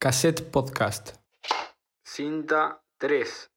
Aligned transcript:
Cassette 0.00 0.42
Podcast. 0.42 1.16
Cinta 2.06 2.84
3. 2.98 3.50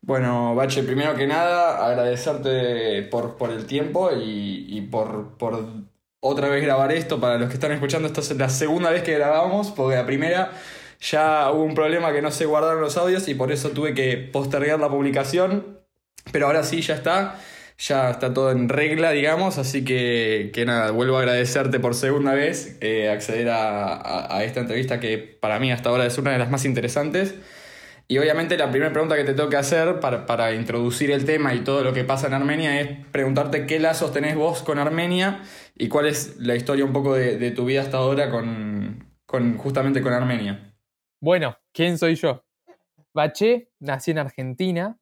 Bueno, 0.00 0.54
Bache, 0.54 0.84
primero 0.84 1.16
que 1.16 1.26
nada, 1.26 1.84
agradecerte 1.84 3.02
por, 3.10 3.36
por 3.36 3.50
el 3.50 3.66
tiempo 3.66 4.12
y, 4.12 4.66
y 4.68 4.82
por, 4.82 5.36
por 5.38 5.58
otra 6.20 6.48
vez 6.50 6.62
grabar 6.62 6.92
esto. 6.92 7.18
Para 7.18 7.36
los 7.36 7.48
que 7.48 7.54
están 7.54 7.72
escuchando, 7.72 8.06
esta 8.06 8.20
es 8.20 8.36
la 8.36 8.48
segunda 8.48 8.90
vez 8.90 9.02
que 9.02 9.14
grabamos, 9.18 9.72
porque 9.72 9.96
la 9.96 10.06
primera 10.06 10.52
ya 11.00 11.50
hubo 11.50 11.64
un 11.64 11.74
problema 11.74 12.12
que 12.12 12.22
no 12.22 12.30
se 12.30 12.46
guardaron 12.46 12.80
los 12.80 12.96
audios 12.96 13.26
y 13.26 13.34
por 13.34 13.50
eso 13.50 13.70
tuve 13.70 13.92
que 13.92 14.16
postergar 14.18 14.78
la 14.78 14.88
publicación. 14.88 15.81
Pero 16.30 16.46
ahora 16.46 16.62
sí, 16.62 16.80
ya 16.80 16.94
está. 16.94 17.38
Ya 17.78 18.10
está 18.10 18.32
todo 18.32 18.52
en 18.52 18.68
regla, 18.68 19.10
digamos. 19.10 19.58
Así 19.58 19.84
que, 19.84 20.50
que 20.54 20.64
nada, 20.64 20.92
vuelvo 20.92 21.16
a 21.16 21.20
agradecerte 21.20 21.80
por 21.80 21.94
segunda 21.94 22.32
vez 22.32 22.76
eh, 22.80 23.10
acceder 23.10 23.48
a, 23.48 24.36
a, 24.36 24.44
esta 24.44 24.60
entrevista 24.60 25.00
que 25.00 25.18
para 25.18 25.58
mí 25.58 25.72
hasta 25.72 25.88
ahora 25.88 26.06
es 26.06 26.16
una 26.18 26.30
de 26.30 26.38
las 26.38 26.50
más 26.50 26.64
interesantes. 26.64 27.34
Y 28.06 28.18
obviamente 28.18 28.56
la 28.58 28.70
primera 28.70 28.92
pregunta 28.92 29.16
que 29.16 29.24
te 29.24 29.32
tengo 29.32 29.48
que 29.48 29.56
hacer 29.56 29.98
para, 29.98 30.26
para, 30.26 30.52
introducir 30.52 31.10
el 31.10 31.24
tema 31.24 31.54
y 31.54 31.60
todo 31.64 31.82
lo 31.82 31.92
que 31.92 32.04
pasa 32.04 32.26
en 32.26 32.34
Armenia 32.34 32.80
es 32.80 33.06
preguntarte 33.10 33.66
qué 33.66 33.78
lazos 33.80 34.12
tenés 34.12 34.36
vos 34.36 34.62
con 34.62 34.78
Armenia 34.78 35.42
y 35.76 35.88
cuál 35.88 36.06
es 36.06 36.36
la 36.38 36.54
historia 36.54 36.84
un 36.84 36.92
poco 36.92 37.14
de, 37.14 37.38
de 37.38 37.50
tu 37.52 37.64
vida 37.64 37.80
hasta 37.80 37.96
ahora 37.96 38.28
con, 38.28 39.06
con, 39.24 39.56
justamente 39.56 40.02
con 40.02 40.12
Armenia. 40.12 40.74
Bueno, 41.20 41.56
¿quién 41.72 41.96
soy 41.96 42.16
yo? 42.16 42.44
Bache, 43.14 43.70
nací 43.80 44.10
en 44.10 44.18
Argentina. 44.18 44.98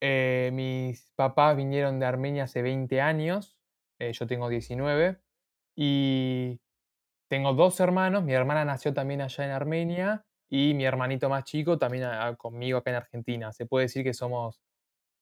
Eh, 0.00 0.50
mis 0.52 1.10
papás 1.16 1.56
vinieron 1.56 1.98
de 1.98 2.06
Armenia 2.06 2.44
hace 2.44 2.62
20 2.62 3.00
años. 3.00 3.56
Eh, 3.98 4.12
yo 4.12 4.26
tengo 4.26 4.48
19. 4.48 5.18
Y 5.74 6.60
tengo 7.28 7.52
dos 7.52 7.80
hermanos. 7.80 8.24
Mi 8.24 8.32
hermana 8.32 8.64
nació 8.64 8.94
también 8.94 9.20
allá 9.20 9.44
en 9.44 9.50
Armenia 9.50 10.24
y 10.48 10.74
mi 10.74 10.84
hermanito 10.84 11.28
más 11.28 11.44
chico 11.44 11.78
también 11.78 12.04
a, 12.04 12.26
a, 12.26 12.36
conmigo 12.36 12.78
acá 12.78 12.90
en 12.90 12.96
Argentina. 12.96 13.52
Se 13.52 13.66
puede 13.66 13.86
decir 13.86 14.04
que 14.04 14.14
somos, 14.14 14.60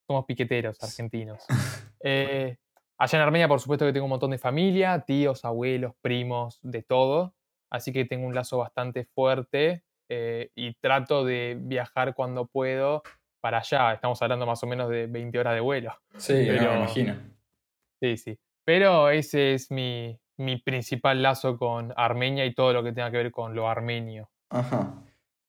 somos 0.07 0.25
piqueteros 0.27 0.83
argentinos. 0.83 1.45
eh, 2.01 2.59
allá 2.99 3.19
en 3.19 3.23
Armenia, 3.23 3.49
por 3.49 3.61
supuesto 3.61 3.87
que 3.87 3.93
tengo 3.93 4.07
un 4.07 4.11
montón 4.11 4.31
de 4.31 4.39
familia, 4.39 5.01
tíos, 5.01 5.45
abuelos, 5.45 5.95
primos, 6.01 6.59
de 6.63 6.83
todo. 6.83 7.35
Así 7.71 7.93
que 7.93 8.05
tengo 8.05 8.27
un 8.27 8.35
lazo 8.35 8.59
bastante 8.59 9.05
fuerte 9.05 9.83
eh, 10.09 10.51
y 10.55 10.75
trato 10.75 11.25
de 11.25 11.57
viajar 11.61 12.15
cuando 12.15 12.47
puedo 12.47 13.03
para 13.45 13.59
allá. 13.59 13.93
Estamos 13.93 14.23
hablando 14.23 14.47
más 14.47 14.63
o 14.63 14.67
menos 14.67 14.89
de 14.89 15.07
20 15.07 15.39
horas 15.39 15.53
de 15.53 15.61
vuelo. 15.61 15.95
Sí, 16.17 16.33
Pero, 16.33 16.63
no, 16.63 16.71
me 16.71 16.77
imagino. 16.79 17.15
Sí, 18.01 18.17
sí. 18.17 18.39
Pero 18.65 19.11
ese 19.11 19.53
es 19.53 19.71
mi, 19.71 20.19
mi 20.39 20.57
principal 20.57 21.23
lazo 21.23 21.59
con 21.59 21.93
Armenia 21.95 22.47
y 22.47 22.55
todo 22.55 22.73
lo 22.73 22.83
que 22.83 22.93
tenga 22.93 23.11
que 23.11 23.19
ver 23.19 23.31
con 23.31 23.55
lo 23.55 23.69
armenio. 23.69 24.31
Ajá. 24.49 24.95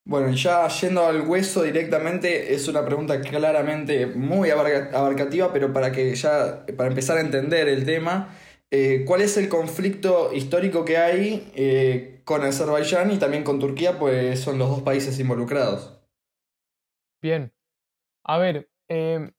Bueno, 0.04 0.30
ya 0.32 0.68
yendo 0.68 1.06
al 1.06 1.22
hueso 1.22 1.62
directamente, 1.62 2.52
es 2.52 2.68
una 2.68 2.84
pregunta 2.84 3.18
claramente 3.22 4.04
muy 4.04 4.50
abarcativa, 4.50 5.50
pero 5.50 5.72
para 5.72 5.90
que 5.90 6.14
ya, 6.14 6.66
para 6.76 6.90
empezar 6.90 7.16
a 7.16 7.22
entender 7.22 7.66
el 7.66 7.86
tema, 7.86 8.28
eh, 8.70 9.04
¿cuál 9.06 9.22
es 9.22 9.38
el 9.38 9.48
conflicto 9.48 10.34
histórico 10.34 10.84
que 10.84 10.98
hay 10.98 11.50
eh, 11.56 12.20
con 12.24 12.44
Azerbaiyán 12.44 13.10
y 13.10 13.16
también 13.16 13.42
con 13.42 13.58
Turquía? 13.58 13.98
Pues 13.98 14.38
son 14.38 14.58
los 14.58 14.68
dos 14.68 14.82
países 14.82 15.18
involucrados. 15.18 15.98
Bien. 17.22 17.56
A 18.28 18.38
ver, 18.38 18.70
eh, 18.88 19.32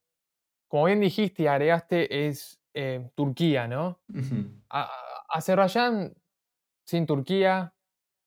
como 0.68 0.84
bien 0.86 1.00
dijiste 1.00 1.44
y 1.44 1.46
agregaste, 1.46 2.28
es 2.28 2.60
eh, 2.74 3.10
Turquía, 3.14 3.66
¿no? 3.68 4.00
Uh 4.08 4.16
-huh. 4.16 4.62
Azerbaiyán 5.28 6.14
sin 6.86 7.06
Turquía 7.06 7.74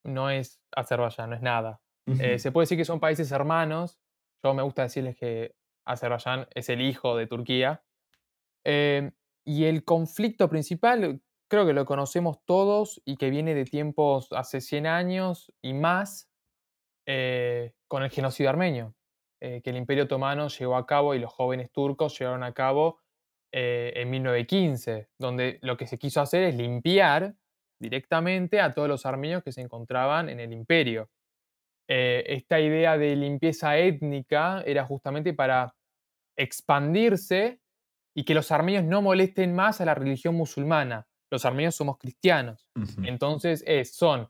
no 0.04 0.30
es 0.30 0.62
Azerbaiyán, 0.76 1.30
no 1.30 1.36
es 1.36 1.42
nada. 1.42 1.82
Uh 2.08 2.14
-huh. 2.14 2.22
eh, 2.36 2.40
se 2.40 2.52
puede 2.52 2.64
decir 2.64 2.78
que 2.78 2.86
son 2.86 3.00
países 3.00 3.32
hermanos. 3.32 4.00
Yo 4.44 4.54
me 4.54 4.64
gusta 4.64 4.84
decirles 4.84 5.16
que 5.16 5.56
Azerbaiyán 5.86 6.48
es 6.54 6.70
el 6.70 6.82
hijo 6.82 7.16
de 7.16 7.28
Turquía. 7.28 7.84
Eh, 8.66 9.12
y 9.46 9.66
el 9.66 9.84
conflicto 9.84 10.50
principal, 10.50 11.22
creo 11.50 11.66
que 11.66 11.74
lo 11.74 11.86
conocemos 11.86 12.38
todos 12.46 13.02
y 13.06 13.18
que 13.18 13.30
viene 13.32 13.56
de 13.56 13.66
tiempos 13.66 14.28
hace 14.32 14.62
100 14.62 14.86
años 14.86 15.52
y 15.62 15.74
más, 15.74 16.30
eh, 17.08 17.74
con 17.88 18.04
el 18.04 18.12
genocidio 18.12 18.50
armenio, 18.52 18.96
eh, 19.42 19.62
que 19.64 19.72
el 19.72 19.78
Imperio 19.78 20.04
Otomano 20.04 20.48
llevó 20.50 20.78
a 20.78 20.86
cabo 20.86 21.16
y 21.16 21.20
los 21.20 21.34
jóvenes 21.34 21.72
turcos 21.72 22.18
llevaron 22.18 22.44
a 22.44 22.54
cabo 22.54 23.00
eh, 23.52 23.92
en 23.96 24.10
1915, 24.12 25.10
donde 25.18 25.58
lo 25.62 25.78
que 25.78 25.88
se 25.88 25.98
quiso 25.98 26.22
hacer 26.22 26.44
es 26.44 26.56
limpiar 26.56 27.36
directamente 27.80 28.62
a 28.62 28.74
todos 28.74 28.88
los 28.88 29.06
armenios 29.06 29.44
que 29.44 29.52
se 29.52 29.62
encontraban 29.62 30.30
en 30.30 30.40
el 30.40 30.54
imperio. 30.54 31.10
Eh, 31.90 32.24
esta 32.28 32.60
idea 32.60 32.98
de 32.98 33.16
limpieza 33.16 33.78
étnica 33.78 34.62
era 34.66 34.86
justamente 34.86 35.34
para 35.34 35.76
expandirse 36.38 37.60
y 38.16 38.24
que 38.24 38.36
los 38.36 38.52
armenios 38.52 38.84
no 38.84 39.02
molesten 39.02 39.56
más 39.56 39.82
a 39.82 39.86
la 39.86 39.96
religión 39.96 40.36
musulmana. 40.36 41.08
Los 41.32 41.46
armenios 41.46 41.76
somos 41.76 41.98
cristianos. 41.98 42.70
Uh 42.76 42.82
-huh. 42.82 43.08
Entonces 43.08 43.64
es, 43.66 43.96
son, 43.96 44.30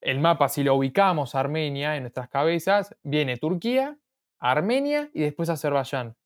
el 0.00 0.18
mapa, 0.18 0.48
si 0.48 0.64
lo 0.64 0.74
ubicamos 0.74 1.34
Armenia 1.34 1.96
en 1.96 2.04
nuestras 2.04 2.28
cabezas, 2.28 2.96
viene 3.02 3.36
Turquía, 3.36 3.98
Armenia 4.40 5.10
y 5.12 5.20
después 5.20 5.48
Azerbaiyán. 5.48 6.16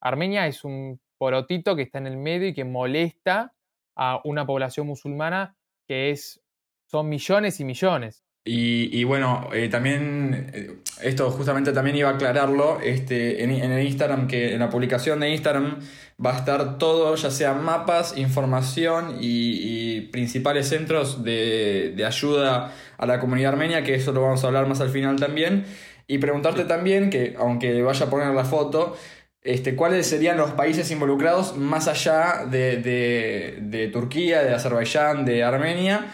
Armenia 0.00 0.46
es 0.46 0.64
un 0.64 1.00
porotito 1.18 1.76
que 1.76 1.82
está 1.82 1.98
en 1.98 2.06
el 2.06 2.16
medio 2.16 2.48
y 2.48 2.54
que 2.54 2.64
molesta 2.64 3.54
a 3.96 4.20
una 4.24 4.46
población 4.46 4.86
musulmana 4.86 5.56
que 5.86 6.10
es, 6.10 6.40
son 6.86 7.08
millones 7.08 7.60
y 7.60 7.64
millones. 7.64 8.24
Y, 8.46 9.04
bueno, 9.04 9.48
eh, 9.54 9.70
también, 9.70 10.50
eh, 10.52 10.76
esto 11.02 11.30
justamente 11.30 11.72
también 11.72 11.96
iba 11.96 12.10
a 12.10 12.12
aclararlo, 12.12 12.78
este, 12.78 13.42
en, 13.42 13.50
el 13.50 13.86
Instagram, 13.86 14.28
que 14.28 14.52
en 14.52 14.58
la 14.58 14.68
publicación 14.68 15.20
de 15.20 15.30
Instagram 15.30 15.78
va 16.24 16.34
a 16.34 16.38
estar 16.40 16.76
todo, 16.76 17.14
ya 17.14 17.30
sea 17.30 17.54
mapas, 17.54 18.18
información 18.18 19.16
y, 19.18 19.96
y 19.96 20.00
principales 20.08 20.68
centros 20.68 21.24
de, 21.24 21.94
de, 21.96 22.04
ayuda 22.04 22.70
a 22.98 23.06
la 23.06 23.18
comunidad 23.18 23.54
armenia, 23.54 23.82
que 23.82 23.94
eso 23.94 24.12
lo 24.12 24.20
vamos 24.20 24.44
a 24.44 24.48
hablar 24.48 24.68
más 24.68 24.82
al 24.82 24.90
final 24.90 25.16
también. 25.16 25.64
Y 26.06 26.18
preguntarte 26.18 26.64
también, 26.64 27.10
que 27.10 27.34
aunque 27.38 27.82
vaya 27.82 28.06
a 28.06 28.10
poner 28.10 28.34
la 28.34 28.44
foto, 28.44 28.96
este, 29.42 29.76
cuáles 29.76 30.06
serían 30.06 30.36
los 30.36 30.52
países 30.52 30.90
involucrados 30.90 31.56
más 31.56 31.88
allá 31.88 32.46
de, 32.46 32.76
de, 32.78 33.58
de 33.60 33.88
Turquía, 33.88 34.42
de 34.42 34.54
Azerbaiyán, 34.54 35.24
de 35.24 35.42
Armenia 35.42 36.12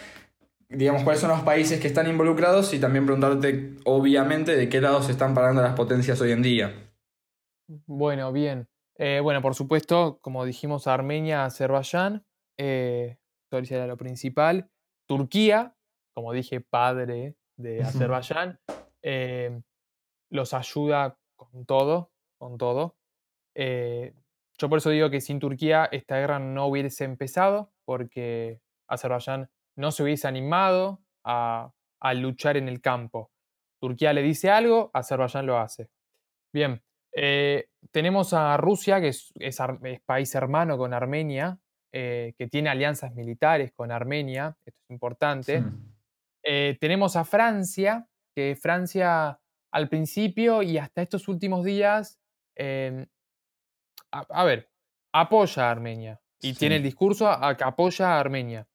digamos, 0.71 1.03
cuáles 1.03 1.21
son 1.21 1.31
los 1.31 1.43
países 1.43 1.81
que 1.81 1.89
están 1.89 2.09
involucrados 2.09 2.73
y 2.73 2.81
también 2.81 3.05
preguntarte, 3.05 3.77
obviamente, 3.85 4.57
de 4.57 4.69
qué 4.69 4.81
lado 4.81 5.03
se 5.03 5.13
están 5.13 5.35
parando 5.35 5.63
las 5.63 5.75
potencias 5.75 6.21
hoy 6.21 6.31
en 6.31 6.43
día. 6.43 6.93
Bueno, 7.87 8.33
bien. 8.33 8.69
Eh, 8.97 9.21
bueno, 9.21 9.43
por 9.43 9.55
supuesto, 9.55 10.19
como 10.21 10.45
dijimos, 10.45 10.87
Armenia, 10.87 11.45
Azerbaiyán, 11.45 12.25
eh, 12.57 13.19
sería 13.51 13.87
lo 13.87 13.97
principal. 13.97 14.71
Turquía, 15.07 15.75
como 16.15 16.33
dije, 16.33 16.61
padre 16.61 17.37
de 17.57 17.83
Azerbaiyán, 17.83 18.61
eh, 19.03 19.61
los 20.31 20.55
ayuda 20.55 21.19
con 21.37 21.67
todo, 21.67 22.11
con 22.39 22.57
todo. 22.59 22.97
Eh, 23.55 24.15
yo 24.59 24.69
por 24.69 24.79
eso 24.79 24.91
digo 24.91 25.11
que 25.11 25.21
sin 25.21 25.39
Turquía 25.39 25.89
esta 25.91 26.19
guerra 26.19 26.39
no 26.39 26.67
hubiese 26.67 27.05
empezado, 27.05 27.73
porque 27.85 28.61
Azerbaiyán 28.89 29.51
no 29.77 29.91
se 29.91 30.03
hubiese 30.03 30.29
animado 30.29 31.01
a, 31.25 31.73
a, 32.01 32.15
luchar 32.15 32.57
en 32.57 32.69
el 32.69 32.81
campo. 32.81 33.31
Turquía 33.81 34.13
le 34.13 34.23
dice 34.23 34.51
algo, 34.51 34.91
Azerbaiyán 34.93 35.47
lo 35.47 35.59
hace. 35.59 35.89
Bien, 36.53 36.83
eh, 37.13 37.69
tenemos 37.91 38.33
a 38.33 38.57
Rusia, 38.57 39.01
que 39.01 39.09
es, 39.09 39.33
es, 39.37 39.59
es, 39.83 40.01
país 40.03 40.35
hermano 40.35 40.77
con 40.79 40.95
Armenia, 40.95 41.59
eh, 41.93 42.35
que 42.39 42.47
tiene 42.47 42.71
alianzas 42.71 43.15
militares 43.15 43.73
con 43.73 43.91
Armenia, 43.91 44.57
esto 44.65 44.81
es 44.85 44.91
importante. 44.91 45.61
Sí. 45.61 45.67
Eh, 46.43 46.79
tenemos 46.81 47.17
a 47.17 47.25
Francia, 47.25 48.07
que 48.35 48.57
Francia 48.57 49.41
al 49.71 49.89
principio 49.89 50.63
y 50.63 50.79
hasta 50.79 51.03
estos 51.03 51.29
últimos 51.29 51.65
días, 51.65 52.21
a, 52.59 53.07
a, 54.11 54.45
ver, 54.45 54.71
apoya 55.13 55.69
a 55.69 55.71
Armenia 55.71 56.21
y 56.41 56.53
sí. 56.53 56.59
tiene 56.59 56.77
el 56.77 56.83
discurso 56.83 57.29
a, 57.29 57.57
que 57.57 57.65
apoya 57.65 58.17
a 58.17 58.21
Armenia. 58.21 58.67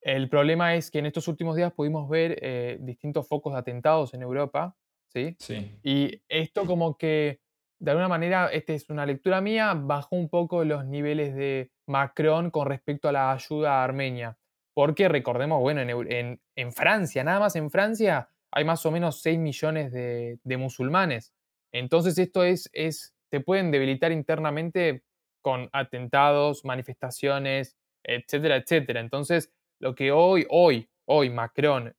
El 0.00 0.28
problema 0.28 0.74
es 0.74 0.90
que 0.90 0.98
en 0.98 1.06
estos 1.06 1.28
últimos 1.28 1.54
días 1.54 1.72
pudimos 1.72 2.08
ver 2.08 2.38
eh, 2.42 2.78
distintos 2.80 3.28
focos 3.28 3.52
de 3.52 3.60
atentados 3.60 4.14
en 4.14 4.22
Europa, 4.22 4.76
¿sí? 5.08 5.36
Sí. 5.38 5.78
Y 5.84 6.22
esto 6.28 6.66
como 6.66 6.98
que, 6.98 7.40
de 7.78 7.90
alguna 7.92 8.08
manera, 8.08 8.48
esta 8.48 8.72
es 8.72 8.90
una 8.90 9.06
lectura 9.06 9.40
mía, 9.40 9.74
bajó 9.76 10.16
un 10.16 10.28
poco 10.28 10.64
los 10.64 10.84
niveles 10.84 11.34
de 11.36 11.70
Macron 11.86 12.50
con 12.50 12.66
respecto 12.66 13.08
a 13.08 13.12
la 13.12 13.32
ayuda 13.32 13.80
a 13.80 13.84
Armenia. 13.84 14.38
Porque 14.74 15.08
recordemos, 15.08 15.60
bueno, 15.60 15.82
en, 15.82 15.90
en, 16.10 16.40
en 16.56 16.72
Francia, 16.72 17.22
nada 17.22 17.38
más 17.38 17.54
en 17.54 17.70
Francia, 17.70 18.28
hay 18.52 18.64
más 18.64 18.84
o 18.86 18.90
menos 18.90 19.22
6 19.22 19.38
millones 19.38 19.92
de, 19.92 20.38
de 20.42 20.56
musulmanes. 20.56 21.32
Entonces 21.72 22.18
esto 22.18 22.44
es, 22.44 22.68
es, 22.72 23.14
te 23.30 23.40
pueden 23.40 23.70
debilitar 23.70 24.12
internamente 24.12 25.02
con 25.42 25.68
atentados, 25.72 26.64
manifestaciones, 26.64 27.76
etcétera, 28.04 28.56
etcétera. 28.56 29.00
Entonces, 29.00 29.52
lo 29.80 29.94
que 29.94 30.12
hoy, 30.12 30.46
hoy, 30.50 30.88
hoy 31.08 31.30
Macron 31.30 31.94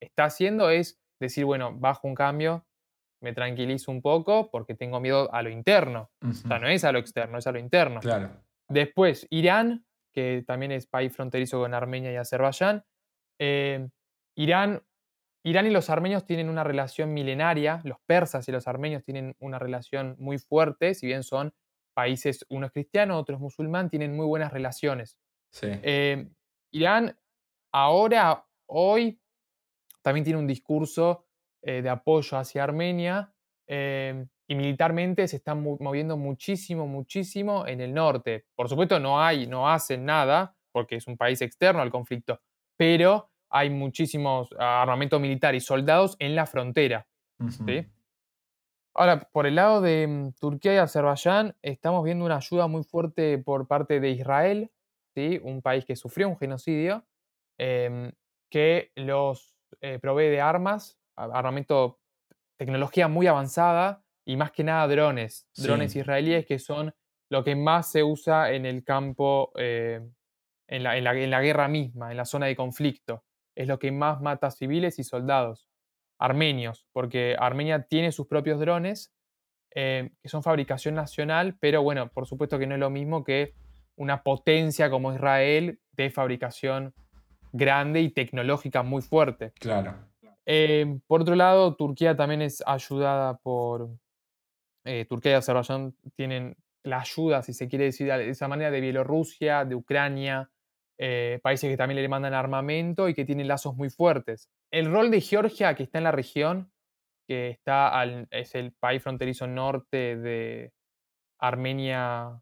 está 0.00 0.24
haciendo 0.26 0.70
es 0.70 1.00
decir, 1.20 1.44
bueno, 1.44 1.74
bajo 1.76 2.06
un 2.06 2.14
cambio, 2.14 2.66
me 3.20 3.32
tranquilizo 3.32 3.90
un 3.90 4.00
poco 4.00 4.50
porque 4.50 4.74
tengo 4.74 5.00
miedo 5.00 5.32
a 5.34 5.42
lo 5.42 5.50
interno. 5.50 6.10
O 6.22 6.32
sea, 6.32 6.58
no 6.60 6.68
es 6.68 6.84
a 6.84 6.92
lo 6.92 7.00
externo, 7.00 7.38
es 7.38 7.46
a 7.48 7.52
lo 7.52 7.58
interno. 7.58 7.98
Claro. 8.00 8.30
Después, 8.68 9.26
Irán, 9.30 9.84
que 10.14 10.44
también 10.46 10.72
es 10.72 10.86
país 10.86 11.14
fronterizo 11.14 11.58
con 11.58 11.74
Armenia 11.74 12.12
y 12.12 12.16
Azerbaiyán. 12.16 12.84
Eh, 13.40 13.88
Irán, 14.36 14.82
Irán 15.44 15.66
y 15.66 15.70
los 15.70 15.88
armenios 15.88 16.24
tienen 16.24 16.48
una 16.48 16.64
relación 16.64 17.14
milenaria, 17.14 17.80
los 17.84 17.98
persas 18.00 18.48
y 18.48 18.52
los 18.52 18.66
armenios 18.66 19.04
tienen 19.04 19.36
una 19.38 19.58
relación 19.58 20.16
muy 20.18 20.38
fuerte, 20.38 20.94
si 20.94 21.06
bien 21.06 21.22
son 21.22 21.54
países, 21.94 22.44
uno 22.48 22.66
es 22.66 22.72
cristiano, 22.72 23.18
otro 23.18 23.36
es 23.36 23.40
musulmán, 23.40 23.90
tienen 23.90 24.14
muy 24.14 24.26
buenas 24.26 24.52
relaciones. 24.52 25.18
Sí. 25.50 25.68
Eh, 25.70 26.28
Irán 26.72 27.18
ahora, 27.72 28.46
hoy, 28.66 29.20
también 30.02 30.24
tiene 30.24 30.38
un 30.38 30.46
discurso 30.46 31.26
eh, 31.62 31.82
de 31.82 31.88
apoyo 31.88 32.38
hacia 32.38 32.64
Armenia 32.64 33.32
y 33.70 34.54
militarmente 34.54 35.28
se 35.28 35.36
están 35.36 35.62
moviendo 35.62 36.16
muchísimo, 36.16 36.86
muchísimo 36.86 37.66
en 37.66 37.82
el 37.82 37.92
norte. 37.92 38.46
Por 38.54 38.66
supuesto, 38.66 38.98
no 38.98 39.20
hay, 39.20 39.46
no 39.46 39.68
hacen 39.68 40.06
nada, 40.06 40.56
porque 40.72 40.96
es 40.96 41.06
un 41.06 41.18
país 41.18 41.42
externo 41.42 41.82
al 41.82 41.90
conflicto, 41.90 42.40
pero 42.78 43.30
hay 43.50 43.70
muchísimos 43.70 44.48
ah, 44.58 44.82
armamento 44.82 45.18
militar 45.18 45.54
y 45.54 45.60
soldados 45.60 46.16
en 46.18 46.34
la 46.34 46.46
frontera. 46.46 47.06
Ahora, 48.94 49.28
por 49.30 49.46
el 49.46 49.54
lado 49.54 49.80
de 49.80 50.06
mm, 50.06 50.32
Turquía 50.40 50.74
y 50.74 50.78
Azerbaiyán, 50.78 51.56
estamos 51.62 52.04
viendo 52.04 52.24
una 52.24 52.36
ayuda 52.36 52.66
muy 52.66 52.82
fuerte 52.82 53.38
por 53.38 53.68
parte 53.68 54.00
de 54.00 54.10
Israel, 54.10 54.70
¿sí? 55.14 55.40
un 55.42 55.62
país 55.62 55.84
que 55.84 55.94
sufrió 55.94 56.28
un 56.28 56.36
genocidio, 56.36 57.06
em, 57.58 58.10
que 58.50 58.92
los 58.96 59.56
eh, 59.80 59.98
provee 60.00 60.28
de 60.28 60.40
armas, 60.40 60.98
armamento, 61.14 62.00
tecnología 62.56 63.06
muy 63.08 63.26
avanzada, 63.26 64.02
y 64.28 64.36
más 64.36 64.52
que 64.52 64.62
nada 64.62 64.86
drones, 64.86 65.48
drones 65.56 65.96
israelíes 65.96 66.44
que 66.44 66.58
son 66.58 66.94
lo 67.30 67.42
que 67.42 67.56
más 67.56 67.90
se 67.90 68.02
usa 68.02 68.52
en 68.52 68.66
el 68.66 68.84
campo, 68.84 69.52
eh, 69.56 70.06
en, 70.66 70.82
la, 70.82 70.98
en, 70.98 71.30
la, 71.30 71.40
guerra 71.40 71.66
misma, 71.66 72.10
en 72.10 72.16
la 72.18 72.26
zona 72.26 72.44
de 72.44 72.54
conflicto. 72.54 73.24
Es 73.58 73.66
lo 73.66 73.80
que 73.80 73.90
más 73.90 74.20
mata 74.20 74.52
civiles 74.52 75.00
y 75.00 75.04
soldados 75.04 75.68
armenios, 76.16 76.86
porque 76.92 77.34
Armenia 77.36 77.82
tiene 77.88 78.12
sus 78.12 78.28
propios 78.28 78.60
drones, 78.60 79.12
eh, 79.74 80.10
que 80.22 80.28
son 80.28 80.44
fabricación 80.44 80.94
nacional, 80.94 81.56
pero 81.58 81.82
bueno, 81.82 82.08
por 82.08 82.26
supuesto 82.26 82.56
que 82.56 82.68
no 82.68 82.74
es 82.74 82.80
lo 82.80 82.88
mismo 82.88 83.24
que 83.24 83.54
una 83.96 84.22
potencia 84.22 84.90
como 84.90 85.12
Israel 85.12 85.80
de 85.90 86.10
fabricación 86.10 86.94
grande 87.52 88.00
y 88.00 88.10
tecnológica 88.10 88.84
muy 88.84 89.02
fuerte. 89.02 89.52
Claro. 89.58 89.96
Eh, 90.46 91.00
por 91.08 91.22
otro 91.22 91.34
lado, 91.34 91.74
Turquía 91.74 92.16
también 92.16 92.42
es 92.42 92.62
ayudada 92.64 93.38
por, 93.38 93.90
eh, 94.84 95.04
Turquía 95.08 95.32
y 95.32 95.34
Azerbaiyán 95.34 95.96
tienen 96.14 96.56
la 96.84 97.00
ayuda, 97.00 97.42
si 97.42 97.52
se 97.52 97.66
quiere 97.66 97.86
decir 97.86 98.06
de 98.06 98.30
esa 98.30 98.46
manera, 98.46 98.70
de 98.70 98.80
Bielorrusia, 98.80 99.64
de 99.64 99.74
Ucrania, 99.74 100.48
eh, 100.98 101.38
países 101.42 101.70
que 101.70 101.76
también 101.76 102.02
le 102.02 102.08
mandan 102.08 102.34
armamento 102.34 103.08
y 103.08 103.14
que 103.14 103.24
tienen 103.24 103.48
lazos 103.48 103.76
muy 103.76 103.88
fuertes. 103.88 104.48
El 104.70 104.90
rol 104.90 105.10
de 105.10 105.20
Georgia, 105.20 105.74
que 105.74 105.84
está 105.84 105.98
en 105.98 106.04
la 106.04 106.12
región, 106.12 106.72
que 107.26 107.50
está 107.50 108.04
es 108.30 108.54
el 108.54 108.72
país 108.72 109.02
fronterizo 109.02 109.46
norte 109.46 110.16
de 110.16 110.72
Armenia, 111.38 112.40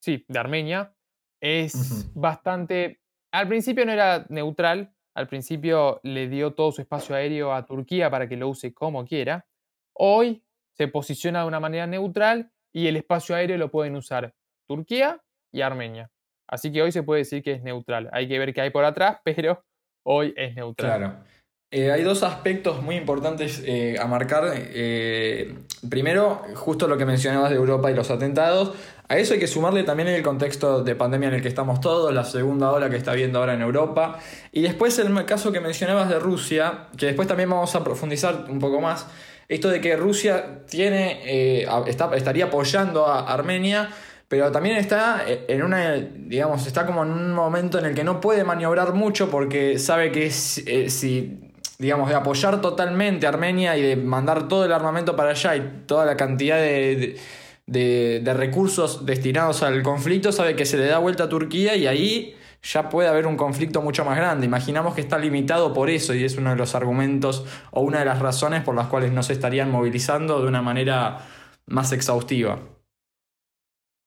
sí, 0.00 0.24
de 0.26 0.38
Armenia, 0.38 0.94
es 1.40 2.10
bastante, 2.14 3.02
al 3.32 3.46
principio 3.46 3.84
no 3.84 3.92
era 3.92 4.26
neutral, 4.30 4.94
al 5.14 5.28
principio 5.28 6.00
le 6.02 6.28
dio 6.28 6.54
todo 6.54 6.72
su 6.72 6.80
espacio 6.80 7.14
aéreo 7.14 7.52
a 7.52 7.64
Turquía 7.66 8.10
para 8.10 8.28
que 8.28 8.36
lo 8.36 8.48
use 8.48 8.74
como 8.74 9.06
quiera. 9.06 9.46
Hoy 9.94 10.44
se 10.72 10.88
posiciona 10.88 11.42
de 11.42 11.48
una 11.48 11.60
manera 11.60 11.86
neutral 11.86 12.52
y 12.72 12.88
el 12.88 12.96
espacio 12.96 13.34
aéreo 13.34 13.58
lo 13.58 13.70
pueden 13.70 13.96
usar 13.96 14.34
Turquía 14.66 15.22
y 15.52 15.60
Armenia. 15.60 16.10
Así 16.48 16.72
que 16.72 16.82
hoy 16.82 16.92
se 16.92 17.02
puede 17.02 17.20
decir 17.20 17.42
que 17.42 17.52
es 17.52 17.62
neutral. 17.62 18.08
Hay 18.12 18.28
que 18.28 18.38
ver 18.38 18.54
qué 18.54 18.60
hay 18.60 18.70
por 18.70 18.84
atrás, 18.84 19.18
pero 19.24 19.64
hoy 20.04 20.32
es 20.36 20.54
neutral. 20.54 20.98
Claro. 20.98 21.16
Eh, 21.72 21.90
hay 21.90 22.04
dos 22.04 22.22
aspectos 22.22 22.80
muy 22.80 22.94
importantes 22.94 23.62
eh, 23.66 23.96
a 24.00 24.06
marcar. 24.06 24.52
Eh, 24.54 25.52
primero, 25.90 26.42
justo 26.54 26.86
lo 26.86 26.96
que 26.96 27.04
mencionabas 27.04 27.50
de 27.50 27.56
Europa 27.56 27.90
y 27.90 27.94
los 27.94 28.10
atentados. 28.10 28.72
A 29.08 29.18
eso 29.18 29.34
hay 29.34 29.40
que 29.40 29.48
sumarle 29.48 29.82
también 29.82 30.08
el 30.08 30.22
contexto 30.22 30.82
de 30.84 30.94
pandemia 30.94 31.28
en 31.28 31.34
el 31.34 31.42
que 31.42 31.48
estamos 31.48 31.80
todos, 31.80 32.14
la 32.14 32.24
segunda 32.24 32.70
ola 32.70 32.88
que 32.88 32.96
está 32.96 33.12
habiendo 33.12 33.40
ahora 33.40 33.54
en 33.54 33.62
Europa. 33.62 34.18
Y 34.52 34.62
después 34.62 34.98
el 35.00 35.24
caso 35.26 35.52
que 35.52 35.60
mencionabas 35.60 36.08
de 36.08 36.18
Rusia, 36.18 36.86
que 36.96 37.06
después 37.06 37.26
también 37.26 37.50
vamos 37.50 37.74
a 37.74 37.82
profundizar 37.84 38.46
un 38.48 38.58
poco 38.58 38.80
más 38.80 39.06
esto 39.48 39.68
de 39.68 39.80
que 39.80 39.96
Rusia 39.96 40.62
tiene, 40.68 41.66
estaría 41.86 42.46
apoyando 42.46 43.06
a 43.06 43.32
Armenia, 43.32 43.90
pero 44.28 44.50
también 44.50 44.76
está 44.76 45.24
eh, 45.26 45.44
en 45.48 45.62
una, 45.62 45.94
digamos, 45.94 46.66
está 46.66 46.86
como 46.86 47.04
en 47.04 47.10
un 47.10 47.32
momento 47.32 47.78
en 47.78 47.86
el 47.86 47.94
que 47.94 48.04
no 48.04 48.20
puede 48.20 48.44
maniobrar 48.44 48.92
mucho 48.94 49.30
porque 49.30 49.78
sabe 49.78 50.10
que 50.10 50.26
eh, 50.26 50.90
si, 50.90 51.40
digamos, 51.78 52.08
de 52.08 52.14
apoyar 52.16 52.60
totalmente 52.60 53.26
a 53.26 53.28
Armenia 53.28 53.76
y 53.76 53.82
de 53.82 53.96
mandar 53.96 54.48
todo 54.48 54.64
el 54.64 54.72
armamento 54.72 55.14
para 55.14 55.30
allá 55.30 55.56
y 55.56 55.82
toda 55.86 56.04
la 56.04 56.16
cantidad 56.16 56.56
de, 56.56 57.18
de 57.66 58.34
recursos 58.34 59.06
destinados 59.06 59.62
al 59.62 59.82
conflicto, 59.82 60.32
sabe 60.32 60.56
que 60.56 60.66
se 60.66 60.76
le 60.76 60.86
da 60.86 60.98
vuelta 60.98 61.24
a 61.24 61.28
Turquía 61.28 61.76
y 61.76 61.86
ahí 61.86 62.36
ya 62.62 62.88
puede 62.88 63.08
haber 63.08 63.26
un 63.26 63.36
conflicto 63.36 63.80
mucho 63.80 64.04
más 64.04 64.16
grande. 64.16 64.46
Imaginamos 64.46 64.94
que 64.94 65.00
está 65.00 65.18
limitado 65.18 65.72
por 65.72 65.88
eso 65.88 66.14
y 66.14 66.24
es 66.24 66.36
uno 66.36 66.50
de 66.50 66.56
los 66.56 66.74
argumentos 66.74 67.44
o 67.70 67.82
una 67.82 68.00
de 68.00 68.04
las 68.04 68.18
razones 68.18 68.62
por 68.62 68.74
las 68.74 68.88
cuales 68.88 69.12
no 69.12 69.22
se 69.22 69.32
estarían 69.32 69.70
movilizando 69.70 70.40
de 70.40 70.48
una 70.48 70.62
manera 70.62 71.18
más 71.66 71.92
exhaustiva. 71.92 72.58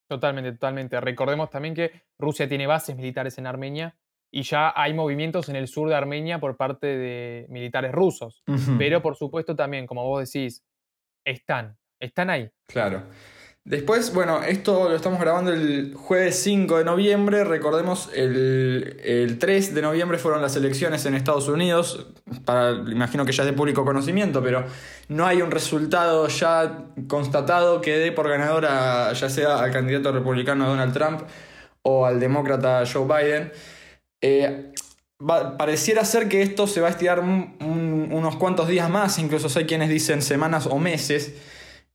Totalmente, 0.10 0.54
totalmente. 0.54 1.00
Recordemos 1.00 1.52
también 1.52 1.76
que 1.76 1.92
Rusia 2.18 2.50
tiene 2.50 2.66
bases 2.66 2.96
militares 2.96 3.38
en 3.38 3.46
Armenia 3.46 3.96
y 4.32 4.42
ya 4.42 4.74
hay 4.76 4.92
movimientos 4.92 5.50
en 5.50 5.56
el 5.56 5.68
sur 5.68 5.88
de 5.88 5.94
Armenia 5.94 6.40
por 6.40 6.58
parte 6.58 6.88
de 6.88 7.46
militares 7.50 7.92
rusos. 7.92 8.44
Pero 8.80 9.04
por 9.04 9.16
supuesto 9.16 9.56
también, 9.56 9.86
como 9.86 10.04
vos 10.04 10.32
decís, 10.32 10.66
están, 11.24 11.78
están 12.00 12.32
ahí. 12.32 12.50
Claro. 12.66 13.04
Después, 13.66 14.14
bueno, 14.14 14.42
esto 14.42 14.90
lo 14.90 14.96
estamos 14.96 15.20
grabando 15.20 15.52
el 15.52 15.94
jueves 15.94 16.42
5 16.42 16.80
de 16.80 16.86
noviembre. 16.86 17.44
Recordemos, 17.44 18.10
el, 18.16 19.38
3 19.40 19.76
de 19.76 19.82
noviembre 19.82 20.18
fueron 20.18 20.42
las 20.42 20.56
elecciones 20.56 21.06
en 21.06 21.14
Estados 21.14 21.48
Unidos. 21.50 22.08
Imagino 22.88 23.26
que 23.26 23.32
ya 23.32 23.44
es 23.44 23.48
de 23.48 23.54
público 23.54 23.86
conocimiento, 23.86 24.42
pero 24.42 24.66
no 25.10 25.28
hay 25.28 25.42
un 25.42 25.52
resultado 25.52 26.28
ya 26.30 26.86
constatado 27.08 27.82
que 27.82 27.98
dé 27.98 28.12
por 28.12 28.28
ganador 28.28 28.64
ya 28.64 29.30
sea 29.30 29.60
al 29.60 29.72
candidato 29.72 30.12
republicano 30.12 30.68
Donald 30.68 30.94
Trump 30.94 31.22
o 31.84 32.06
al 32.06 32.20
demócrata 32.20 32.84
Joe 32.92 33.06
Biden. 33.06 33.52
Eh, 34.22 34.74
pareciera 35.58 36.06
ser 36.06 36.30
que 36.30 36.42
esto 36.42 36.66
se 36.66 36.82
va 36.82 36.88
a 36.88 36.92
estirar 36.92 37.20
unos 37.20 38.36
cuantos 38.38 38.68
días 38.68 38.90
más, 38.90 39.20
incluso 39.20 39.48
hay 39.60 39.66
quienes 39.66 39.90
dicen 39.90 40.22
semanas 40.22 40.66
o 40.66 40.80
meses. 40.80 41.34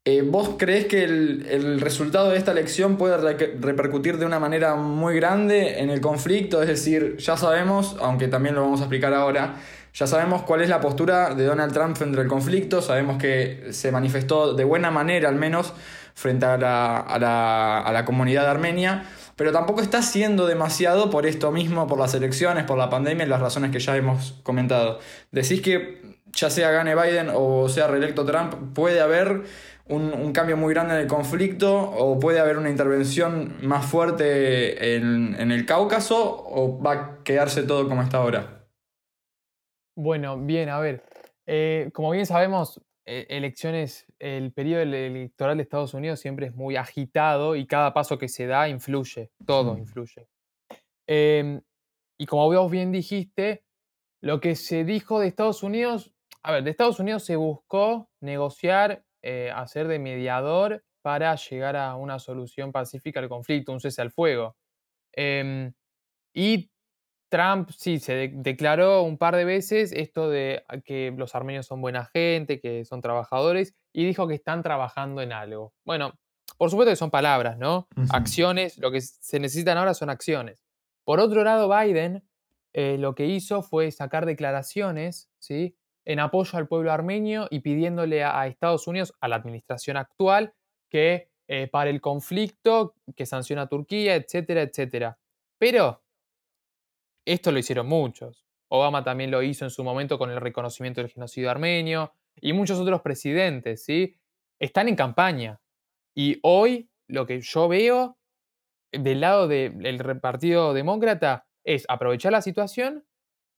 Eh, 0.06 0.20
¿Vos 0.20 0.56
crees 0.58 0.84
que 0.84 1.02
el, 1.02 1.80
resultado 1.80 2.28
de 2.28 2.36
esta 2.36 2.52
elección 2.52 2.98
puede 2.98 3.16
repercutir 3.58 4.18
de 4.18 4.26
una 4.26 4.38
manera 4.38 4.74
muy 4.74 5.14
grande 5.16 5.80
en 5.80 5.88
el 5.88 6.02
conflicto? 6.02 6.60
Es 6.60 6.68
decir, 6.68 7.16
ya 7.16 7.38
sabemos, 7.38 7.96
aunque 8.00 8.28
también 8.28 8.54
lo 8.54 8.60
vamos 8.60 8.80
a 8.80 8.84
explicar 8.84 9.14
ahora, 9.14 9.56
ya 9.94 10.06
sabemos 10.06 10.42
cuál 10.42 10.60
es 10.60 10.68
la 10.68 10.82
postura 10.82 11.34
de 11.34 11.46
Donald 11.46 11.72
Trump 11.72 11.96
frente 11.96 12.20
al 12.20 12.26
conflicto, 12.28 12.82
sabemos 12.82 13.16
que 13.16 13.68
se 13.70 13.90
manifestó 13.92 14.52
de 14.52 14.64
buena 14.64 14.90
manera 14.90 15.30
al 15.30 15.36
menos 15.36 15.72
frente 16.12 16.44
a 16.44 16.58
la, 16.58 16.98
a 16.98 17.90
la 17.90 18.04
comunidad 18.04 18.42
de 18.42 18.48
Armenia, 18.48 19.04
pero 19.36 19.52
tampoco 19.52 19.80
está 19.80 19.98
haciendo 19.98 20.46
demasiado 20.46 21.08
por 21.08 21.24
esto 21.24 21.50
mismo, 21.50 21.86
por 21.86 21.98
las 21.98 22.12
elecciones, 22.12 22.64
por 22.64 22.76
la 22.76 22.90
pandemia 22.90 23.24
y 23.24 23.28
las 23.30 23.40
razones 23.40 23.70
que 23.70 23.78
ya 23.78 23.96
hemos 23.96 24.32
comentado. 24.42 24.98
Decís 25.32 25.62
que 25.62 26.14
ya 26.34 26.50
sea 26.50 26.70
gane 26.70 26.94
Biden 26.94 27.30
o 27.32 27.68
sea 27.68 27.86
reelecto 27.86 28.24
Trump, 28.24 28.54
puede 28.74 29.00
haber 29.00 29.44
un, 29.86 30.32
cambio 30.32 30.56
muy 30.56 30.72
grande 30.72 30.94
en 30.94 31.00
el 31.00 31.06
conflicto 31.06 31.90
o 31.90 32.18
puede 32.18 32.40
haber 32.40 32.56
una 32.56 32.70
intervención 32.70 33.56
más 33.62 33.84
fuerte 33.84 34.96
en, 34.96 35.34
el 35.50 35.66
Cáucaso 35.66 36.46
o 36.46 36.80
va 36.80 36.92
a 36.92 37.22
quedarse 37.22 37.62
todo 37.64 37.88
como 37.88 38.02
está 38.02 38.18
ahora? 38.18 38.66
Bueno, 39.96 40.38
bien, 40.38 40.68
a 40.70 40.80
ver. 40.80 41.04
Eh, 41.46 41.90
como 41.92 42.10
bien 42.10 42.26
sabemos, 42.26 42.80
e, 43.04 43.26
elecciones, 43.28 44.06
el 44.18 44.52
periodo 44.52 44.82
electoral 44.82 45.58
de 45.58 45.62
Estados 45.62 45.94
Unidos 45.94 46.20
siempre 46.20 46.46
es 46.46 46.54
muy 46.54 46.76
agitado 46.76 47.54
y 47.54 47.66
cada 47.66 47.92
paso 47.92 48.18
que 48.18 48.28
se 48.28 48.46
da 48.46 48.68
influye, 48.68 49.30
todo 49.44 49.76
influye. 49.76 50.26
Em, 51.06 51.60
y 52.18 52.26
como 52.26 52.46
vos 52.46 52.70
bien 52.70 52.90
dijiste, 52.90 53.62
lo 54.22 54.40
que 54.40 54.56
se 54.56 54.84
dijo 54.84 55.20
de 55.20 55.26
Estados 55.26 55.62
Unidos, 55.62 56.14
a 56.42 56.52
ver, 56.52 56.64
de 56.64 56.70
Estados 56.70 56.98
Unidos 56.98 57.24
se 57.24 57.36
buscó 57.36 58.08
negociar 58.20 59.04
eh, 59.26 59.50
hacer 59.54 59.88
de 59.88 59.98
mediador 59.98 60.84
para 61.00 61.34
llegar 61.36 61.76
a 61.76 61.96
una 61.96 62.18
solución 62.18 62.72
pacífica 62.72 63.20
al 63.20 63.30
conflicto, 63.30 63.72
un 63.72 63.80
cese 63.80 64.02
al 64.02 64.10
fuego. 64.10 64.54
Em, 65.12 65.72
y 66.34 66.70
Trump 67.30 67.70
sí 67.70 68.00
se 68.00 68.28
declaró 68.34 69.02
un 69.02 69.16
par 69.16 69.34
de 69.34 69.46
veces 69.46 69.92
esto 69.92 70.28
de 70.28 70.62
que 70.84 71.10
los 71.16 71.34
armenios 71.34 71.64
son 71.64 71.80
buena 71.80 72.04
gente, 72.04 72.60
que 72.60 72.84
son 72.84 73.00
trabajadores, 73.00 73.74
y 73.94 74.04
dijo 74.04 74.28
que 74.28 74.34
están 74.34 74.62
trabajando 74.62 75.22
en 75.22 75.32
algo. 75.32 75.72
Bueno, 75.86 76.12
por 76.58 76.68
supuesto 76.68 76.92
que 76.92 76.96
son 76.96 77.10
palabras, 77.10 77.56
¿no? 77.56 77.88
Acciones, 78.10 78.76
lo 78.76 78.90
que 78.90 79.00
se 79.00 79.40
necesitan 79.40 79.78
ahora 79.78 79.94
son 79.94 80.10
acciones. 80.10 80.58
Por 81.02 81.18
otro 81.18 81.44
lado, 81.44 81.74
Biden 81.74 82.22
eh, 82.74 82.98
lo 82.98 83.14
que 83.14 83.24
hizo 83.24 83.62
fue 83.62 83.90
sacar 83.90 84.26
declaraciones, 84.26 85.30
¿sí? 85.38 85.78
En 86.04 86.20
apoyo 86.20 86.58
al 86.58 86.68
pueblo 86.68 86.92
armenio 86.92 87.48
y 87.50 87.60
pidiéndole 87.60 88.24
a, 88.24 88.46
Estados 88.46 88.86
Unidos, 88.86 89.14
a 89.20 89.28
la 89.28 89.36
administración 89.36 89.96
actual, 89.96 90.54
que 90.90 91.30
eh, 91.48 91.68
para 91.68 91.90
el 91.90 92.00
conflicto, 92.00 92.94
que 93.16 93.26
sanciona 93.26 93.62
a 93.62 93.68
Turquía, 93.68 94.14
etcétera, 94.14 94.62
etcétera. 94.62 95.18
Pero 95.58 96.02
esto 97.26 97.52
lo 97.52 97.58
hicieron 97.58 97.86
muchos. 97.86 98.44
Obama 98.68 99.04
también 99.04 99.30
lo 99.30 99.42
hizo 99.42 99.64
en 99.64 99.70
su 99.70 99.84
momento 99.84 100.18
con 100.18 100.30
el 100.30 100.40
reconocimiento 100.40 101.00
del 101.00 101.10
genocidio 101.10 101.50
armenio 101.50 102.12
y 102.40 102.52
muchos 102.52 102.78
otros 102.78 103.02
presidentes, 103.02 103.84
¿sí? 103.84 104.16
Están 104.58 104.88
en 104.88 104.96
campaña. 104.96 105.60
Y 106.14 106.38
hoy 106.42 106.90
lo 107.08 107.26
que 107.26 107.40
yo 107.40 107.68
veo 107.68 108.18
del 108.92 109.20
lado 109.20 109.48
del 109.48 110.20
Partido 110.20 110.72
Demócrata 110.72 111.46
es 111.64 111.84
aprovechar 111.88 112.32
la 112.32 112.42
situación 112.42 113.04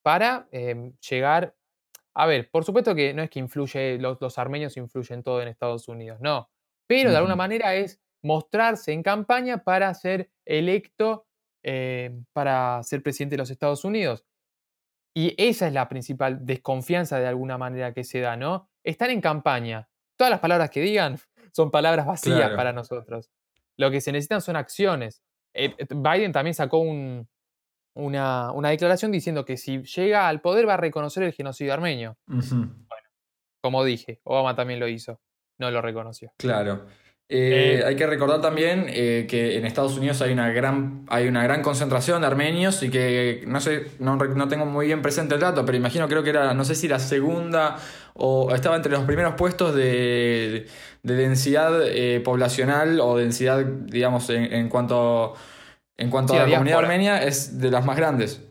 para 0.03 0.49
em, 0.53 0.95
llegar... 1.09 1.55
A 2.19 2.25
ver, 2.25 2.51
por 2.51 2.65
supuesto 2.65 2.95
que 2.95 3.13
no 3.13 3.23
es 3.23 3.29
que 3.29 3.39
influye, 3.39 3.99
los, 3.99 4.39
armenios 4.39 4.79
influyen 4.79 5.23
todo 5.23 5.43
en 5.43 5.49
Estados 5.49 5.87
Unidos, 5.87 6.19
no. 6.21 6.49
Pero 6.87 7.11
de 7.11 7.17
alguna 7.19 7.37
manera 7.37 7.75
es 7.75 8.01
mostrarse 8.23 8.93
en 8.93 9.03
campaña 9.03 9.63
para 9.63 9.93
ser 9.93 10.31
electo 10.47 11.27
eh, 11.63 12.19
para 12.33 12.83
ser 12.85 13.03
presidente 13.03 13.35
de 13.35 13.39
los 13.39 13.51
Estados 13.51 13.85
Unidos. 13.85 14.25
Y 15.15 15.35
esa 15.37 15.67
es 15.67 15.75
la 15.75 15.91
principal 15.91 16.47
desconfianza 16.47 17.19
de 17.19 17.27
alguna 17.27 17.59
manera 17.59 17.93
que 17.93 18.05
se 18.05 18.21
da, 18.21 18.37
¿no? 18.37 18.71
Están 18.83 19.11
en 19.11 19.21
campaña. 19.21 19.89
Todas 20.17 20.31
las 20.31 20.41
palabras 20.41 20.71
que 20.71 20.81
digan 20.81 21.19
son 21.53 21.71
palabras 21.71 22.07
vacías 22.07 22.51
para 22.53 22.73
nosotros. 22.73 23.31
Lo 23.77 23.91
que 23.91 24.01
se 24.01 24.13
necesitan 24.13 24.41
son 24.41 24.57
acciones. 24.57 25.23
Eh, 25.53 25.75
eh, 25.77 25.87
Biden 25.91 26.33
también 26.33 26.55
sacó 26.55 26.79
una, 27.97 28.53
una, 28.53 28.71
declaración 28.71 29.11
diciendo 29.11 29.45
que 29.45 29.57
si 29.57 29.83
llega 29.83 30.29
al 30.29 30.41
poder 30.41 30.69
va 30.69 30.75
a 30.75 30.79
reconocer 30.79 31.23
el 31.23 31.33
genocidio 31.33 31.73
armenio. 31.73 32.17
Bueno, 32.27 33.09
como 33.61 33.85
dije, 33.85 34.21
Obama 34.25 34.55
también 34.55 34.81
lo 34.81 34.89
hizo, 34.89 35.21
no 35.59 35.71
lo 35.71 35.83
reconoció. 35.83 36.33
Claro. 36.37 36.87
Eh, 37.29 37.83
hay 37.85 37.97
que 37.97 38.07
recordar 38.07 38.41
también 38.41 38.87
eh, 38.89 39.27
que 39.29 39.57
en 39.57 39.67
Estados 39.67 39.99
Unidos 39.99 40.23
hay 40.23 40.33
una 40.33 40.53
gran 40.53 41.05
hay 41.09 41.27
una 41.27 41.43
gran 41.43 41.61
concentración 41.61 42.21
de 42.21 42.29
armenios 42.29 42.85
y 42.85 42.89
que 42.89 43.43
no 43.49 43.61
sé 43.61 43.89
no, 43.99 44.17
tengo 44.47 44.65
muy 44.65 44.87
bien 44.87 45.03
presente 45.03 45.35
el 45.35 45.41
dato 45.41 45.67
pero 45.67 45.77
imagino 45.77 46.07
creo 46.07 46.23
que 46.23 46.31
era 46.31 46.55
no 46.55 46.65
sé 46.65 46.77
si 46.77 46.87
la 46.87 47.01
segunda 47.01 47.79
o 48.15 48.55
estaba 48.55 48.77
entre 48.77 48.93
los 48.93 49.03
primeros 49.03 49.35
puestos 49.35 49.75
de, 49.75 50.69
densidad 51.03 51.83
eh, 51.85 52.21
poblacional 52.21 53.01
o 53.01 53.17
densidad 53.17 53.65
digamos 53.65 54.31
en, 54.31 54.69
cuanto 54.69 55.35
en 55.99 56.11
cuanto 56.11 56.35
a 56.35 56.47
la 56.47 56.51
comunidad 56.51 56.79
armenia 56.79 57.23
es 57.23 57.59
de 57.59 57.71
las 57.71 57.85
más 57.85 57.97
grandes 57.97 58.43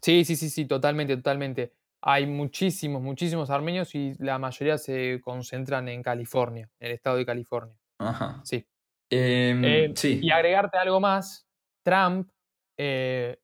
sí 0.00 0.24
sí 0.24 0.36
sí 0.36 0.50
sí 0.50 0.66
totalmente 0.66 1.16
totalmente 1.16 1.72
hay 2.00 2.26
muchísimos 2.26 3.00
muchísimos 3.00 3.50
armenios 3.50 3.94
y 3.94 4.14
la 4.18 4.38
mayoría 4.38 4.78
se 4.78 5.20
concentran 5.22 5.88
en 5.88 6.02
California 6.02 6.70
en 6.80 6.88
el 6.88 6.94
estado 6.94 7.16
de 7.16 7.26
California 7.26 7.76
Ajá. 7.98 8.40
Sí. 8.44 8.66
Em, 9.10 9.64
eh, 9.64 9.92
sí. 9.94 10.20
Y 10.22 10.30
agregarte 10.30 10.78
algo 10.78 11.00
más, 11.00 11.46
Trump, 11.84 12.30
eh, 12.76 13.38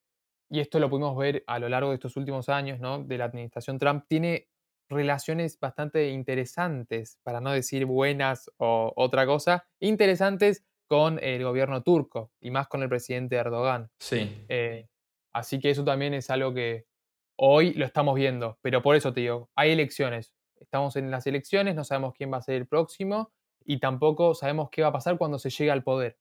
y 0.50 0.60
esto 0.60 0.78
lo 0.80 0.90
pudimos 0.90 1.16
ver 1.16 1.44
a 1.46 1.58
lo 1.58 1.68
largo 1.68 1.90
de 1.90 1.96
estos 1.96 2.16
últimos 2.16 2.48
años, 2.48 2.80
¿no? 2.80 3.02
De 3.04 3.18
la 3.18 3.26
administración 3.26 3.78
Trump, 3.78 4.04
tiene 4.08 4.48
relaciones 4.88 5.58
bastante 5.60 6.10
interesantes, 6.10 7.18
para 7.22 7.40
no 7.40 7.52
decir 7.52 7.84
buenas 7.84 8.50
o 8.56 8.92
otra 8.96 9.24
cosa, 9.26 9.68
interesantes 9.78 10.64
con 10.90 11.20
el 11.22 11.44
gobierno 11.44 11.84
turco 11.84 12.32
y 12.40 12.50
más 12.50 12.66
con 12.66 12.82
el 12.82 12.88
presidente 12.88 13.36
Erdogan. 13.36 13.88
Sí. 14.00 14.44
Eh, 14.48 14.88
así 15.32 15.60
que 15.60 15.70
eso 15.70 15.84
también 15.84 16.14
es 16.14 16.30
algo 16.30 16.52
que 16.52 16.84
hoy 17.36 17.74
lo 17.74 17.86
estamos 17.86 18.16
viendo, 18.16 18.58
pero 18.60 18.82
por 18.82 18.96
eso 18.96 19.12
te 19.12 19.20
digo, 19.20 19.48
hay 19.54 19.70
elecciones. 19.70 20.34
Estamos 20.56 20.96
en 20.96 21.12
las 21.12 21.28
elecciones, 21.28 21.76
no 21.76 21.84
sabemos 21.84 22.12
quién 22.16 22.32
va 22.32 22.38
a 22.38 22.42
ser 22.42 22.56
el 22.56 22.66
próximo 22.66 23.30
y 23.64 23.78
tampoco 23.78 24.34
sabemos 24.34 24.68
qué 24.68 24.82
va 24.82 24.88
a 24.88 24.92
pasar 24.92 25.16
cuando 25.16 25.38
se 25.38 25.48
llegue 25.48 25.70
al 25.70 25.84
poder. 25.84 26.18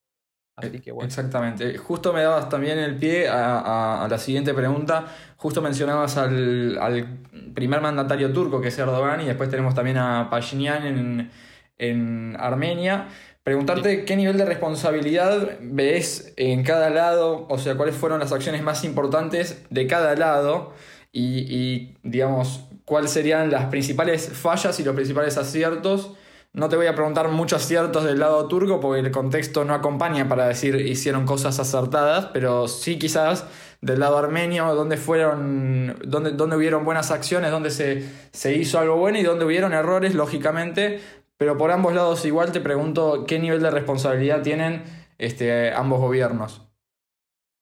Así 0.55 0.79
que 0.79 0.91
bueno. 0.91 1.07
Exactamente. 1.07 1.75
Justo 1.79 2.13
me 2.13 2.21
dabas 2.21 2.47
también 2.47 2.77
el 2.77 2.95
pie 2.95 3.27
a, 3.27 4.07
la 4.07 4.17
siguiente 4.19 4.53
pregunta. 4.53 5.07
Justo 5.37 5.63
mencionabas 5.63 6.15
al, 6.15 7.07
primer 7.55 7.81
mandatario 7.81 8.31
turco, 8.31 8.61
que 8.61 8.67
es 8.67 8.77
Erdogan, 8.77 9.21
y 9.21 9.25
después 9.25 9.49
tenemos 9.49 9.73
también 9.73 9.97
a 9.97 10.29
Pashinyan 10.29 11.31
en, 11.79 12.37
Armenia. 12.39 13.07
Preguntarte 13.49 14.05
qué 14.05 14.15
nivel 14.15 14.37
de 14.37 14.45
responsabilidad 14.45 15.57
ves 15.59 16.33
en 16.37 16.61
cada 16.61 16.91
lado, 16.91 17.47
o 17.49 17.57
sea, 17.57 17.75
cuáles 17.75 17.95
fueron 17.95 18.19
las 18.19 18.31
acciones 18.31 18.61
más 18.61 18.83
importantes 18.83 19.63
de 19.71 19.87
cada 19.87 20.15
lado 20.15 20.73
y, 21.11 21.95
digamos, 22.03 22.65
cuáles 22.85 23.09
serían 23.09 23.49
las 23.49 23.65
principales 23.65 24.29
fallas 24.29 24.79
y 24.79 24.83
los 24.83 24.93
principales 24.93 25.35
aciertos. 25.37 26.13
No 26.53 26.69
te 26.69 26.75
voy 26.75 26.85
a 26.85 26.93
preguntar 26.93 27.27
muchos 27.29 27.63
aciertos 27.63 28.03
del 28.03 28.19
lado 28.19 28.47
turco 28.47 28.79
porque 28.79 28.99
el 28.99 29.09
contexto 29.09 29.65
no 29.65 29.73
acompaña 29.73 30.29
para 30.29 30.47
decir 30.47 30.75
hicieron 30.75 31.25
cosas 31.25 31.59
acertadas, 31.59 32.27
pero 32.31 32.67
sí 32.67 32.99
quizás 32.99 33.45
del 33.81 33.99
lado 33.99 34.19
armenio, 34.19 34.75
donde 34.75 34.97
fueron, 34.97 35.97
donde, 36.05 36.33
donde 36.33 36.55
hubieron 36.55 36.85
buenas 36.85 37.09
acciones, 37.09 37.49
donde 37.49 37.71
se, 37.71 38.07
se 38.31 38.55
hizo 38.55 38.77
algo 38.77 38.97
bueno 38.97 39.17
y 39.17 39.23
donde 39.23 39.45
hubieron 39.45 39.73
errores, 39.73 40.13
lógicamente, 40.13 40.99
pero 41.39 41.57
por 41.57 41.71
ambos 41.71 41.93
lados 41.93 42.25
igual 42.25 42.51
te 42.51 42.59
pregunto 42.59 43.23
qué 43.25 43.39
nivel 43.39 43.61
de 43.61 43.71
responsabilidad 43.71 44.41
tienen 44.41 44.83
este, 45.17 45.71
ambos 45.71 46.01
gobiernos. 46.01 46.69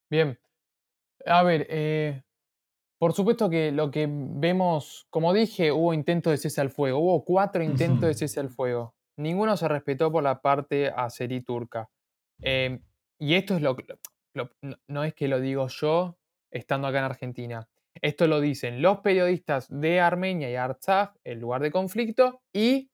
Bien. 0.09 0.39
A 1.27 1.43
ver, 1.43 1.67
eh, 1.69 2.23
por 2.97 3.13
supuesto 3.13 3.51
que 3.51 3.71
lo 3.71 3.91
que 3.91 4.07
vemos, 4.09 5.05
como 5.11 5.31
dije, 5.31 5.71
hubo 5.71 5.93
intentos 5.93 6.31
de 6.31 6.37
cese 6.37 6.59
al 6.59 6.71
fuego, 6.71 6.97
hubo 6.97 7.23
cuatro 7.23 7.61
intentos 7.61 8.07
de 8.07 8.15
cese 8.15 8.39
al 8.39 8.49
fuego. 8.49 8.95
Ninguno 9.15 9.55
se 9.55 9.67
respetó 9.67 10.11
por 10.11 10.23
la 10.23 10.41
parte 10.41 10.87
azerí 10.87 11.41
turca. 11.41 11.87
Em, 12.41 12.81
y 13.19 13.35
esto 13.35 13.55
es 13.55 13.61
lo, 13.61 13.75
que 13.75 13.85
no 14.87 15.03
es 15.03 15.13
que 15.13 15.27
lo 15.27 15.39
digo 15.39 15.67
yo 15.67 16.17
estando 16.49 16.87
acá 16.87 16.97
en 16.97 17.05
Argentina. 17.05 17.69
Esto 18.01 18.25
lo 18.25 18.41
dicen 18.41 18.81
los 18.81 19.01
periodistas 19.01 19.67
de 19.69 19.99
Armenia 19.99 20.49
y 20.49 20.55
Artsaj, 20.55 21.13
el 21.23 21.39
lugar 21.39 21.61
de 21.61 21.71
conflicto, 21.71 22.41
y 22.51 22.89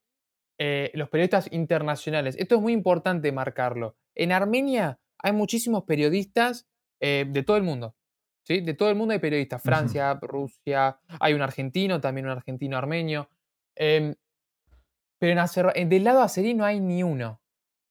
eh, 0.58 0.90
los 0.94 1.08
periodistas 1.08 1.48
internacionales. 1.52 2.36
Esto 2.38 2.56
es 2.56 2.60
muy 2.60 2.72
importante 2.72 3.32
marcarlo. 3.32 3.96
En 4.14 4.32
Armenia 4.32 5.00
hay 5.18 5.32
muchísimos 5.32 5.84
periodistas 5.84 6.68
eh, 7.00 7.26
de 7.28 7.42
todo 7.42 7.56
el 7.56 7.62
mundo. 7.62 7.96
De 8.46 8.74
todo 8.74 8.90
el 8.90 8.94
mundo 8.94 9.14
hay 9.14 9.20
periodistas, 9.20 9.62
Francia, 9.62 10.18
Rusia, 10.20 10.98
hay 11.18 11.32
un 11.32 11.40
argentino, 11.40 12.00
también 12.00 12.26
un 12.26 12.32
argentino 12.32 12.76
armenio. 12.76 13.30
Em, 13.74 14.14
pero 15.18 15.40
en 15.74 15.88
del 15.88 16.04
lado 16.04 16.20
azerí 16.20 16.52
no 16.52 16.64
hay 16.64 16.78
ni 16.78 17.02
uno. 17.02 17.40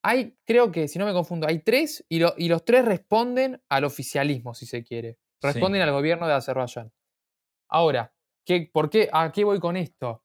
Hay, 0.04 0.38
creo 0.46 0.72
que, 0.72 0.88
si 0.88 1.00
no 1.00 1.06
me 1.06 1.14
confundo, 1.14 1.48
hay 1.48 1.60
tres 1.60 2.06
y, 2.08 2.20
los 2.20 2.66
tres 2.66 2.86
responden 2.86 3.64
al 3.70 3.86
oficialismo, 3.86 4.54
si 4.54 4.66
se 4.66 4.84
quiere. 4.84 5.18
Responden 5.42 5.82
al 5.82 5.92
gobierno 5.92 6.28
de 6.28 6.34
Azerbaiyán. 6.34 6.92
Ahora, 7.70 8.14
¿qué, 8.46 8.70
¿por 8.72 8.90
qué, 8.90 9.10
¿a 9.12 9.32
qué 9.32 9.44
voy 9.44 9.60
con 9.60 9.76
esto? 9.76 10.23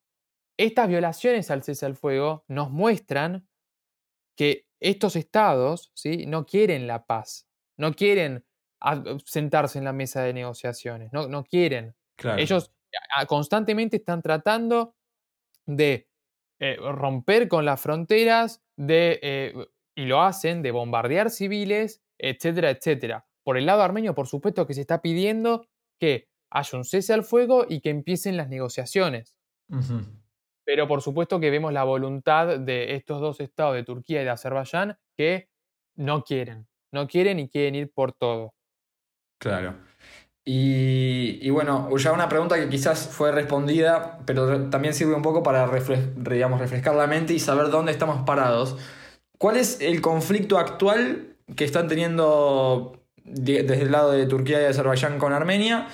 Estas 0.58 0.88
violaciones 0.88 1.50
al 1.50 1.62
cese 1.62 1.86
al 1.86 1.94
fuego 1.94 2.44
nos 2.48 2.70
muestran 2.70 3.48
que 4.36 4.66
estos 4.80 5.16
estados 5.16 5.90
¿sí? 5.94 6.26
no 6.26 6.46
quieren 6.46 6.86
la 6.86 7.06
paz, 7.06 7.48
no 7.76 7.94
quieren 7.94 8.44
sentarse 9.24 9.78
en 9.78 9.84
la 9.84 9.92
mesa 9.92 10.22
de 10.22 10.32
negociaciones, 10.32 11.12
no, 11.12 11.28
no 11.28 11.44
quieren. 11.44 11.96
Ellos 12.36 12.72
constantemente 13.26 13.96
están 13.96 14.22
tratando 14.22 14.96
de 15.66 16.08
eh, 16.60 16.76
romper 16.76 17.48
con 17.48 17.64
las 17.64 17.80
fronteras, 17.80 18.62
de, 18.76 19.20
eh, 19.22 19.54
y 19.94 20.06
lo 20.06 20.22
hacen, 20.22 20.62
de 20.62 20.72
bombardear 20.72 21.30
civiles, 21.30 22.02
etcétera, 22.18 22.70
etcétera. 22.70 23.26
Por 23.44 23.58
el 23.58 23.66
lado 23.66 23.82
armenio, 23.82 24.14
por 24.14 24.26
supuesto 24.26 24.66
que 24.66 24.74
se 24.74 24.80
está 24.80 25.00
pidiendo 25.00 25.66
que 26.00 26.28
haya 26.50 26.78
un 26.78 26.84
cese 26.84 27.12
al 27.12 27.24
fuego 27.24 27.66
y 27.68 27.80
que 27.80 27.90
empiecen 27.90 28.36
las 28.36 28.48
negociaciones. 28.48 29.36
Pero 30.68 30.86
por 30.86 31.00
supuesto 31.00 31.40
que 31.40 31.50
vemos 31.50 31.72
la 31.72 31.82
voluntad 31.82 32.58
de 32.58 32.94
estos 32.94 33.22
dos 33.22 33.40
estados, 33.40 33.74
de 33.74 33.84
Turquía 33.84 34.20
y 34.20 34.24
de 34.24 34.30
Azerbaiyán, 34.30 34.98
que 35.16 35.48
no 35.96 36.22
quieren, 36.22 36.68
no 36.92 37.08
quieren 37.08 37.38
y 37.38 37.48
quieren 37.48 37.74
ir 37.74 37.90
por 37.90 38.12
todo. 38.12 38.52
Claro. 39.40 39.76
Y, 40.44 41.48
bueno, 41.48 41.88
ya 41.96 42.12
una 42.12 42.28
pregunta 42.28 42.56
que 42.56 42.68
quizás 42.68 43.08
fue 43.08 43.32
respondida, 43.32 44.18
pero 44.26 44.68
también 44.68 44.92
sirve 44.92 45.14
un 45.14 45.22
poco 45.22 45.42
para 45.42 45.66
digamos, 45.70 46.60
refrescar 46.60 46.94
la 46.94 47.06
mente 47.06 47.32
y 47.32 47.38
saber 47.38 47.70
dónde 47.70 47.92
estamos 47.92 48.26
parados. 48.26 48.76
¿Cuál 49.38 49.56
es 49.56 49.80
el 49.80 50.02
conflicto 50.02 50.58
actual 50.58 51.34
que 51.56 51.64
están 51.64 51.88
teniendo 51.88 53.06
desde 53.24 53.80
el 53.80 53.90
lado 53.90 54.12
de 54.12 54.26
Turquía 54.26 54.60
y 54.60 54.66
Azerbaiyán 54.66 55.18
con 55.18 55.32
Armenia? 55.32 55.88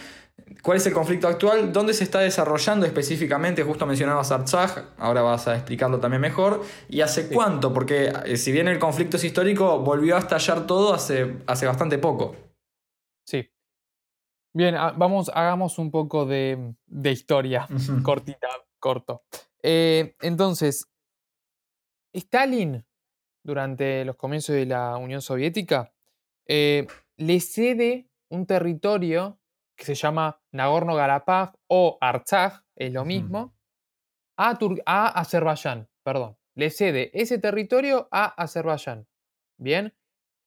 ¿Cuál 0.63 0.79
es 0.79 0.87
el 0.87 0.95
conflicto 0.95 1.29
actual? 1.29 1.73
¿Dónde 1.73 1.93
se 1.93 2.05
está 2.05 2.21
desarrollando 2.21 2.87
específicamente? 2.87 3.63
Justo 3.63 3.85
mencionabas 3.85 4.33
Artsaj, 4.33 4.95
ahora 4.97 5.21
vas 5.21 5.47
a 5.47 5.57
explicarlo 5.57 6.01
también 6.01 6.23
mejor. 6.23 6.63
¿Y 6.89 7.03
hace 7.03 7.29
cuánto? 7.29 7.73
Porque 7.75 8.11
eh, 8.25 8.39
si 8.39 8.51
bien 8.51 8.69
el 8.69 8.79
conflicto 8.79 9.19
es 9.19 9.25
histórico, 9.25 9.81
volvió 9.81 10.17
a 10.17 10.21
estallar 10.21 10.67
todo 10.67 10.95
hace, 10.95 11.37
hace 11.47 11.67
bastante 11.67 11.99
poco. 11.99 12.35
Sí. 13.27 13.47
Bien, 14.55 14.75
vamos, 14.97 15.31
hagamos 15.35 15.79
un 15.79 15.91
poco 15.91 16.25
de, 16.25 16.75
historia, 17.11 17.69
cortita, 18.03 18.49
corto. 18.79 19.25
Eh, 19.63 20.17
entonces, 20.23 20.89
Stalin, 22.15 22.87
durante 23.43 24.05
los 24.07 24.17
comienzos 24.17 24.55
de 24.55 24.65
la 24.65 24.97
Unión 24.97 25.21
Soviética, 25.21 25.93
eh, 26.47 26.87
le 27.19 27.41
cede 27.41 28.09
un 28.31 28.47
territorio 28.47 29.39
que 29.77 29.85
se 29.85 29.95
llama 29.95 30.41
Nagorno-Karabaj 30.53 31.53
o 31.69 31.99
Artsaj, 32.01 32.63
es 32.77 32.93
lo 32.93 33.05
mismo, 33.05 33.55
a, 34.37 34.59
a 34.87 35.09
Azerbaiyán, 35.21 35.89
perdón. 36.03 36.37
Le 36.55 36.71
cede 36.71 37.11
ese 37.15 37.39
territorio 37.39 38.09
a 38.11 38.27
Azerbaiyán. 38.27 39.07
Bien. 39.59 39.95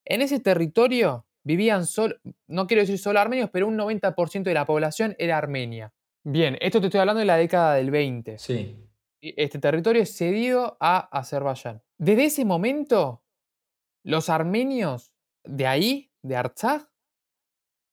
En 0.06 0.22
ese 0.22 0.40
territorio 0.40 1.28
vivían 1.44 1.86
solo, 1.86 2.16
no 2.48 2.68
quiero 2.68 2.82
decir 2.82 2.98
solo 2.98 3.20
armenios, 3.20 3.50
pero 3.52 3.68
un 3.68 3.78
90% 3.78 4.44
de 4.44 4.54
la 4.54 4.66
población 4.66 5.16
era 5.20 5.38
armenia. 5.38 5.94
Bien, 6.24 6.58
esto 6.60 6.80
te 6.80 6.88
estoy 6.88 7.00
hablando 7.00 7.20
de 7.20 7.26
la 7.26 7.38
década 7.38 7.76
del 7.76 7.92
20. 7.92 8.38
Sí. 8.38 8.76
Este 9.22 9.60
territorio 9.60 10.02
es 10.02 10.16
cedido 10.16 10.78
a 10.80 11.00
Azerbaiyán. 11.18 11.82
Desde 11.98 12.26
ese 12.26 12.46
momento, 12.46 13.24
los 14.04 14.30
armenios 14.30 15.14
de 15.44 15.68
ahí, 15.68 16.12
de 16.22 16.36
Artsaj, 16.36 16.84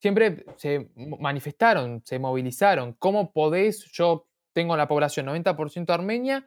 siempre 0.04 0.44
se 0.58 0.90
manifestaron, 0.96 2.02
se 2.04 2.18
movilizaron. 2.18 2.92
¿Cómo 2.98 3.32
podés, 3.32 3.86
yo 3.90 4.28
tengo 4.52 4.76
la 4.76 4.86
población 4.86 5.24
90% 5.24 5.88
armenia, 5.94 6.46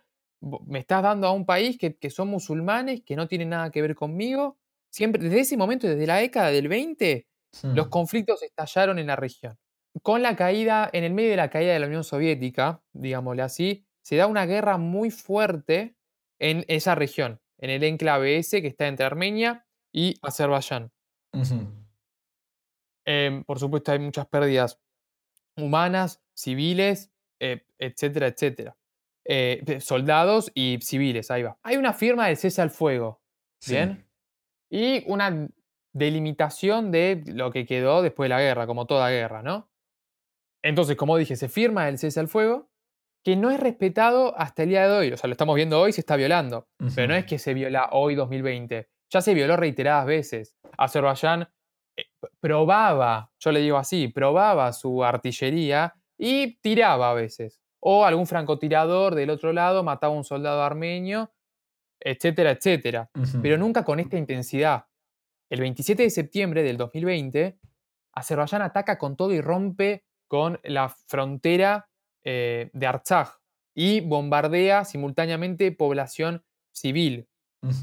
me 0.68 0.78
estás 0.78 1.02
dando 1.02 1.26
a 1.26 1.32
un 1.32 1.44
país 1.44 1.76
que, 1.80 2.10
son 2.12 2.28
musulmanes, 2.28 3.02
que 3.04 3.16
no 3.16 3.28
tienen 3.28 3.50
nada 3.50 3.72
que 3.72 3.82
ver 3.82 3.96
conmigo? 3.96 4.60
Siempre, 4.92 5.24
desde 5.24 5.40
ese 5.40 5.58
momento, 5.58 5.88
desde 5.88 6.06
la 6.06 6.18
década 6.18 6.52
del 6.52 6.68
20, 6.68 7.26
los 7.74 7.88
conflictos 7.88 8.44
estallaron 8.44 9.00
en 9.00 9.08
la 9.08 9.16
región. 9.16 9.58
Con 10.04 10.22
la 10.22 10.36
caída, 10.36 10.88
en 10.94 11.04
el 11.04 11.16
medio 11.16 11.32
de 11.32 11.38
la 11.38 11.50
caída 11.50 11.74
de 11.74 11.80
la 11.80 11.88
Unión 11.88 12.04
Soviética, 12.04 12.84
digámosle 12.94 13.42
así, 13.42 13.88
se 14.04 14.18
da 14.18 14.28
una 14.28 14.46
guerra 14.46 14.78
muy 14.78 15.10
fuerte 15.10 15.96
en 16.38 16.64
esa 16.68 16.94
región, 16.94 17.42
en 17.58 17.72
el 17.72 17.84
enclave 17.84 18.38
ese 18.38 18.62
que 18.62 18.68
está 18.68 18.88
entre 18.88 19.08
Armenia 19.08 19.66
y 19.92 20.14
Azerbaiyán. 20.22 20.92
Em, 23.08 23.46
por 23.46 23.58
supuesto, 23.58 23.94
hay 23.94 24.00
muchas 24.00 24.28
pérdidas 24.28 24.82
humanas, 25.56 26.22
civiles, 26.36 27.10
eh, 27.40 27.66
etcétera, 27.80 28.28
etcétera. 28.28 28.78
Eh, 29.24 29.80
soldados 29.80 30.52
y 30.54 30.80
civiles, 30.82 31.32
ahí 31.32 31.44
va. 31.44 31.58
Hay 31.64 31.78
una 31.78 31.94
firma 31.94 32.28
del 32.28 32.36
cese 32.36 32.62
al 32.62 32.70
fuego, 32.70 33.22
¿bien? 33.66 34.06
Y 34.70 35.04
una 35.10 35.48
delimitación 35.94 36.92
de 36.92 37.24
lo 37.28 37.52
que 37.52 37.66
quedó 37.66 38.02
después 38.02 38.26
de 38.26 38.36
la 38.36 38.42
guerra, 38.42 38.68
como 38.68 38.86
toda 38.86 39.10
guerra, 39.10 39.42
¿no? 39.42 39.72
Entonces, 40.62 40.98
como 40.98 41.16
dije, 41.16 41.38
se 41.38 41.48
firma 41.48 41.88
el 41.88 41.98
cese 41.98 42.20
al 42.20 42.28
fuego, 42.28 42.70
que 43.24 43.38
no 43.38 43.52
es 43.52 43.60
respetado 43.60 44.38
hasta 44.38 44.64
el 44.64 44.70
día 44.70 44.86
de 44.88 44.98
hoy. 44.98 45.12
O 45.14 45.18
sea, 45.18 45.30
lo 45.30 45.34
estamos 45.34 45.56
viendo 45.56 45.80
hoy, 45.80 45.94
se 45.94 46.02
está 46.02 46.18
violando. 46.18 46.68
Pero 46.94 47.08
no 47.08 47.16
es 47.16 47.26
que 47.26 47.40
se 47.40 47.54
viola 47.54 47.90
hoy 47.94 48.16
2020. 48.16 48.90
Ya 49.10 49.22
se 49.22 49.34
violó 49.34 49.56
reiteradas 49.56 50.06
veces. 50.06 50.58
Azerbaiyán 50.78 51.50
probaba, 52.40 53.32
yo 53.40 53.52
le 53.52 53.60
digo 53.62 53.78
así, 53.78 54.08
probaba 54.08 54.72
su 54.74 55.04
artillería 55.04 55.96
y 56.18 56.60
tiraba 56.60 57.12
a 57.12 57.14
veces. 57.14 57.62
O 57.80 58.06
algún 58.06 58.28
francotirador 58.28 59.16
del 59.16 59.30
otro 59.30 59.54
lado 59.54 59.84
mataba 59.84 60.14
a 60.14 60.18
un 60.18 60.24
soldado 60.24 60.64
armenio, 60.64 61.32
etcétera, 62.00 62.52
etcétera. 62.52 63.10
Pero 63.42 63.58
nunca 63.58 63.84
con 63.84 64.00
esta 64.00 64.18
intensidad. 64.18 64.86
El 65.50 65.62
27 65.62 66.04
de 66.04 66.10
septiembre 66.10 66.64
del 66.64 66.78
2020, 66.78 67.60
Azerbaiyán 68.14 68.62
ataca 68.62 68.98
con 68.98 69.16
todo 69.16 69.34
y 69.34 69.42
rompe 69.42 70.06
con 70.28 70.60
la 70.64 70.90
frontera 70.90 71.90
eh, 72.24 72.70
de 72.74 72.88
Artsaj 72.88 73.38
y 73.74 74.02
bombardea 74.02 74.84
simultáneamente 74.84 75.72
población 75.72 76.44
civil. 76.72 77.30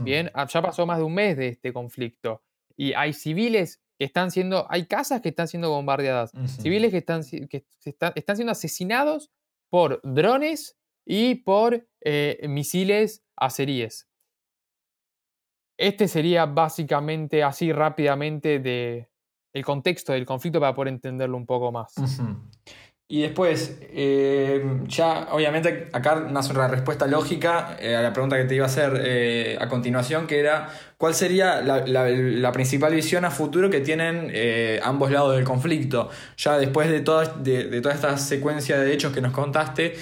Bien, 0.03 0.31
ah, 0.35 0.47
ya 0.47 0.63
pasó 0.63 0.87
más 0.87 0.99
de 0.99 1.05
un 1.05 1.15
mes 1.15 1.37
de 1.37 1.49
este 1.49 1.73
conflicto 1.73 2.43
y 2.77 2.93
hay 2.95 3.13
civiles 3.13 3.84
que 3.99 4.05
están 4.05 4.31
siendo, 4.31 4.67
hay 4.71 4.87
casas 4.87 5.21
que 5.21 5.29
están 5.29 5.49
siendo 5.49 5.71
bombardeadas, 5.71 6.33
civiles 6.47 6.91
que, 6.91 6.99
están, 6.99 7.23
que 7.23 7.65
están, 7.85 8.37
siendo 8.37 8.53
asesinados 8.53 9.31
por 9.71 10.01
drones 10.03 10.77
y 11.07 11.37
por 11.37 11.87
eh, 12.01 12.45
misiles 12.49 13.25
azeríes. 13.37 14.09
Este 15.79 16.09
sería 16.09 16.47
básicamente 16.47 17.43
así 17.43 17.73
rápidamente 17.73 18.61
de, 18.61 19.09
el 19.55 19.65
contexto 19.65 20.13
del 20.13 20.27
conflicto 20.27 20.61
para 20.61 20.75
poder 20.75 20.93
entenderlo 20.93 21.37
un 21.37 21.47
poco 21.47 21.73
más. 21.73 21.95
Y 23.07 23.21
después, 23.21 23.77
eh, 23.83 24.81
ya 24.87 25.29
obviamente 25.31 25.89
acá 25.93 26.27
nace 26.31 26.53
una 26.53 26.69
respuesta 26.69 27.07
lógica 27.07 27.77
eh, 27.79 27.95
a 27.95 28.01
la 28.01 28.15
pregunta 28.15 28.39
que 28.39 28.45
te 28.45 28.55
iba 28.55 28.65
a 28.65 28.69
hacer 28.69 28.99
eh, 29.05 29.59
a 29.61 29.69
continuación, 29.69 30.27
que 30.27 30.41
era, 30.41 30.71
¿cuál 30.97 31.15
sería 31.15 31.61
la, 31.61 32.53
principal 32.53 32.95
visión 32.95 33.27
a 33.27 33.31
futuro 33.31 33.69
que 33.69 33.81
tienen 33.81 34.33
ambos 34.83 35.11
lados 35.11 35.37
del 35.37 35.45
conflicto? 35.45 36.09
Ya 36.39 36.57
después 36.57 36.89
de 36.89 37.01
toda, 37.01 37.27
de, 37.27 37.81
toda 37.83 37.95
esta 37.95 38.17
secuencia 38.17 38.79
de 38.79 38.95
hechos 38.95 39.13
que 39.13 39.21
nos 39.21 39.33
contaste, 39.33 39.97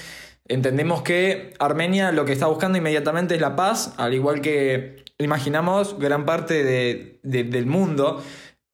entendemos 0.46 1.02
que 1.02 1.54
Armenia 1.58 2.12
lo 2.12 2.24
que 2.24 2.32
está 2.32 2.46
buscando 2.46 2.78
inmediatamente 2.78 3.34
es 3.34 3.40
la 3.40 3.56
paz, 3.56 3.94
al 3.96 4.14
igual 4.14 4.40
que 4.40 5.04
imaginamos 5.18 5.98
gran 5.98 6.24
parte 6.24 7.18
del 7.22 7.66
mundo. 7.66 8.22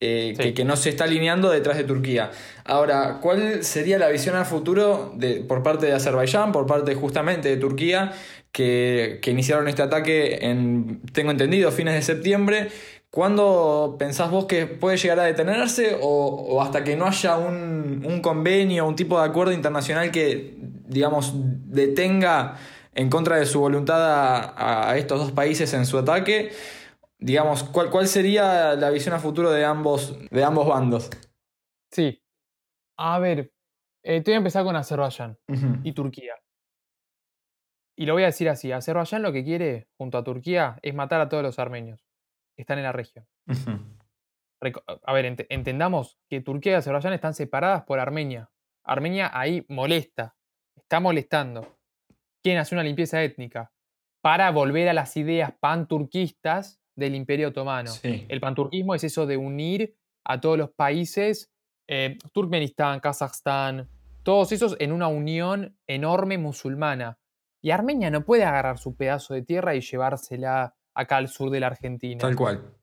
Eh, 0.00 0.52
que, 0.54 0.64
no 0.64 0.76
se 0.76 0.90
está 0.90 1.04
alineando 1.04 1.50
detrás 1.50 1.76
de 1.76 1.82
Turquía. 1.82 2.30
Ahora, 2.64 3.18
¿cuál 3.20 3.64
sería 3.64 3.98
la 3.98 4.08
visión 4.08 4.36
al 4.36 4.46
futuro 4.46 5.12
de, 5.16 5.40
por 5.40 5.64
parte 5.64 5.86
de 5.86 5.92
Azerbaiyán, 5.92 6.52
por 6.52 6.66
parte 6.66 6.94
justamente 6.94 7.48
de 7.48 7.56
Turquía, 7.56 8.12
que, 8.52 9.20
iniciaron 9.26 9.66
este 9.66 9.82
ataque 9.82 10.38
en, 10.42 11.00
tengo 11.12 11.32
entendido, 11.32 11.72
fines 11.72 11.94
de 11.94 12.02
septiembre? 12.02 12.68
¿Cuándo 13.10 13.96
pensás 13.98 14.30
vos 14.30 14.44
que 14.44 14.66
puede 14.66 14.98
llegar 14.98 15.18
a 15.18 15.24
detenerse 15.24 15.96
o, 16.00 16.62
hasta 16.62 16.84
que 16.84 16.94
no 16.94 17.06
haya 17.06 17.36
un, 17.36 18.04
un, 18.06 18.20
convenio, 18.20 18.86
un 18.86 18.94
tipo 18.94 19.20
de 19.20 19.26
acuerdo 19.26 19.52
internacional 19.52 20.12
que, 20.12 20.54
digamos, 20.86 21.32
detenga 21.34 22.54
en 22.94 23.10
contra 23.10 23.36
de 23.36 23.46
su 23.46 23.58
voluntad 23.58 24.54
a 24.56 24.96
estos 24.96 25.18
dos 25.18 25.32
países 25.32 25.74
en 25.74 25.86
su 25.86 25.98
ataque? 25.98 26.52
Digamos, 27.18 27.64
¿cuál, 27.64 27.90
¿cuál 27.90 28.06
sería 28.06 28.74
la 28.74 28.90
visión 28.90 29.14
a 29.14 29.18
futuro 29.18 29.50
de 29.50 29.64
ambos, 29.64 30.18
de 30.30 30.44
ambos 30.44 30.66
bandos? 30.66 31.10
Sí. 31.90 32.22
A 32.96 33.18
ver, 33.18 33.52
eh, 34.02 34.20
te 34.22 34.30
voy 34.30 34.34
a 34.34 34.38
empezar 34.38 34.64
con 34.64 34.76
Azerbaiyán 34.76 35.38
y 35.82 35.92
Turquía. 35.92 36.34
Y 37.96 38.06
lo 38.06 38.14
voy 38.14 38.22
a 38.22 38.26
decir 38.26 38.48
así, 38.48 38.70
Azerbaiyán 38.70 39.22
lo 39.22 39.32
que 39.32 39.44
quiere, 39.44 39.88
junto 39.96 40.18
a 40.18 40.24
Turquía, 40.24 40.78
es 40.82 40.94
matar 40.94 41.20
a 41.20 41.28
todos 41.28 41.42
los 41.42 41.58
armenios 41.58 42.06
que 42.56 42.62
están 42.62 42.78
en 42.78 42.84
la 42.84 42.92
región. 42.92 43.26
A 45.04 45.12
ver, 45.12 45.46
entendamos 45.48 46.18
que 46.28 46.40
Turquía 46.40 46.72
y 46.72 46.74
Azerbaiyán 46.76 47.12
están 47.12 47.34
separadas 47.34 47.84
por 47.84 47.98
Armenia. 47.98 48.50
Armenia 48.84 49.30
ahí 49.32 49.64
molesta, 49.68 50.36
está 50.76 51.00
molestando. 51.00 51.78
Quieren 52.42 52.60
hacer 52.60 52.76
una 52.76 52.84
limpieza 52.84 53.22
étnica 53.22 53.72
para 54.20 54.50
volver 54.50 54.88
a 54.88 54.94
las 54.94 55.16
ideas 55.16 55.52
panturquistas 55.60 56.80
del 56.98 57.14
Imperio 57.14 57.48
Otomano. 57.48 57.92
El 58.02 58.40
panturquismo 58.40 58.94
es 58.94 59.04
eso 59.04 59.24
de 59.24 59.36
unir 59.36 59.94
a 60.24 60.40
todos 60.40 60.58
los 60.58 60.70
países, 60.70 61.50
eh, 61.86 62.18
Turkmenistán, 62.32 62.98
Kazajstán, 62.98 63.88
todos 64.24 64.50
esos 64.50 64.76
en 64.80 64.90
una 64.90 65.06
unión 65.06 65.78
enorme 65.86 66.38
musulmana. 66.38 67.18
Y 67.62 67.70
Armenia 67.70 68.10
no 68.10 68.24
puede 68.24 68.44
agarrar 68.44 68.78
su 68.78 68.96
pedazo 68.96 69.34
de 69.34 69.42
tierra 69.42 69.76
y 69.76 69.80
llevársela 69.80 70.74
acá 70.94 71.16
al 71.18 71.28
sur 71.28 71.50
de 71.50 71.60
la 71.60 71.68
Argentina. 71.68 72.18
Tal 72.18 72.34
cual. 72.34 72.74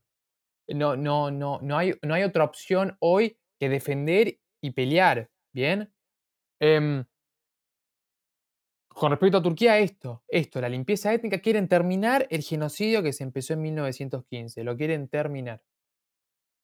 No, 0.69 0.95
no, 0.95 1.30
no, 1.30 1.60
no 1.62 1.78
hay, 1.78 1.93
no 2.01 2.13
hay 2.13 2.23
otra 2.23 2.45
opción 2.45 2.95
hoy 2.99 3.38
que 3.60 3.67
defender 3.67 4.39
y 4.62 4.71
pelear, 4.71 5.30
¿bien? 5.54 5.93
Em, 6.62 7.04
con 8.95 9.12
respecto 9.12 9.39
a 9.39 9.41
Turquía, 9.41 9.77
esto, 9.79 10.23
esto, 10.25 10.62
la 10.62 10.69
limpieza 10.69 11.13
étnica, 11.13 11.39
quieren 11.39 11.67
terminar 11.67 12.27
el 12.29 12.41
genocidio 12.43 13.03
que 13.03 13.12
se 13.12 13.23
empezó 13.23 13.53
en 13.53 13.62
1915, 13.62 14.63
lo 14.63 14.77
quieren 14.77 15.10
terminar. 15.10 15.62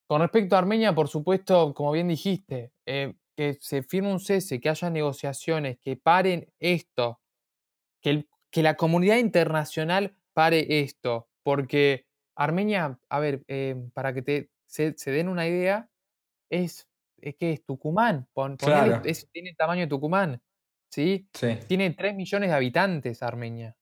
Con 0.08 0.22
respecto 0.22 0.56
a 0.56 0.60
Armenia, 0.60 0.96
por 0.96 1.10
supuesto, 1.10 1.74
como 1.74 1.92
bien 1.92 2.08
dijiste, 2.08 2.72
eh, 2.86 3.16
que 3.36 3.58
se 3.60 3.84
firme 3.84 4.14
un 4.14 4.22
cese, 4.22 4.62
que 4.62 4.70
haya 4.70 4.90
negociaciones, 4.90 5.78
que 5.80 5.98
paren 5.98 6.48
esto, 6.60 7.20
que, 8.02 8.28
que 8.50 8.64
la 8.64 8.76
comunidad 8.76 9.18
internacional 9.18 10.16
pare 10.32 10.80
esto, 10.80 11.28
porque 11.44 12.08
Armenia, 12.36 12.98
a 13.10 13.20
ver, 13.20 13.44
eh, 13.50 13.76
para 13.94 14.14
que 14.14 14.22
te, 14.22 14.52
se, 14.68 14.94
den 15.06 15.28
una 15.28 15.50
idea, 15.50 15.90
es, 16.50 16.88
es 17.18 17.36
que 17.36 17.52
es 17.52 17.66
Tucumán. 17.66 18.30
Pon, 18.32 18.56
claro. 18.56 19.02
tiene 19.34 19.50
el 19.50 19.58
tamaño 19.58 19.82
de 19.82 19.88
Tucumán. 19.88 20.42
¿Sí? 20.92 21.28
Sí. 21.34 21.58
Tiene 21.68 21.92
3 21.92 22.16
millones 22.16 22.50
de 22.50 22.56
habitantes 22.56 23.24
Armenia. 23.24 23.76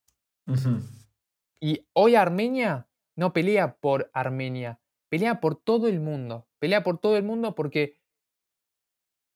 Y 1.60 1.86
hoy 1.93 2.15
Armenia 2.15 2.88
no 3.15 3.34
pelea 3.34 3.76
por 3.76 4.10
Armenia, 4.13 4.80
pelea 5.10 5.39
por 5.41 5.62
todo 5.62 5.88
el 5.88 6.00
mundo. 6.00 6.48
Pelea 6.60 6.84
por 6.84 7.00
todo 7.00 7.17
el 7.17 7.24
mundo 7.24 7.56
porque. 7.56 8.00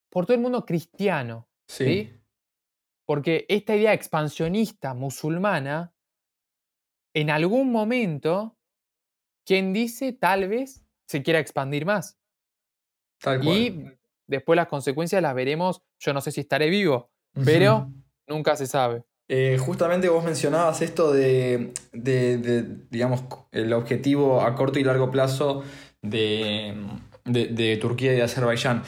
Por 0.10 0.26
todo 0.26 0.36
el 0.36 0.42
mundo 0.42 0.66
cristiano. 0.66 1.50
¿sí? 1.68 2.14
Porque 3.06 3.46
esta 3.50 3.76
idea 3.76 3.94
expansionista 3.94 4.94
musulmana, 4.94 5.94
en 7.14 7.30
algún 7.30 7.72
momento, 7.72 8.58
quien 9.46 9.74
dice 9.74 10.14
tal 10.14 10.48
vez 10.48 10.86
se 11.08 11.24
quiera 11.24 11.40
expandir 11.40 11.86
más. 11.86 12.20
Y 13.42 13.86
después 14.28 14.56
las 14.56 14.68
consecuencias 14.68 15.22
las 15.22 15.36
veremos. 15.36 15.82
Yo 16.00 16.14
no 16.14 16.22
sé 16.22 16.32
si 16.32 16.42
estaré 16.42 16.70
vivo, 16.70 17.13
pero 17.34 17.90
nunca 18.28 18.56
se 18.56 18.68
sabe. 18.68 19.04
Eh, 19.30 19.58
justamente 19.58 20.10
vos 20.10 20.24
mencionabas 20.24 20.82
esto 20.82 21.14
de, 21.14 21.74
digamos, 22.90 23.24
el 23.52 23.72
objetivo 23.74 24.42
a 24.42 24.54
corto 24.56 24.80
y 24.80 24.84
largo 24.84 25.12
plazo 25.12 25.64
de, 26.02 26.76
de, 27.26 27.78
Turquía 27.78 28.14
y 28.14 28.18
de 28.18 28.24
Azerbaiyán. 28.24 28.84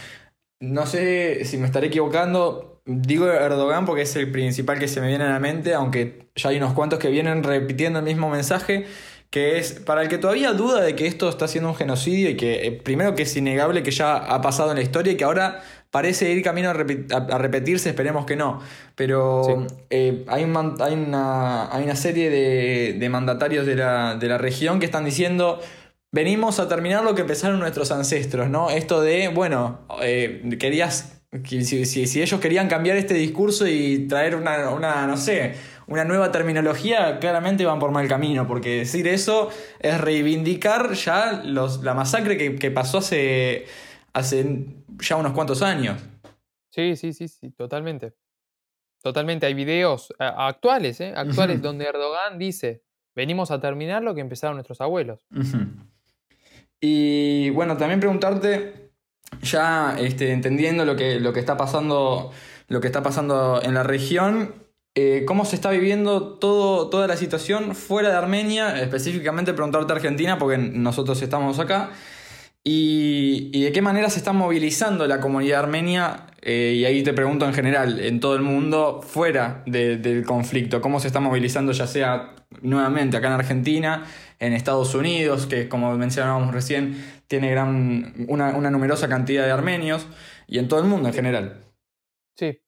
No 0.60 0.86
sé 0.86 1.46
si 1.46 1.58
me 1.58 1.66
estaré 1.66 1.88
equivocando, 1.88 2.82
digo 2.86 3.28
Erdogan 3.28 3.86
porque 3.86 4.04
es 4.04 4.16
el 4.16 4.32
principal 4.32 4.78
que 4.78 4.88
se 4.88 5.02
me 5.02 5.08
viene 5.08 5.24
a 5.24 5.30
la 5.30 5.40
mente, 5.40 5.74
aunque 5.74 6.30
ya 6.36 6.50
hay 6.50 6.58
unos 6.58 6.74
cuantos 6.74 7.00
que 7.00 7.10
vienen 7.10 7.44
repitiendo 7.44 8.00
el 8.00 8.06
mismo 8.06 8.30
mensaje, 8.30 8.86
que 9.30 9.58
es 9.58 9.74
para 9.74 10.02
el 10.02 10.10
que 10.10 10.18
todavía 10.18 10.54
duda 10.54 10.82
de 10.82 10.96
que 10.96 11.08
esto 11.08 11.30
está 11.30 11.48
siendo 11.48 11.70
un 11.70 11.76
genocidio 11.76 12.30
y 12.30 12.38
que 12.38 12.68
eh, 12.68 12.72
primero 12.72 13.16
que 13.16 13.24
es 13.24 13.36
innegable 13.36 13.84
que 13.84 13.92
ya 13.92 14.18
ha 14.18 14.42
pasado 14.42 14.72
en 14.72 14.78
la 14.78 14.84
historia 14.84 15.14
y 15.14 15.18
que 15.18 15.24
ahora 15.24 15.64
parece 15.96 16.30
ir 16.30 16.44
camino 16.44 16.72
a, 16.72 16.74
repetirse, 17.38 17.88
esperemos 17.88 18.26
que 18.26 18.36
no. 18.36 18.60
Pero 18.96 19.66
eh, 19.90 20.26
hay, 20.28 20.44
hay, 20.44 20.94
una, 20.94 21.96
serie 21.96 22.30
de, 23.00 23.10
mandatarios 23.10 23.66
de 23.66 23.76
la, 23.78 24.38
región 24.38 24.82
que 24.82 24.86
están 24.88 25.06
diciendo, 25.06 25.62
venimos 26.12 26.60
a 26.60 26.68
terminar 26.68 27.06
lo 27.06 27.16
que 27.16 27.22
empezaron 27.22 27.62
nuestros 27.62 27.92
ancestros, 27.92 28.50
¿no? 28.50 28.72
Esto 28.72 29.00
de, 29.00 29.30
bueno, 29.30 29.88
eh, 30.02 30.58
querías, 30.60 31.22
si, 31.46 32.22
ellos 32.22 32.42
querían 32.42 32.68
cambiar 32.68 32.98
este 32.98 33.14
discurso 33.14 33.66
y 33.66 34.06
traer 34.10 34.36
una, 34.36 34.72
una, 34.72 35.08
no 35.08 35.16
sé, 35.16 35.54
una 35.88 36.04
nueva 36.04 36.30
terminología, 36.30 37.20
claramente 37.20 37.64
van 37.66 37.80
por 37.80 37.92
mal 37.92 38.10
camino, 38.10 38.48
porque 38.50 38.80
decir 38.80 39.08
eso 39.08 39.50
es 39.80 39.98
reivindicar 40.02 40.92
ya 40.92 41.42
los, 41.46 41.84
la 41.84 41.94
masacre 41.94 42.36
que, 42.36 42.56
que 42.56 42.70
pasó 42.70 42.98
hace, 42.98 43.68
hace 44.12 44.66
ya 45.00 45.16
unos 45.16 45.34
cuantos 45.34 45.62
años. 45.62 46.02
Sí, 46.72 46.96
sí, 46.96 47.14
sí, 47.14 47.28
sí, 47.28 47.52
totalmente. 47.52 48.14
Totalmente. 49.02 49.46
Hay 49.46 49.54
videos 49.54 50.12
eh, 50.20 50.30
actuales, 50.36 51.00
¿eh? 51.00 51.14
Actuales, 51.16 51.62
donde 51.62 51.86
Erdogan 51.86 52.40
dice, 52.40 52.84
venimos 53.16 53.52
a 53.52 53.60
terminar 53.60 54.04
lo 54.04 54.16
que 54.16 54.22
empezaron 54.22 54.56
nuestros 54.56 54.82
abuelos. 54.82 55.26
Y 56.82 57.50
bueno, 57.52 57.78
también 57.78 58.00
preguntarte, 58.00 58.92
ya 59.42 59.96
este, 60.00 60.32
entendiendo 60.32 60.86
lo 60.86 60.96
que, 60.96 61.20
lo 61.20 61.34
que 61.34 61.40
está 61.40 61.56
pasando, 61.56 62.32
lo 62.68 62.82
que 62.82 62.88
está 62.88 63.04
pasando 63.04 63.62
en 63.64 63.74
la 63.74 63.84
región, 63.84 64.66
eh, 64.96 65.24
cómo 65.28 65.46
se 65.46 65.56
está 65.56 65.72
viviendo 65.72 66.38
todo, 66.40 66.90
toda 66.90 67.08
la 67.08 67.18
situación 67.18 67.76
fuera 67.76 68.10
de 68.10 68.16
Armenia, 68.16 68.82
específicamente 68.82 69.54
preguntarte 69.54 69.94
a 69.94 69.96
Argentina, 69.98 70.38
porque 70.38 70.58
nosotros 70.58 71.22
estamos 71.22 71.60
acá. 71.60 71.92
Y, 72.68 73.62
de 73.64 73.72
qué 73.72 73.82
manera 73.84 74.10
se 74.10 74.18
está 74.18 74.34
movilizando 74.34 75.06
la 75.06 75.20
comunidad 75.20 75.60
armenia, 75.60 76.26
eh, 76.42 76.74
y 76.76 76.86
ahí 76.86 77.04
te 77.04 77.14
pregunto 77.14 77.46
en 77.46 77.54
general, 77.54 78.00
en 78.00 78.20
todo 78.20 78.36
el 78.36 78.42
mundo, 78.42 79.04
fuera 79.04 79.62
del 79.68 80.26
conflicto, 80.26 80.82
cómo 80.82 81.00
se 81.00 81.06
está 81.06 81.20
movilizando 81.20 81.74
ya 81.74 81.86
sea 81.86 82.34
nuevamente 82.62 83.18
acá 83.18 83.28
en 83.28 83.34
Argentina, 83.34 84.06
en 84.40 84.54
Estados 84.54 84.96
Unidos, 84.96 85.46
que 85.46 85.70
como 85.70 85.96
mencionábamos 85.96 86.56
recién, 86.56 86.98
tiene 87.28 87.52
gran, 87.52 88.26
una, 88.28 88.52
numerosa 88.72 89.08
cantidad 89.08 89.46
de 89.46 89.52
armenios, 89.52 90.08
y 90.48 90.58
en 90.58 90.68
todo 90.68 90.80
el 90.80 90.88
mundo 90.88 91.10
en 91.10 91.14
general. 91.14 91.64
Sí. 92.36 92.60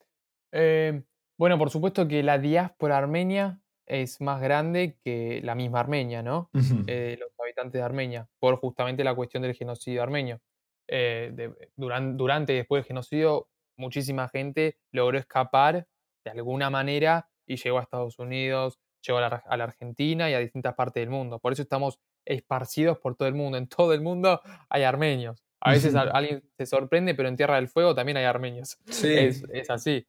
Eh, 0.51 1.01
bueno, 1.39 1.57
por 1.57 1.71
supuesto 1.71 2.07
que 2.07 2.21
la 2.21 2.37
diáspora 2.37 2.99
armenia 2.99 3.61
es 3.87 4.21
más 4.21 4.41
grande 4.41 4.97
que 5.03 5.41
la 5.43 5.55
misma 5.55 5.79
Armenia, 5.79 6.21
¿no? 6.21 6.51
Eh, 6.87 7.17
los 7.19 7.29
habitantes 7.57 7.79
de 7.79 7.85
Armenia, 7.85 8.29
por 8.39 8.57
justamente 8.57 9.03
la 9.03 9.15
cuestión 9.15 9.43
del 9.43 9.53
genocidio 9.53 10.03
armenio. 10.03 10.41
Eh, 10.87 11.51
durante, 11.75 12.53
y 12.53 12.57
después 12.57 12.81
del 12.81 12.87
genocidio, 12.87 13.49
muchísima 13.75 14.29
gente 14.29 14.77
logró 14.91 15.17
escapar 15.17 15.87
de 16.23 16.31
alguna 16.31 16.69
manera 16.69 17.29
y 17.45 17.57
llegó 17.57 17.79
a 17.79 17.83
Estados 17.83 18.19
Unidos, 18.19 18.79
llegó 19.01 19.19
a 19.19 19.29
la, 19.29 19.63
Argentina 19.63 20.29
y 20.29 20.33
a 20.33 20.39
distintas 20.39 20.75
partes 20.75 21.01
del 21.01 21.09
mundo. 21.09 21.39
Por 21.39 21.53
eso 21.53 21.61
estamos 21.61 21.99
esparcidos 22.25 22.99
por 22.99 23.15
todo 23.15 23.27
el 23.27 23.35
mundo. 23.35 23.57
En 23.57 23.67
todo 23.67 23.93
el 23.93 24.01
mundo 24.01 24.41
hay 24.69 24.83
armenios. 24.83 25.43
A 25.61 25.71
veces 25.71 25.95
alguien 25.95 26.43
se 26.57 26.65
sorprende, 26.65 27.15
pero 27.15 27.29
en 27.29 27.35
Tierra 27.35 27.55
del 27.55 27.69
Fuego 27.69 27.95
también 27.95 28.17
hay 28.17 28.25
armenios. 28.25 28.77
Sí. 28.87 29.13
Es, 29.13 29.43
es 29.51 29.69
así. 29.69 30.07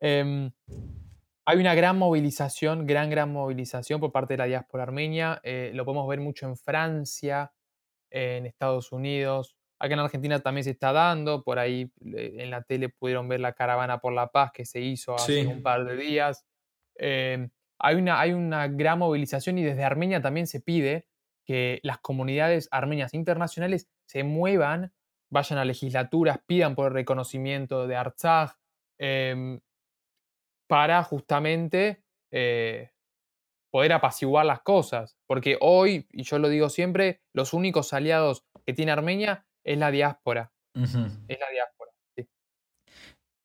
Em, 0.00 0.50
hay 1.46 1.58
una 1.58 1.74
gran 1.74 1.98
movilización, 1.98 2.86
gran, 2.86 3.10
gran 3.10 3.32
movilización 3.32 4.00
por 4.00 4.12
parte 4.12 4.34
de 4.34 4.38
la 4.38 4.44
diáspora 4.46 4.84
armenia. 4.84 5.40
Eh, 5.42 5.72
lo 5.74 5.84
podemos 5.84 6.08
ver 6.08 6.20
mucho 6.20 6.46
en 6.46 6.56
Francia, 6.56 7.52
en 8.10 8.46
Estados 8.46 8.92
Unidos. 8.92 9.56
Acá 9.78 9.94
en 9.94 10.00
Argentina 10.00 10.40
también 10.40 10.64
se 10.64 10.70
está 10.70 10.92
dando. 10.92 11.42
Por 11.42 11.58
ahí 11.58 11.92
eh, 12.16 12.36
en 12.38 12.50
la 12.50 12.62
tele 12.62 12.88
pudieron 12.88 13.28
ver 13.28 13.40
la 13.40 13.52
caravana 13.52 13.98
por 13.98 14.14
la 14.14 14.28
paz 14.28 14.52
que 14.52 14.64
se 14.64 14.80
hizo 14.80 15.14
hace 15.14 15.46
un 15.46 15.62
par 15.62 15.84
de 15.84 15.96
días. 15.96 16.46
Em, 16.96 17.50
hay, 17.78 17.96
una, 17.96 18.20
hay 18.20 18.32
una 18.32 18.68
gran 18.68 18.98
movilización 18.98 19.58
y 19.58 19.64
desde 19.64 19.84
Armenia 19.84 20.22
también 20.22 20.46
se 20.46 20.60
pide 20.60 21.08
que 21.44 21.80
las 21.82 21.98
comunidades 21.98 22.68
armenias 22.70 23.12
internacionales 23.12 23.90
se 24.06 24.24
muevan, 24.24 24.94
vayan 25.30 25.58
a 25.58 25.66
legislaturas, 25.66 26.38
pidan 26.46 26.74
por 26.74 26.86
el 26.86 26.94
reconocimiento 26.94 27.86
de 27.86 27.96
Artsaj. 27.96 28.52
Em, 28.98 29.60
para 30.66 31.02
justamente 31.02 32.02
eh, 32.32 32.90
poder 33.70 33.92
apaciguar 33.92 34.46
las 34.46 34.62
cosas. 34.62 35.16
Porque 35.26 35.56
hoy, 35.60 36.06
y 36.12 36.22
yo 36.22 36.38
lo 36.38 36.48
digo 36.48 36.68
siempre, 36.68 37.20
los 37.32 37.52
únicos 37.52 37.92
aliados 37.92 38.44
que 38.64 38.72
tiene 38.72 38.92
Armenia 38.92 39.46
es 39.64 39.78
la 39.78 39.90
diáspora. 39.90 40.52
Es 40.74 40.94
la 41.38 41.50
diáspora, 41.52 41.92
sí. 42.16 42.28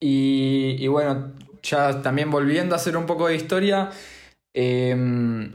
Y, 0.00 0.86
bueno, 0.88 1.32
ya 1.62 2.02
también 2.02 2.30
volviendo 2.30 2.74
a 2.74 2.78
hacer 2.78 2.96
un 2.96 3.06
poco 3.06 3.28
de 3.28 3.36
historia, 3.36 3.90
em, 4.54 5.54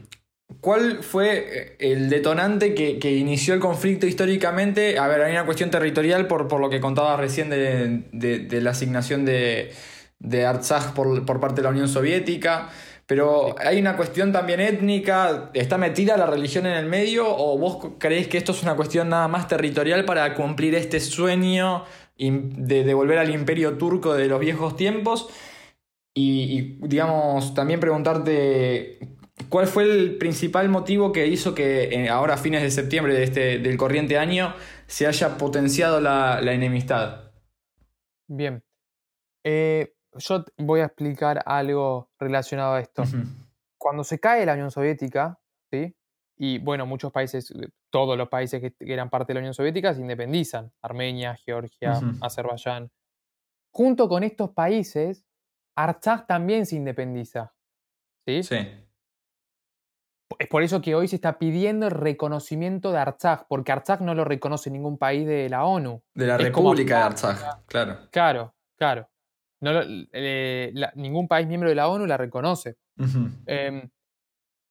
¿cuál 0.60 1.02
fue 1.02 1.76
el 1.78 2.08
detonante 2.08 2.74
que, 2.74 3.16
inició 3.16 3.52
el 3.54 3.60
conflicto 3.60 4.06
históricamente? 4.06 4.98
A 4.98 5.06
ver, 5.08 5.20
hay 5.22 5.32
una 5.32 5.44
cuestión 5.44 5.70
territorial 5.70 6.26
por, 6.26 6.48
por 6.48 6.60
lo 6.60 6.70
que 6.70 6.80
contaba 6.80 7.16
recién 7.16 7.50
de 7.50 8.60
la 8.60 8.70
asignación 8.70 9.26
de, 9.26 9.74
de 10.18 10.46
Artsaj 10.46 10.92
por, 10.94 11.40
parte 11.40 11.56
de 11.56 11.62
la 11.62 11.70
Unión 11.70 11.88
Soviética. 11.88 12.68
Pero 13.06 13.54
hay 13.58 13.78
una 13.78 13.96
cuestión 13.96 14.32
también 14.32 14.60
étnica, 14.60 15.50
¿está 15.54 15.78
metida 15.78 16.16
la 16.16 16.26
religión 16.26 16.66
en 16.66 16.72
el 16.72 16.86
medio 16.86 17.24
o 17.28 17.56
vos 17.56 17.94
creéis 17.98 18.26
que 18.26 18.36
esto 18.36 18.50
es 18.50 18.64
una 18.64 18.74
cuestión 18.74 19.08
nada 19.08 19.28
más 19.28 19.46
territorial 19.46 20.04
para 20.04 20.34
cumplir 20.34 20.74
este 20.74 20.98
sueño 20.98 21.84
de 22.18 22.82
devolver 22.82 23.18
al 23.18 23.30
imperio 23.30 23.78
turco 23.78 24.14
de 24.14 24.26
los 24.26 24.40
viejos 24.40 24.76
tiempos? 24.76 25.28
Y, 26.14 26.78
digamos, 26.86 27.54
también 27.54 27.78
preguntarte 27.78 28.98
cuál 29.48 29.66
fue 29.66 29.84
el 29.84 30.16
principal 30.16 30.68
motivo 30.68 31.12
que 31.12 31.26
hizo 31.26 31.54
que 31.54 31.84
eh, 31.84 32.08
ahora 32.08 32.34
a 32.34 32.38
fines 32.38 32.62
de 32.62 32.70
septiembre 32.70 33.14
de 33.14 33.22
este, 33.22 33.58
del 33.58 33.76
corriente 33.76 34.18
año 34.18 34.54
se 34.86 35.06
haya 35.06 35.36
potenciado 35.36 36.00
la, 36.00 36.40
enemistad. 36.40 37.32
Bien. 38.28 38.64
Eh, 39.44 39.95
yo 40.18 40.44
voy 40.58 40.80
a 40.80 40.86
explicar 40.86 41.42
algo 41.46 42.10
relacionado 42.18 42.74
a 42.74 42.80
esto. 42.80 43.04
Cuando 43.78 44.04
se 44.04 44.18
cae 44.18 44.46
la 44.46 44.54
Unión 44.54 44.70
Soviética, 44.70 45.38
¿sí? 45.70 45.94
y 46.38 46.58
bueno, 46.58 46.86
muchos 46.86 47.12
países, 47.12 47.52
todos 47.90 48.16
los 48.16 48.28
países 48.28 48.60
que, 48.60 48.74
eran 48.80 49.08
parte 49.10 49.32
de 49.32 49.34
la 49.34 49.40
Unión 49.40 49.54
Soviética 49.54 49.94
se 49.94 50.00
independizan, 50.00 50.72
Armenia, 50.82 51.36
Georgia, 51.44 52.00
Azerbaiyán. 52.20 52.90
Junto 53.72 54.08
con 54.08 54.22
estos 54.22 54.50
países, 54.50 55.24
Artsaj 55.76 56.26
también 56.26 56.66
se 56.66 56.76
independiza. 56.76 57.54
¿sí? 58.26 58.42
Sí. 58.42 58.56
Es 60.38 60.48
por 60.48 60.62
eso 60.62 60.82
que 60.82 60.94
hoy 60.94 61.08
se 61.08 61.16
está 61.16 61.38
pidiendo 61.38 61.86
el 61.86 61.92
reconocimiento 61.92 62.92
de 62.92 62.98
Artsaj, 62.98 63.46
porque 63.48 63.72
Artsaj 63.72 64.00
no 64.00 64.14
lo 64.14 64.24
reconoce 64.24 64.70
ningún 64.70 64.98
país 64.98 65.26
de 65.26 65.48
la 65.48 65.64
ONU. 65.64 66.02
De 66.14 66.26
la 66.26 66.36
República 66.36 66.98
de 66.98 67.02
Artsaj, 67.04 67.64
claro. 67.66 67.98
Claro, 68.10 68.54
claro. 68.76 69.08
No, 69.60 69.70
eh, 70.12 70.72
ningún 70.94 71.28
país 71.28 71.46
miembro 71.46 71.68
de 71.68 71.74
la 71.74 71.88
ONU 71.88 72.06
la 72.06 72.16
reconoce. 72.16 72.76
Em, 73.46 73.88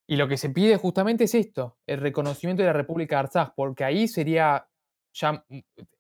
Y 0.08 0.18
lo 0.18 0.28
que 0.28 0.38
se 0.38 0.52
pide 0.52 0.78
justamente 0.78 1.24
es 1.24 1.34
esto, 1.34 1.80
el 1.88 2.00
reconocimiento 2.00 2.62
de 2.62 2.68
la 2.68 2.74
República 2.74 3.16
de 3.16 3.20
Artsaj, 3.22 3.54
porque 3.56 3.84
ahí 3.84 4.08
sería 4.08 4.68
ya, 5.14 5.44
mm, 5.50 5.58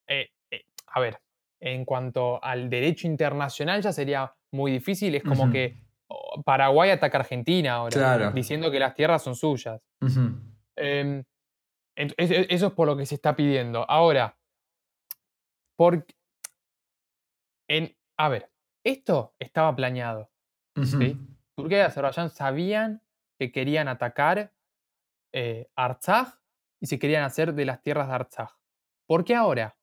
eh, 0.08 0.30
eh, 0.52 0.66
a 0.88 1.00
ver, 1.00 1.20
en 1.60 1.86
cuanto 1.86 2.44
al 2.44 2.70
derecho 2.70 3.08
internacional 3.08 3.82
ya 3.82 3.92
sería 3.92 4.32
muy 4.52 4.72
difícil, 4.72 5.16
es 5.16 5.24
como 5.24 5.50
que 5.50 5.80
oh, 6.08 6.44
Paraguay 6.44 6.92
ataca 6.92 7.18
a 7.18 7.22
Argentina 7.22 7.74
ahora, 7.74 7.94
Claro. 7.96 8.32
diciendo 8.32 8.70
que 8.70 8.78
las 8.80 8.94
tierras 8.94 9.24
son 9.24 9.36
suyas. 9.36 9.82
Em, 10.76 11.24
es- 11.96 12.14
eso 12.50 12.68
es 12.68 12.74
por 12.74 12.86
lo 12.88 12.96
que 12.96 13.08
se 13.08 13.16
está 13.16 13.36
pidiendo. 13.36 13.90
Ahora, 13.90 14.38
por, 15.76 16.06
en, 17.68 17.96
a 18.18 18.30
ver, 18.30 18.52
esto 18.86 19.36
estaba 19.40 19.76
planeado. 19.76 20.32
Turquía 21.56 21.78
y 21.80 21.82
Azerbaiyán 21.82 22.30
sabían 22.30 23.02
que 23.40 23.52
querían 23.52 23.88
atacar 23.88 24.54
eh, 25.34 25.70
Artsaj 25.76 26.36
y 26.82 26.88
se 26.88 27.00
querían 27.00 27.24
hacer 27.24 27.54
de 27.54 27.66
las 27.66 27.82
tierras 27.82 28.08
de 28.08 28.14
Artsaj. 28.14 28.50
¿Por 29.08 29.24
qué 29.26 29.36
ahora? 29.36 29.78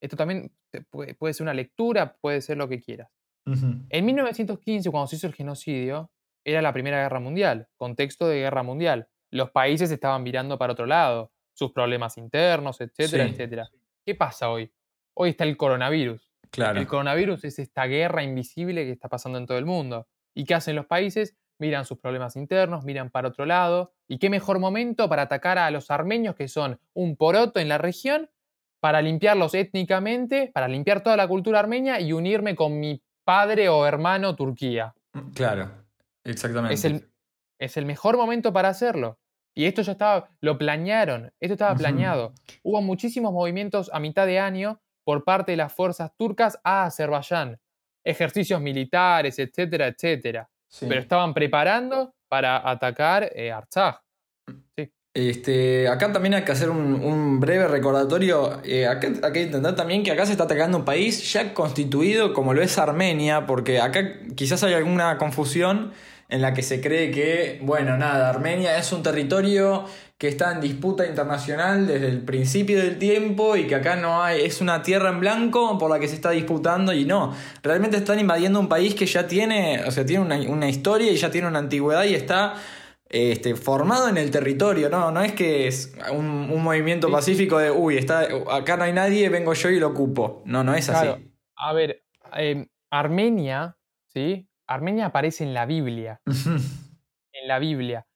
Esto 0.00 0.16
también 0.16 0.52
puede, 0.90 1.14
puede 1.14 1.34
ser 1.34 1.44
una 1.44 1.54
lectura, 1.54 2.16
puede 2.16 2.40
ser 2.40 2.56
lo 2.56 2.68
que 2.68 2.80
quieras. 2.80 3.10
Ujú. 3.46 3.84
En 3.88 4.04
1915, 4.06 4.90
cuando 4.90 5.06
se 5.06 5.16
hizo 5.16 5.26
el 5.26 5.34
genocidio, 5.34 6.10
era 6.44 6.62
la 6.62 6.72
Primera 6.72 7.02
Guerra 7.02 7.20
Mundial, 7.20 7.68
contexto 7.76 8.26
de 8.28 8.38
guerra 8.40 8.62
mundial. 8.62 9.08
Los 9.30 9.50
países 9.50 9.90
estaban 9.90 10.22
mirando 10.22 10.58
para 10.58 10.72
otro 10.72 10.86
lado, 10.86 11.32
sus 11.54 11.72
problemas 11.72 12.18
internos, 12.18 12.80
etcétera, 12.80 13.24
Sí. 13.26 13.30
etcétera. 13.32 13.68
¿Qué 14.04 14.14
pasa 14.14 14.50
hoy? 14.50 14.72
Hoy 15.14 15.30
está 15.30 15.44
el 15.44 15.56
coronavirus. 15.56 16.33
Claro. 16.50 16.80
El 16.80 16.86
coronavirus 16.86 17.44
es 17.44 17.58
esta 17.58 17.86
guerra 17.86 18.22
invisible 18.22 18.84
que 18.84 18.92
está 18.92 19.08
pasando 19.08 19.38
en 19.38 19.46
todo 19.46 19.58
el 19.58 19.66
mundo. 19.66 20.08
¿Y 20.34 20.44
qué 20.44 20.54
hacen 20.54 20.76
los 20.76 20.86
países? 20.86 21.36
Miran 21.58 21.84
sus 21.84 21.98
problemas 21.98 22.36
internos, 22.36 22.84
miran 22.84 23.10
para 23.10 23.28
otro 23.28 23.46
lado. 23.46 23.92
¿Y 24.08 24.18
qué 24.18 24.28
mejor 24.30 24.58
momento 24.58 25.08
para 25.08 25.22
atacar 25.22 25.58
a 25.58 25.70
los 25.70 25.90
armenios 25.90 26.34
que 26.34 26.48
son 26.48 26.80
un 26.92 27.16
poroto 27.16 27.60
en 27.60 27.68
la 27.68 27.78
región? 27.78 28.30
Para 28.80 29.00
limpiarlos 29.00 29.54
étnicamente, 29.54 30.50
para 30.52 30.68
limpiar 30.68 31.02
toda 31.02 31.16
la 31.16 31.26
cultura 31.26 31.60
armenia 31.60 32.00
y 32.00 32.12
unirme 32.12 32.54
con 32.54 32.78
mi 32.78 33.02
padre 33.24 33.68
o 33.68 33.86
hermano 33.86 34.36
Turquía. 34.36 34.94
Claro. 35.34 35.70
Exactamente. 36.24 36.74
Es 36.74 36.84
el, 36.84 37.08
es 37.58 37.76
el 37.76 37.86
mejor 37.86 38.16
momento 38.16 38.52
para 38.52 38.68
hacerlo. 38.68 39.18
Y 39.54 39.66
esto 39.66 39.82
ya 39.82 39.92
estaba, 39.92 40.28
lo 40.40 40.58
planearon, 40.58 41.32
esto 41.38 41.54
estaba 41.54 41.76
planeado. 41.76 42.34
Hubo 42.64 42.82
muchísimos 42.82 43.32
movimientos 43.32 43.88
a 43.92 44.00
mitad 44.00 44.26
de 44.26 44.40
año 44.40 44.80
por 45.04 45.24
parte 45.24 45.52
de 45.52 45.56
las 45.56 45.72
fuerzas 45.72 46.10
turcas 46.16 46.58
a 46.64 46.84
Azerbaiyán. 46.84 47.58
Ejercicios 48.02 48.60
militares, 48.60 49.38
etcétera, 49.38 49.86
etcétera. 49.86 50.48
Sí. 50.68 50.86
Pero 50.88 51.00
estaban 51.00 51.32
preparando 51.32 52.14
para 52.28 52.68
atacar 52.68 53.30
eh, 53.34 53.52
Artsaj. 53.52 54.00
Este, 55.16 55.86
acá 55.86 56.12
también 56.12 56.34
hay 56.34 56.42
que 56.42 56.50
hacer 56.50 56.70
un, 56.70 56.94
un 56.94 57.38
breve 57.38 57.68
recordatorio. 57.68 58.60
Eh, 58.64 58.86
acá 58.88 59.08
hay 59.22 59.32
que 59.32 59.42
entender 59.42 59.76
también 59.76 60.02
que 60.02 60.10
acá 60.10 60.26
se 60.26 60.32
está 60.32 60.44
atacando 60.44 60.78
un 60.78 60.84
país 60.84 61.32
ya 61.32 61.54
constituido 61.54 62.34
como 62.34 62.52
lo 62.52 62.60
es 62.62 62.76
Armenia, 62.78 63.46
porque 63.46 63.80
acá 63.80 64.18
quizás 64.34 64.64
hay 64.64 64.74
alguna 64.74 65.16
confusión 65.16 65.92
en 66.28 66.42
la 66.42 66.54
que 66.54 66.62
se 66.62 66.80
cree 66.80 67.10
que, 67.10 67.60
bueno, 67.62 67.96
nada, 67.96 68.30
Armenia 68.30 68.78
es 68.78 68.92
un 68.92 69.02
territorio 69.02 69.84
que 70.18 70.28
está 70.28 70.52
en 70.52 70.60
disputa 70.60 71.06
internacional 71.06 71.86
desde 71.86 72.08
el 72.08 72.22
principio 72.22 72.78
del 72.78 72.98
tiempo 72.98 73.56
y 73.56 73.66
que 73.66 73.74
acá 73.74 73.96
no 73.96 74.22
hay, 74.22 74.42
es 74.42 74.60
una 74.60 74.82
tierra 74.82 75.10
en 75.10 75.20
blanco 75.20 75.76
por 75.78 75.90
la 75.90 75.98
que 75.98 76.08
se 76.08 76.14
está 76.14 76.30
disputando 76.30 76.92
y 76.92 77.04
no, 77.04 77.34
realmente 77.62 77.96
están 77.98 78.20
invadiendo 78.20 78.58
un 78.60 78.68
país 78.68 78.94
que 78.94 79.06
ya 79.06 79.26
tiene, 79.26 79.82
o 79.86 79.90
sea, 79.90 80.06
tiene 80.06 80.24
una, 80.24 80.36
una 80.50 80.68
historia 80.68 81.10
y 81.12 81.16
ya 81.16 81.30
tiene 81.30 81.48
una 81.48 81.58
antigüedad 81.58 82.04
y 82.04 82.14
está 82.14 82.54
este, 83.08 83.54
formado 83.54 84.08
en 84.08 84.16
el 84.16 84.30
territorio, 84.30 84.88
no, 84.88 85.10
no 85.10 85.20
es 85.20 85.32
que 85.32 85.66
es 85.68 85.94
un, 86.12 86.24
un 86.50 86.62
movimiento 86.62 87.08
Sí. 87.08 87.12
pacífico 87.12 87.58
de, 87.58 87.70
uy, 87.70 87.98
está, 87.98 88.26
acá 88.50 88.76
no 88.76 88.84
hay 88.84 88.92
nadie, 88.92 89.28
vengo 89.28 89.52
yo 89.52 89.68
y 89.70 89.78
lo 89.78 89.88
ocupo. 89.88 90.42
No, 90.46 90.64
no 90.64 90.74
es 90.74 90.88
así. 90.88 91.08
A 91.56 91.72
ver, 91.72 92.02
em, 92.32 92.66
Armenia, 92.90 93.76
¿sí? 94.12 94.48
Armenia 94.66 95.06
aparece 95.06 95.44
en 95.44 95.54
la 95.54 95.66
Biblia. 95.66 96.20
en 96.26 97.48
la 97.48 97.58
Biblia. 97.58 98.06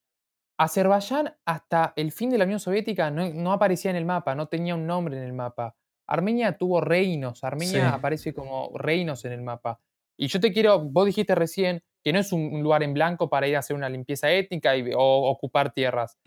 Azerbaiyán 0.59 1.35
hasta 1.45 1.93
el 1.97 2.11
fin 2.13 2.31
de 2.31 2.39
la 2.39 2.45
Unión 2.45 2.59
Soviética 2.61 3.11
no, 3.11 3.29
no 3.33 3.53
aparecía 3.53 3.91
en 3.91 3.97
el 3.97 4.05
mapa, 4.05 4.35
no 4.35 4.49
tenía 4.49 4.75
un 4.75 4.87
nombre 4.87 5.17
en 5.17 5.23
el 5.23 5.33
mapa. 5.33 5.77
Armenia 6.09 6.57
tuvo 6.57 6.81
reinos, 6.81 7.45
Armenia 7.45 7.73
Sí. 7.91 7.95
aparece 7.95 8.33
como 8.35 8.71
reinos 8.77 9.25
en 9.25 9.33
el 9.33 9.43
mapa. 9.43 9.81
Y 10.17 10.27
yo 10.29 10.41
te 10.41 10.53
quiero, 10.53 10.81
vos 10.81 11.07
dijiste 11.07 11.35
recién 11.35 11.83
que 12.03 12.13
no 12.13 12.19
es 12.19 12.33
un 12.33 12.61
lugar 12.63 12.83
en 12.83 12.95
blanco 12.95 13.29
para 13.29 13.47
ir 13.47 13.55
a 13.57 13.61
hacer 13.61 13.77
una 13.77 13.89
limpieza 13.89 14.31
étnica 14.31 14.77
y- 14.77 14.91
o 14.95 15.01
ocupar 15.29 15.73
tierras. 15.73 16.19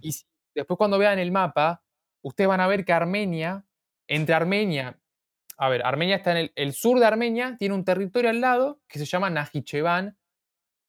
Y 0.00 0.10
después 0.54 0.76
cuando 0.76 0.98
vean 0.98 1.18
el 1.18 1.30
mapa, 1.32 1.82
ustedes 2.22 2.48
van 2.48 2.60
a 2.60 2.66
ver 2.66 2.84
que 2.84 2.92
Armenia, 2.92 3.64
entre 4.06 4.34
Armenia, 4.34 4.98
a 5.58 5.68
ver, 5.68 5.84
Armenia 5.84 6.16
está 6.16 6.30
en 6.32 6.36
el, 6.38 6.52
el 6.54 6.72
sur 6.72 6.98
de 7.00 7.06
Armenia, 7.06 7.56
tiene 7.58 7.74
un 7.74 7.84
territorio 7.84 8.30
al 8.30 8.40
lado 8.40 8.80
que 8.88 8.98
se 8.98 9.04
llama 9.04 9.28
Najicheván, 9.30 10.16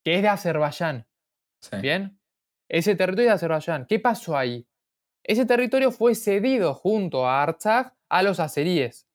que 0.03 0.15
es 0.15 0.21
de 0.21 0.27
Azerbaiyán. 0.29 1.07
Sí. 1.61 1.77
Bien. 1.81 2.19
Ese 2.69 2.95
territorio 2.95 3.29
de 3.31 3.35
Azerbaiyán. 3.35 3.85
¿Qué 3.87 3.99
pasó 3.99 4.37
ahí? 4.37 4.67
Ese 5.23 5.45
territorio 5.45 5.91
fue 5.91 6.15
cedido 6.15 6.73
junto 6.73 7.27
a 7.27 7.41
Artsaj 7.43 7.93
a 8.09 8.23
los 8.23 8.39
azeríes. 8.39 9.07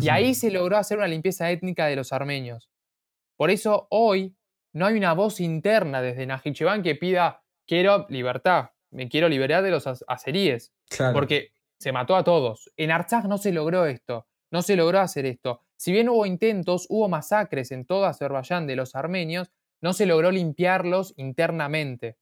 Y 0.00 0.08
ahí 0.08 0.34
se 0.34 0.50
logró 0.50 0.76
hacer 0.76 0.98
una 0.98 1.06
limpieza 1.06 1.48
étnica 1.50 1.86
de 1.86 1.96
los 1.96 2.12
armenios. 2.12 2.70
Por 3.36 3.50
eso 3.50 3.86
hoy 3.90 4.36
no 4.74 4.84
hay 4.86 4.96
una 4.96 5.12
voz 5.14 5.40
interna 5.40 6.02
desde 6.02 6.26
Najicheván 6.26 6.82
que 6.82 6.96
pida 6.96 7.42
quiero 7.66 8.06
libertad, 8.08 8.70
me 8.90 9.08
quiero 9.08 9.28
liberar 9.28 9.62
de 9.62 9.70
los 9.70 9.86
az- 9.86 10.04
azeríes, 10.08 10.72
Claro. 10.88 11.12
porque 11.14 11.52
se 11.78 11.92
mató 11.92 12.16
a 12.16 12.24
todos. 12.24 12.70
En 12.76 12.90
Artsaj 12.90 13.24
no 13.26 13.38
se 13.38 13.52
logró 13.52 13.86
esto, 13.86 14.26
no 14.50 14.62
se 14.62 14.76
logró 14.76 15.00
hacer 15.00 15.26
esto. 15.26 15.60
Si 15.76 15.92
bien 15.92 16.08
hubo 16.08 16.26
intentos, 16.26 16.86
hubo 16.88 17.08
masacres 17.08 17.70
en 17.72 17.84
todo 17.84 18.06
Azerbaiyán 18.06 18.66
de 18.66 18.76
los 18.76 18.94
armenios, 18.94 19.50
no 19.82 19.92
se 19.92 20.06
logró 20.06 20.30
limpiarlos 20.30 21.14
internamente. 21.16 22.16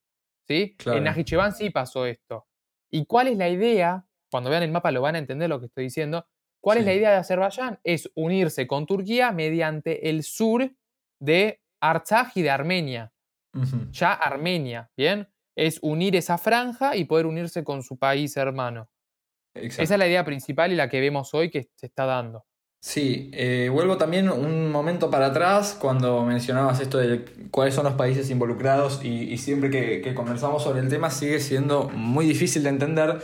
¿sí? 0.46 0.74
Claro. 0.78 0.98
En 0.98 1.04
Najicheván 1.04 1.52
sí 1.52 1.70
pasó 1.70 2.06
esto. 2.06 2.46
¿Y 2.90 3.06
cuál 3.06 3.28
es 3.28 3.36
la 3.36 3.48
idea? 3.48 4.06
Cuando 4.30 4.50
vean 4.50 4.62
el 4.62 4.72
mapa 4.72 4.90
lo 4.90 5.02
van 5.02 5.14
a 5.14 5.18
entender 5.18 5.48
lo 5.48 5.60
que 5.60 5.66
estoy 5.66 5.84
diciendo. 5.84 6.26
¿Cuál 6.60 6.78
es 6.78 6.84
la 6.84 6.94
idea 6.94 7.10
de 7.10 7.16
Azerbaiyán? 7.16 7.78
Es 7.84 8.10
unirse 8.14 8.66
con 8.66 8.86
Turquía 8.86 9.32
mediante 9.32 10.08
el 10.08 10.22
sur 10.22 10.74
de 11.20 11.62
Artsaj 11.80 12.32
y 12.36 12.42
de 12.42 12.50
Armenia. 12.50 13.12
Ya 13.92 14.12
Armenia, 14.12 14.90
¿bien? 14.96 15.28
Es 15.56 15.78
unir 15.82 16.16
esa 16.16 16.38
franja 16.38 16.96
y 16.96 17.04
poder 17.04 17.26
unirse 17.26 17.62
con 17.62 17.82
su 17.82 17.98
país 17.98 18.36
hermano. 18.36 18.88
Exacto. 19.54 19.82
Esa 19.82 19.94
es 19.94 19.98
la 19.98 20.08
idea 20.08 20.24
principal 20.24 20.72
y 20.72 20.76
la 20.76 20.88
que 20.88 21.00
vemos 21.00 21.32
hoy 21.34 21.50
que 21.50 21.68
se 21.74 21.86
está 21.86 22.04
dando. 22.06 22.44
Sí, 22.80 23.30
eh, 23.32 23.70
vuelvo 23.72 23.96
también 23.96 24.28
un 24.28 24.70
momento 24.70 25.10
para 25.10 25.26
atrás 25.26 25.74
cuando 25.80 26.22
mencionabas 26.22 26.80
esto 26.80 26.98
de 26.98 27.24
cuáles 27.50 27.74
son 27.74 27.84
los 27.84 27.94
países 27.94 28.28
involucrados 28.28 29.02
y, 29.02 29.32
y 29.32 29.38
siempre 29.38 29.70
que, 29.70 30.02
que 30.02 30.12
conversamos 30.12 30.62
sobre 30.62 30.80
el 30.80 30.90
tema 30.90 31.08
sigue 31.10 31.40
siendo 31.40 31.88
muy 31.88 32.26
difícil 32.26 32.62
de 32.62 32.68
entender 32.68 33.22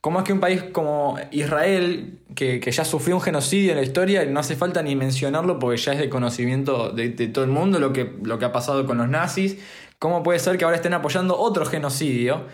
cómo 0.00 0.18
es 0.18 0.24
que 0.24 0.32
un 0.32 0.40
país 0.40 0.62
como 0.62 1.18
Israel, 1.30 2.20
que, 2.34 2.58
que 2.58 2.72
ya 2.72 2.86
sufrió 2.86 3.16
un 3.16 3.20
genocidio 3.20 3.72
en 3.72 3.76
la 3.76 3.82
historia, 3.82 4.24
no 4.24 4.40
hace 4.40 4.56
falta 4.56 4.82
ni 4.82 4.96
mencionarlo 4.96 5.58
porque 5.58 5.76
ya 5.76 5.92
es 5.92 5.98
de 5.98 6.08
conocimiento 6.08 6.88
de, 6.88 7.10
de 7.10 7.28
todo 7.28 7.44
el 7.44 7.50
mundo 7.50 7.78
lo 7.78 7.92
que, 7.92 8.16
lo 8.22 8.38
que 8.38 8.46
ha 8.46 8.52
pasado 8.52 8.86
con 8.86 8.96
los 8.96 9.10
nazis, 9.10 9.58
cómo 9.98 10.22
puede 10.22 10.38
ser 10.38 10.56
que 10.56 10.64
ahora 10.64 10.76
estén 10.76 10.94
apoyando 10.94 11.38
otro 11.38 11.66
genocidio. 11.66 12.46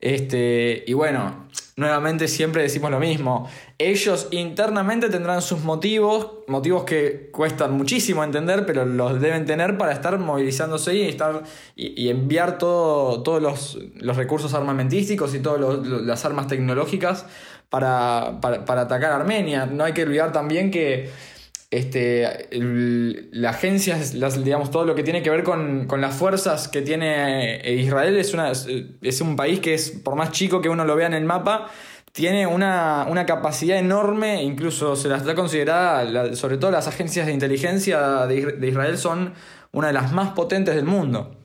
Este, 0.00 0.84
y 0.86 0.92
bueno, 0.92 1.48
nuevamente 1.76 2.28
siempre 2.28 2.62
decimos 2.62 2.90
lo 2.90 3.00
mismo. 3.00 3.48
Ellos 3.78 4.28
internamente 4.30 5.08
tendrán 5.08 5.42
sus 5.42 5.60
motivos, 5.60 6.30
motivos 6.46 6.84
que 6.84 7.30
cuestan 7.32 7.72
muchísimo 7.72 8.22
entender, 8.22 8.64
pero 8.64 8.84
los 8.84 9.20
deben 9.20 9.44
tener 9.44 9.76
para 9.76 9.92
estar 9.92 10.18
movilizándose 10.18 10.94
y 10.94 11.02
estar 11.02 11.42
y, 11.74 12.08
enviar 12.08 12.58
todo, 12.58 13.22
todos 13.22 13.42
los, 13.42 13.78
los 13.94 14.16
recursos 14.16 14.54
armamentísticos 14.54 15.34
y 15.34 15.40
todas 15.40 15.84
las 15.86 16.24
armas 16.24 16.46
tecnológicas 16.46 17.26
para, 17.68 18.38
para, 18.40 18.64
para 18.64 18.82
atacar 18.82 19.12
a 19.12 19.16
Armenia. 19.16 19.66
No 19.66 19.84
hay 19.84 19.92
que 19.92 20.04
olvidar 20.04 20.32
también 20.32 20.70
que 20.70 21.10
este, 21.70 22.54
el- 22.56 23.28
la 23.32 23.50
agencia, 23.50 23.98
las, 24.14 24.42
digamos, 24.42 24.70
todo 24.70 24.84
lo 24.84 24.94
que 24.94 25.02
tiene 25.02 25.22
que 25.22 25.30
ver 25.30 25.42
con, 25.42 25.86
con 25.86 26.00
las 26.00 26.14
fuerzas 26.16 26.68
que 26.68 26.82
tiene 26.82 27.56
eh, 27.56 27.74
Israel 27.74 28.16
es, 28.16 28.32
una, 28.34 28.52
es 28.52 29.20
un 29.20 29.36
país 29.36 29.60
que 29.60 29.74
es, 29.74 29.90
por 29.90 30.14
más 30.16 30.32
chico 30.32 30.60
que 30.62 30.68
uno 30.68 30.84
lo 30.84 30.96
vea 30.96 31.06
en 31.08 31.14
el 31.14 31.24
mapa, 31.24 31.70
tiene 32.12 32.46
una, 32.46 33.06
una 33.08 33.26
capacidad 33.26 33.78
enorme, 33.78 34.42
incluso 34.42 34.96
se 34.96 35.08
la 35.08 35.18
está 35.18 35.34
considerada, 35.34 36.34
sobre 36.34 36.56
todo 36.56 36.70
las 36.70 36.88
agencias 36.88 37.26
de 37.26 37.32
inteligencia 37.32 38.26
de, 38.26 38.52
de 38.52 38.68
Israel 38.68 38.96
son 38.96 39.34
una 39.72 39.88
de 39.88 39.92
las 39.92 40.10
más 40.12 40.30
potentes 40.32 40.74
del 40.74 40.86
mundo. 40.86 41.36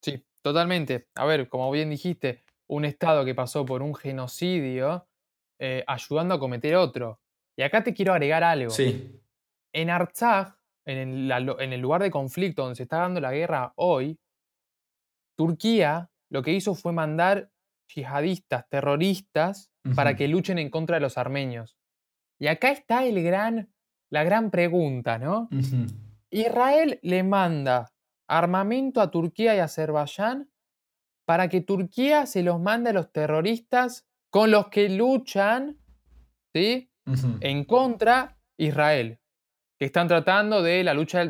Sí, 0.00 0.24
totalmente. 0.42 1.08
A 1.16 1.26
ver, 1.26 1.48
como 1.48 1.70
bien 1.70 1.90
dijiste, 1.90 2.44
un 2.68 2.84
Estado 2.84 3.24
que 3.24 3.34
pasó 3.34 3.66
por 3.66 3.82
un 3.82 3.94
genocidio 3.94 5.08
eh, 5.58 5.82
ayudando 5.86 6.34
a 6.34 6.38
cometer 6.38 6.76
otro. 6.76 7.20
Y 7.58 7.62
acá 7.62 7.82
te 7.82 7.92
quiero 7.92 8.12
agregar 8.12 8.44
algo. 8.44 8.70
Sí, 8.70 9.20
En 9.72 9.90
Artsaj, 9.90 10.54
en 10.86 11.30
el, 11.30 11.56
en 11.58 11.82
lugar 11.82 12.00
de 12.00 12.10
conflicto 12.10 12.62
donde 12.62 12.76
se 12.76 12.84
está 12.84 12.98
dando 12.98 13.20
la 13.20 13.32
guerra 13.32 13.72
hoy, 13.74 14.16
Turquía 15.36 16.08
lo 16.30 16.42
que 16.42 16.52
hizo 16.52 16.76
fue 16.76 16.92
mandar 16.92 17.50
yihadistas, 17.92 18.68
terroristas, 18.68 19.72
para 19.96 20.14
que 20.14 20.28
luchen 20.28 20.58
en 20.58 20.70
contra 20.70 20.96
de 20.96 21.00
los 21.00 21.18
armenios. 21.18 21.76
Y 22.38 22.46
acá 22.46 22.70
está 22.70 23.04
el 23.04 23.22
gran, 23.24 23.72
la 24.10 24.22
gran 24.22 24.50
pregunta, 24.50 25.18
¿no? 25.18 25.48
Israel 26.30 27.00
le 27.02 27.22
manda 27.24 27.90
armamento 28.28 29.00
a 29.00 29.10
Turquía 29.10 29.56
y 29.56 29.58
Azerbaiyán 29.58 30.50
para 31.24 31.48
que 31.48 31.62
Turquía 31.62 32.26
se 32.26 32.42
los 32.42 32.60
mande 32.60 32.90
a 32.90 32.92
los 32.92 33.10
terroristas 33.10 34.06
con 34.30 34.50
los 34.50 34.68
que 34.68 34.90
luchan 34.90 35.78
¿sí? 36.54 36.90
En 37.40 37.64
contra 37.64 38.36
Israel, 38.56 39.18
que 39.78 39.86
están 39.86 40.08
tratando 40.08 40.62
de 40.62 40.82
la 40.84 40.94
lucha 40.94 41.24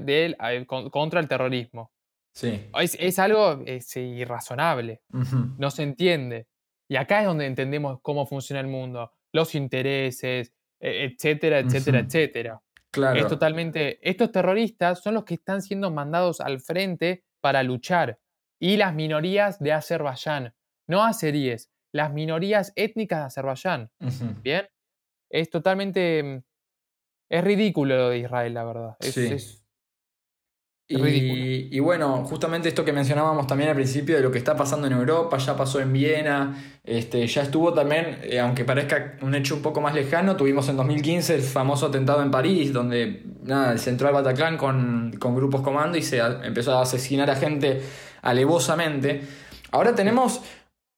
contra 0.66 1.20
el 1.20 1.28
terrorismo. 1.28 1.92
Sí. 2.34 2.70
Es, 2.80 2.96
es 3.00 3.18
algo 3.18 3.62
es 3.66 3.96
irrazonable, 3.96 5.02
no 5.58 5.70
se 5.70 5.82
entiende. 5.82 6.46
Y 6.90 6.96
acá 6.96 7.20
es 7.20 7.26
donde 7.26 7.46
entendemos 7.46 7.98
cómo 8.00 8.26
funciona 8.26 8.60
el 8.60 8.66
mundo, 8.66 9.12
los 9.32 9.54
intereses, 9.54 10.54
e- 10.80 11.04
etcétera, 11.04 11.58
etcétera, 11.58 11.98
etcétera. 11.98 12.62
Claro. 12.90 13.20
Es 13.20 13.28
totalmente. 13.28 13.98
Estos 14.08 14.32
terroristas 14.32 15.02
son 15.02 15.14
los 15.14 15.24
que 15.24 15.34
están 15.34 15.60
siendo 15.60 15.90
mandados 15.90 16.40
al 16.40 16.60
frente 16.60 17.24
para 17.42 17.62
luchar. 17.62 18.18
Y 18.58 18.76
las 18.76 18.94
minorías 18.94 19.58
de 19.58 19.72
Azerbaiyán, 19.72 20.54
no 20.88 21.04
azeríes, 21.04 21.70
las 21.92 22.12
minorías 22.12 22.72
étnicas 22.76 23.20
de 23.20 23.26
Azerbaiyán. 23.26 23.90
¿Bien? 24.42 24.66
Es 25.30 25.50
totalmente. 25.50 26.22
mm, 26.22 26.42
Es 27.30 27.44
ridículo 27.44 27.96
lo 27.96 28.08
de 28.10 28.18
Israel, 28.18 28.54
la 28.54 28.64
verdad. 28.64 28.96
Es, 29.00 29.14
Sí. 29.14 29.26
es-. 29.26 29.62
Y, 30.90 31.68
y 31.70 31.80
bueno, 31.80 32.24
justamente 32.24 32.66
esto 32.70 32.82
que 32.82 32.94
mencionábamos 32.94 33.46
también 33.46 33.68
al 33.68 33.74
principio 33.76 34.16
de 34.16 34.22
lo 34.22 34.30
que 34.32 34.38
está 34.38 34.56
pasando 34.56 34.86
en 34.86 34.94
Europa, 34.94 35.36
ya 35.36 35.54
pasó 35.54 35.80
en 35.80 35.92
Viena, 35.92 36.56
este, 36.82 37.26
ya 37.26 37.42
estuvo 37.42 37.74
también, 37.74 38.20
eh, 38.22 38.40
aunque 38.40 38.64
parezca 38.64 39.18
un 39.20 39.34
hecho 39.34 39.54
un 39.56 39.60
poco 39.60 39.82
más 39.82 39.94
lejano, 39.94 40.34
tuvimos 40.34 40.66
en 40.70 40.78
2015 40.78 41.34
el 41.34 41.42
famoso 41.42 41.88
atentado 41.88 42.22
en 42.22 42.30
París, 42.30 42.72
donde 42.72 43.22
nada, 43.42 43.76
se 43.76 43.90
entró 43.90 44.08
al 44.08 44.14
Bataclan 44.14 44.56
con, 44.56 45.12
con 45.18 45.36
grupos 45.36 45.60
comando 45.60 45.98
y 45.98 46.02
se 46.02 46.22
a- 46.22 46.40
empezó 46.42 46.72
a 46.78 46.80
asesinar 46.80 47.28
a 47.28 47.36
gente 47.36 47.82
alevosamente. 48.22 49.20
Ahora 49.70 49.94
tenemos 49.94 50.40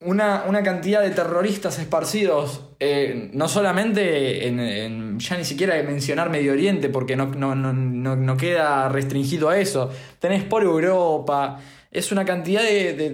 una, 0.03 0.45
una 0.49 0.63
cantidad 0.63 1.03
de 1.03 1.11
terroristas 1.11 1.79
esparcidos, 1.79 2.63
eh, 2.81 3.31
no 3.35 3.49
solamente 3.49 4.47
en, 4.49 5.19
ya 5.19 5.37
ni 5.37 5.45
siquiera 5.45 5.75
mencionar 5.83 6.31
Medio 6.31 6.53
Oriente, 6.53 6.89
porque 6.89 7.17
no, 7.17 7.27
no, 7.27 7.55
no, 7.55 7.75
no, 7.75 8.37
queda 8.39 8.89
restringido 8.89 9.51
a 9.51 9.59
eso. 9.59 9.91
Tenés 10.19 10.43
por 10.45 10.63
Europa, 10.63 11.61
es 11.91 12.13
una 12.13 12.25
cantidad 12.25 12.63
de, 12.63 12.95
de- 12.95 13.11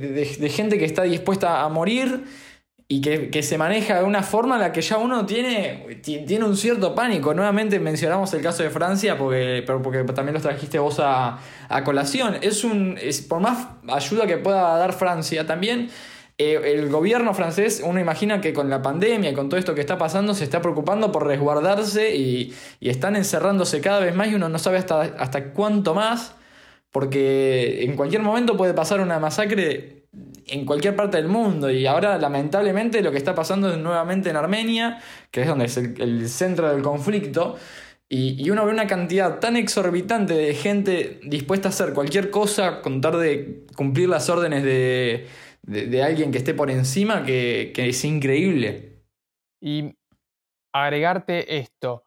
gente 0.49 0.79
que 0.79 0.85
está 0.85 1.03
dispuesta 1.03 1.62
a 1.62 1.68
morir 1.68 2.25
y 2.88 3.01
que, 3.01 3.31
que 3.31 3.42
se 3.42 3.59
maneja 3.59 3.99
de 3.99 4.05
una 4.05 4.22
forma 4.22 4.55
en 4.55 4.61
la 4.61 4.70
que 4.70 4.81
ya 4.81 4.99
uno 4.99 5.27
tiene, 5.27 5.99
ti- 6.05 6.25
tiene 6.25 6.44
un 6.44 6.57
cierto 6.57 6.94
pánico. 6.94 7.35
Nuevamente 7.35 7.81
mencionamos 7.81 8.33
el 8.35 8.42
caso 8.42 8.62
de 8.62 8.70
Francia 8.70 9.18
porque, 9.18 9.64
pero 9.66 9.83
porque 9.83 10.05
también 10.05 10.35
los 10.35 10.42
trajiste 10.44 10.79
vos 10.79 11.01
a, 11.01 11.40
a 11.68 11.83
colación. 11.83 12.37
Es 12.42 12.62
un, 12.62 12.96
es, 13.03 13.22
por 13.22 13.40
más 13.40 13.66
ayuda 13.88 14.29
que 14.29 14.37
pueda 14.37 14.77
dar 14.79 14.92
Francia 14.92 15.44
también, 15.49 15.88
eh, 16.38 16.61
el 16.75 16.90
gobierno 16.90 17.33
francés, 17.33 17.83
uno 17.83 17.99
imagina 17.99 18.42
que 18.42 18.53
con 18.53 18.68
la 18.68 18.83
pandemia 18.83 19.31
y 19.31 19.35
con 19.35 19.49
todo 19.49 19.59
esto 19.59 19.75
que 19.75 19.81
está 19.81 19.96
pasando, 19.96 20.35
se 20.35 20.44
está 20.44 20.61
preocupando 20.61 21.11
por 21.11 21.27
resguardarse 21.27 22.14
y, 22.14 22.53
están 22.81 23.16
encerrándose 23.16 23.81
cada 23.81 24.01
vez 24.01 24.14
más 24.14 24.29
y 24.29 24.35
uno 24.35 24.49
no 24.51 24.59
sabe 24.59 24.79
hasta, 24.79 25.01
hasta 25.01 25.53
cuánto 25.53 25.94
más, 25.94 26.35
porque 26.90 27.85
en 27.85 27.96
cualquier 27.96 28.22
momento 28.22 28.57
puede 28.57 28.75
pasar 28.75 29.01
una 29.01 29.18
masacre 29.18 30.05
en 30.46 30.66
cualquier 30.66 30.94
parte 30.94 31.16
del 31.16 31.29
mundo 31.29 31.70
y 31.70 31.87
ahora 31.87 32.18
lamentablemente 32.18 33.03
lo 33.03 33.11
que 33.11 33.18
está 33.18 33.35
pasando 33.35 33.70
es 33.70 33.79
nuevamente 33.79 34.31
en 34.31 34.37
Armenia, 34.37 35.01
que 35.31 35.42
es 35.42 35.49
donde 35.49 35.64
es 35.66 35.77
el, 35.79 36.01
el 36.01 36.29
centro 36.29 36.70
del 36.70 36.83
conflicto. 36.83 37.57
Y, 38.09 38.40
y 38.40 38.51
uno 38.51 38.64
ve 38.64 38.70
una 38.70 38.87
cantidad 38.87 39.40
tan 39.40 39.57
exorbitante 39.57 40.35
de 40.35 40.55
gente 40.55 41.18
dispuesta 41.25 41.68
a 41.68 41.70
hacer 41.70 41.92
cualquier 41.92 42.31
cosa 42.31 42.81
con 42.81 43.01
tal 43.01 43.18
de 43.20 43.64
cumplir 43.75 44.09
las 44.09 44.31
órdenes 44.31 44.62
de, 44.62 45.27
de, 45.67 45.87
de 45.87 46.03
alguien 46.03 46.31
que 46.33 46.39
esté 46.39 46.55
por 46.55 46.71
encima 46.71 47.25
que, 47.25 47.73
que 47.75 47.89
es 47.89 48.05
increíble. 48.05 49.05
Y 49.61 49.97
agregarte 50.75 51.59
esto. 51.59 52.05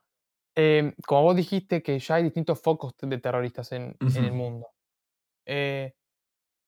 eh, 0.55 0.93
como 1.05 1.23
vos 1.23 1.35
dijiste 1.35 1.81
que 1.81 1.97
ya 1.99 2.15
hay 2.15 2.23
distintos 2.23 2.61
focos 2.61 2.93
de 3.01 3.17
terroristas 3.17 3.71
en, 3.71 3.95
en 4.01 4.23
el 4.25 4.31
mundo. 4.33 4.67
Eh, 5.47 5.93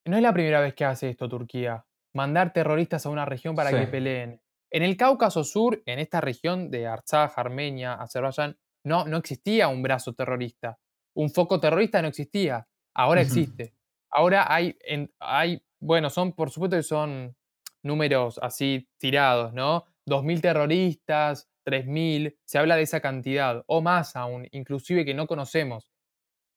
no 0.06 0.16
es 0.16 0.22
la 0.22 0.32
primera 0.32 0.60
vez 0.60 0.74
que 0.74 0.84
hace 0.84 1.10
esto 1.10 1.28
Turquía. 1.28 1.84
Mandar 2.14 2.52
terroristas 2.52 3.06
a 3.06 3.10
una 3.10 3.24
región 3.24 3.54
para 3.54 3.70
que 3.70 3.86
peleen. 3.90 4.40
En 4.70 4.82
el 4.82 4.96
Cáucaso 4.96 5.44
Sur, 5.44 5.82
en 5.86 5.98
esta 5.98 6.20
región 6.20 6.70
de 6.70 6.86
Artsaj, 6.86 7.32
Armenia, 7.36 7.94
Azerbaiyán, 7.94 8.58
no, 8.84 9.04
no 9.06 9.16
existía 9.18 9.68
un 9.68 9.82
brazo 9.82 10.14
terrorista. 10.14 10.78
Un 11.14 11.30
foco 11.30 11.60
terrorista 11.60 12.00
no 12.02 12.08
existía. 12.08 12.66
Ahora 12.94 13.20
existe. 13.20 13.74
Ahora 14.10 14.46
hay, 14.52 14.76
en- 14.80 15.12
hay, 15.20 15.62
bueno, 15.82 16.10
son, 16.10 16.32
por 16.32 16.50
supuesto 16.50 16.76
que 16.76 16.82
son 16.84 17.36
números 17.82 18.38
así 18.40 18.88
tirados, 18.98 19.52
¿no? 19.52 19.84
2.000 20.06 20.40
terroristas, 20.40 21.50
3.000, 21.64 22.36
se 22.44 22.58
habla 22.58 22.76
de 22.76 22.82
esa 22.82 23.00
cantidad, 23.00 23.64
o 23.66 23.80
más 23.80 24.14
aún, 24.14 24.46
inclusive 24.52 25.04
que 25.04 25.14
no 25.14 25.26
conocemos. 25.26 25.90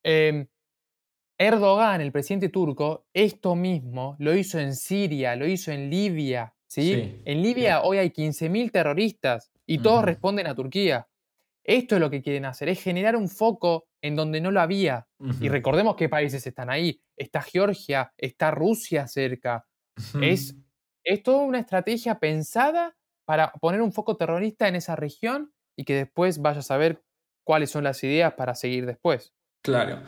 Em, 0.03 0.47
Erdogan, 1.39 2.01
el 2.01 2.11
presidente 2.11 2.49
turco, 2.49 3.07
esto 3.13 3.55
mismo 3.55 4.15
lo 4.19 4.35
hizo 4.35 4.59
en 4.59 4.75
Siria, 4.75 5.35
lo 5.35 5.47
hizo 5.47 5.71
en 5.71 5.89
Libia, 5.89 6.55
¿sí? 6.67 6.93
Sí. 6.93 7.21
En 7.25 7.41
Libia 7.41 7.81
hoy 7.81 7.97
hay 7.97 8.11
15.000 8.11 8.71
terroristas 8.71 9.51
y 9.65 9.79
todos 9.79 10.05
responden 10.05 10.47
a 10.47 10.55
Turquía. 10.55 11.07
Esto 11.65 11.95
es 11.95 12.01
lo 12.01 12.11
que 12.11 12.21
quieren 12.21 12.45
hacer, 12.45 12.69
es 12.69 12.81
generar 12.81 13.15
un 13.15 13.27
foco 13.27 13.87
en 14.01 14.15
donde 14.15 14.39
no 14.39 14.51
lo 14.51 14.61
había. 14.61 15.07
Y 15.41 15.49
recordemos 15.49 15.95
qué 15.95 16.07
países 16.07 16.45
están 16.45 16.69
ahí. 16.69 17.01
Está 17.17 17.41
Georgia, 17.41 18.13
está 18.17 18.51
Rusia 18.51 19.07
cerca. 19.07 19.65
Es, 20.21 20.55
es 21.03 21.23
toda 21.23 21.43
una 21.43 21.59
estrategia 21.59 22.19
pensada 22.19 22.95
para 23.25 23.51
poner 23.53 23.81
un 23.81 23.91
foco 23.91 24.15
terrorista 24.15 24.67
en 24.67 24.75
esa 24.75 24.95
región 24.95 25.53
y 25.75 25.85
que 25.85 25.95
después 25.95 26.37
vaya 26.39 26.59
a 26.59 26.63
saber 26.63 27.03
cuáles 27.43 27.71
son 27.71 27.83
las 27.83 28.03
ideas 28.03 28.33
para 28.35 28.53
seguir 28.53 28.85
después. 28.85 29.33
Claro. 29.63 30.03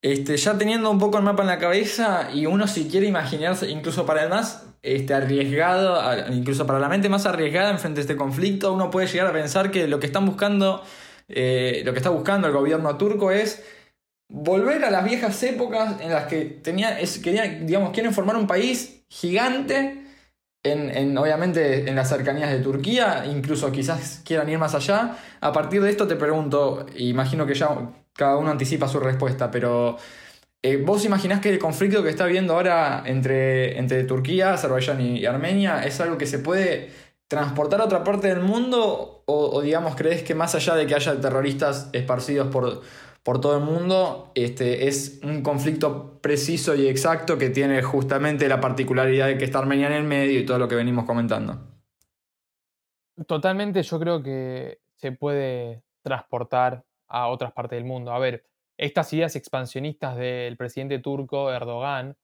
Este, 0.00 0.36
ya 0.36 0.56
teniendo 0.56 0.90
un 0.90 0.98
poco 0.98 1.18
el 1.18 1.24
mapa 1.24 1.42
en 1.42 1.48
la 1.48 1.58
cabeza 1.58 2.30
y 2.32 2.46
uno 2.46 2.68
si 2.68 2.88
quiere 2.88 3.06
imaginarse, 3.06 3.68
incluso 3.68 4.06
para 4.06 4.22
el 4.22 4.30
más 4.30 4.66
este, 4.82 5.12
arriesgado, 5.12 6.00
incluso 6.32 6.66
para 6.66 6.78
la 6.78 6.88
mente 6.88 7.08
más 7.08 7.26
arriesgada 7.26 7.70
en 7.70 7.80
frente 7.80 8.00
a 8.00 8.02
este 8.02 8.16
conflicto, 8.16 8.72
uno 8.72 8.90
puede 8.90 9.08
llegar 9.08 9.26
a 9.26 9.32
pensar 9.32 9.72
que 9.72 9.88
lo 9.88 9.98
que 9.98 10.06
están 10.06 10.24
buscando, 10.24 10.84
eh, 11.28 11.82
lo 11.84 11.92
que 11.92 11.98
está 11.98 12.10
buscando 12.10 12.46
el 12.46 12.52
gobierno 12.52 12.96
turco 12.96 13.32
es 13.32 13.64
volver 14.28 14.84
a 14.84 14.90
las 14.90 15.04
viejas 15.04 15.42
épocas 15.42 16.00
en 16.00 16.10
las 16.10 16.26
que 16.26 16.44
tenía, 16.44 17.00
es, 17.00 17.18
quería, 17.18 17.44
digamos, 17.44 17.90
quieren 17.90 18.14
formar 18.14 18.36
un 18.36 18.46
país 18.46 19.04
gigante 19.08 20.04
en, 20.62 20.90
en, 20.90 21.18
obviamente 21.18 21.88
en 21.88 21.96
las 21.96 22.08
cercanías 22.08 22.50
de 22.50 22.60
Turquía, 22.60 23.24
incluso 23.26 23.72
quizás 23.72 24.22
quieran 24.24 24.48
ir 24.48 24.58
más 24.58 24.74
allá. 24.74 25.16
A 25.40 25.52
partir 25.52 25.82
de 25.82 25.90
esto 25.90 26.06
te 26.06 26.14
pregunto, 26.14 26.86
imagino 26.96 27.46
que 27.46 27.54
ya 27.54 27.68
cada 28.18 28.36
uno 28.36 28.50
anticipa 28.50 28.88
su 28.88 28.98
respuesta, 28.98 29.48
pero 29.48 29.96
eh, 30.60 30.76
¿vos 30.76 31.04
imaginás 31.04 31.40
que 31.40 31.50
el 31.50 31.60
conflicto 31.60 32.02
que 32.02 32.10
está 32.10 32.24
habiendo 32.24 32.54
ahora 32.54 33.04
entre, 33.06 33.78
entre 33.78 34.02
Turquía, 34.02 34.54
Azerbaiyán 34.54 35.00
y, 35.00 35.24
Armenia 35.24 35.84
es 35.86 36.00
algo 36.00 36.18
que 36.18 36.26
se 36.26 36.40
puede 36.40 36.90
transportar 37.28 37.80
a 37.80 37.84
otra 37.84 38.02
parte 38.02 38.26
del 38.26 38.40
mundo? 38.40 39.22
O, 39.24 39.50
o, 39.50 39.62
digamos, 39.62 39.94
crees 39.94 40.24
que 40.24 40.34
más 40.34 40.56
allá 40.56 40.74
de 40.74 40.86
que 40.86 40.96
haya 40.96 41.20
terroristas 41.20 41.90
esparcidos 41.92 42.48
por, 42.48 42.82
por 43.22 43.40
todo 43.40 43.56
el 43.56 43.62
mundo, 43.62 44.32
este, 44.34 44.88
es 44.88 45.20
un 45.22 45.42
conflicto 45.42 46.20
preciso 46.20 46.74
y 46.74 46.88
exacto 46.88 47.38
que 47.38 47.50
tiene 47.50 47.82
justamente 47.82 48.48
la 48.48 48.60
particularidad 48.60 49.28
de 49.28 49.38
que 49.38 49.44
está 49.44 49.60
Armenia 49.60 49.86
en 49.86 49.92
el 49.92 50.04
medio 50.04 50.40
y 50.40 50.44
todo 50.44 50.58
lo 50.58 50.66
que 50.66 50.74
venimos 50.74 51.04
comentando? 51.04 51.60
Totalmente 53.28 53.84
yo 53.84 54.00
creo 54.00 54.24
que 54.24 54.80
se 54.96 55.12
puede 55.12 55.84
transportar 56.02 56.84
a 57.08 57.28
otras 57.28 57.52
partes 57.52 57.76
del 57.76 57.84
mundo. 57.84 58.12
A 58.12 58.18
ver, 58.18 58.44
estas 58.78 59.12
ideas 59.12 59.34
expansionistas 59.36 60.16
del 60.16 60.56
presidente 60.56 60.98
turco 61.00 61.52
Erdogan, 61.52 62.16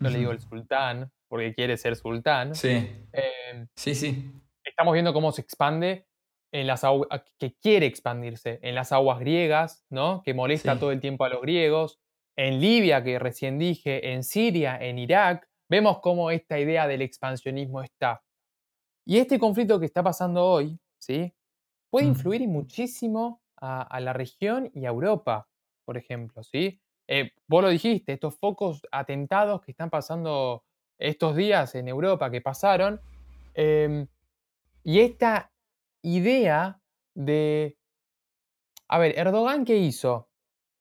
yo 0.00 0.10
le 0.10 0.18
digo 0.18 0.32
el 0.32 0.40
sultán, 0.40 1.10
porque 1.28 1.54
quiere 1.54 1.76
ser 1.76 1.96
sultán, 1.96 2.54
Sí, 2.54 2.70
eh, 3.12 3.66
sí, 3.76 3.94
sí. 3.94 4.30
estamos 4.64 4.92
viendo 4.94 5.12
cómo 5.12 5.32
se 5.32 5.40
expande 5.42 6.06
en 6.52 6.66
las 6.66 6.84
aguas, 6.84 7.08
que 7.38 7.54
quiere 7.54 7.86
expandirse 7.86 8.58
en 8.62 8.74
las 8.74 8.92
aguas 8.92 9.18
griegas, 9.20 9.86
¿no? 9.90 10.22
Que 10.22 10.34
molesta 10.34 10.74
Sí. 10.74 10.80
todo 10.80 10.92
el 10.92 11.00
tiempo 11.00 11.24
a 11.24 11.28
los 11.30 11.40
griegos, 11.40 11.98
en 12.36 12.60
Libia, 12.60 13.02
que 13.02 13.18
recién 13.18 13.58
dije, 13.58 14.12
en 14.12 14.22
Siria, 14.24 14.78
en 14.80 14.98
Irak, 14.98 15.48
vemos 15.70 16.00
cómo 16.00 16.30
esta 16.30 16.58
idea 16.58 16.86
del 16.86 17.00
expansionismo 17.02 17.82
está. 17.82 18.22
Y 19.06 19.18
este 19.18 19.38
conflicto 19.38 19.78
que 19.80 19.86
está 19.86 20.02
pasando 20.02 20.44
hoy, 20.44 20.78
¿sí? 20.98 21.32
Puede 21.90 22.06
Mm. 22.06 22.10
influir 22.10 22.48
muchísimo 22.48 23.41
a, 23.62 23.82
a 23.82 24.00
la 24.00 24.12
región 24.12 24.70
y 24.74 24.84
a 24.84 24.90
Europa, 24.90 25.48
por 25.84 25.96
ejemplo, 25.96 26.42
¿sí? 26.42 26.82
Eh, 27.08 27.32
vos 27.46 27.62
lo 27.62 27.68
dijiste, 27.68 28.12
estos 28.12 28.38
focos 28.38 28.82
atentados 28.90 29.60
que 29.60 29.72
están 29.72 29.90
pasando 29.90 30.64
estos 30.98 31.36
días 31.36 31.74
en 31.74 31.88
Europa 31.88 32.30
que 32.30 32.40
pasaron. 32.40 33.00
em, 33.54 34.06
y 34.84 35.00
esta 35.00 35.52
idea 36.02 36.80
de... 37.14 37.78
A 38.88 38.98
ver, 38.98 39.18
Erdogan, 39.18 39.64
¿qué 39.64 39.76
hizo? 39.76 40.30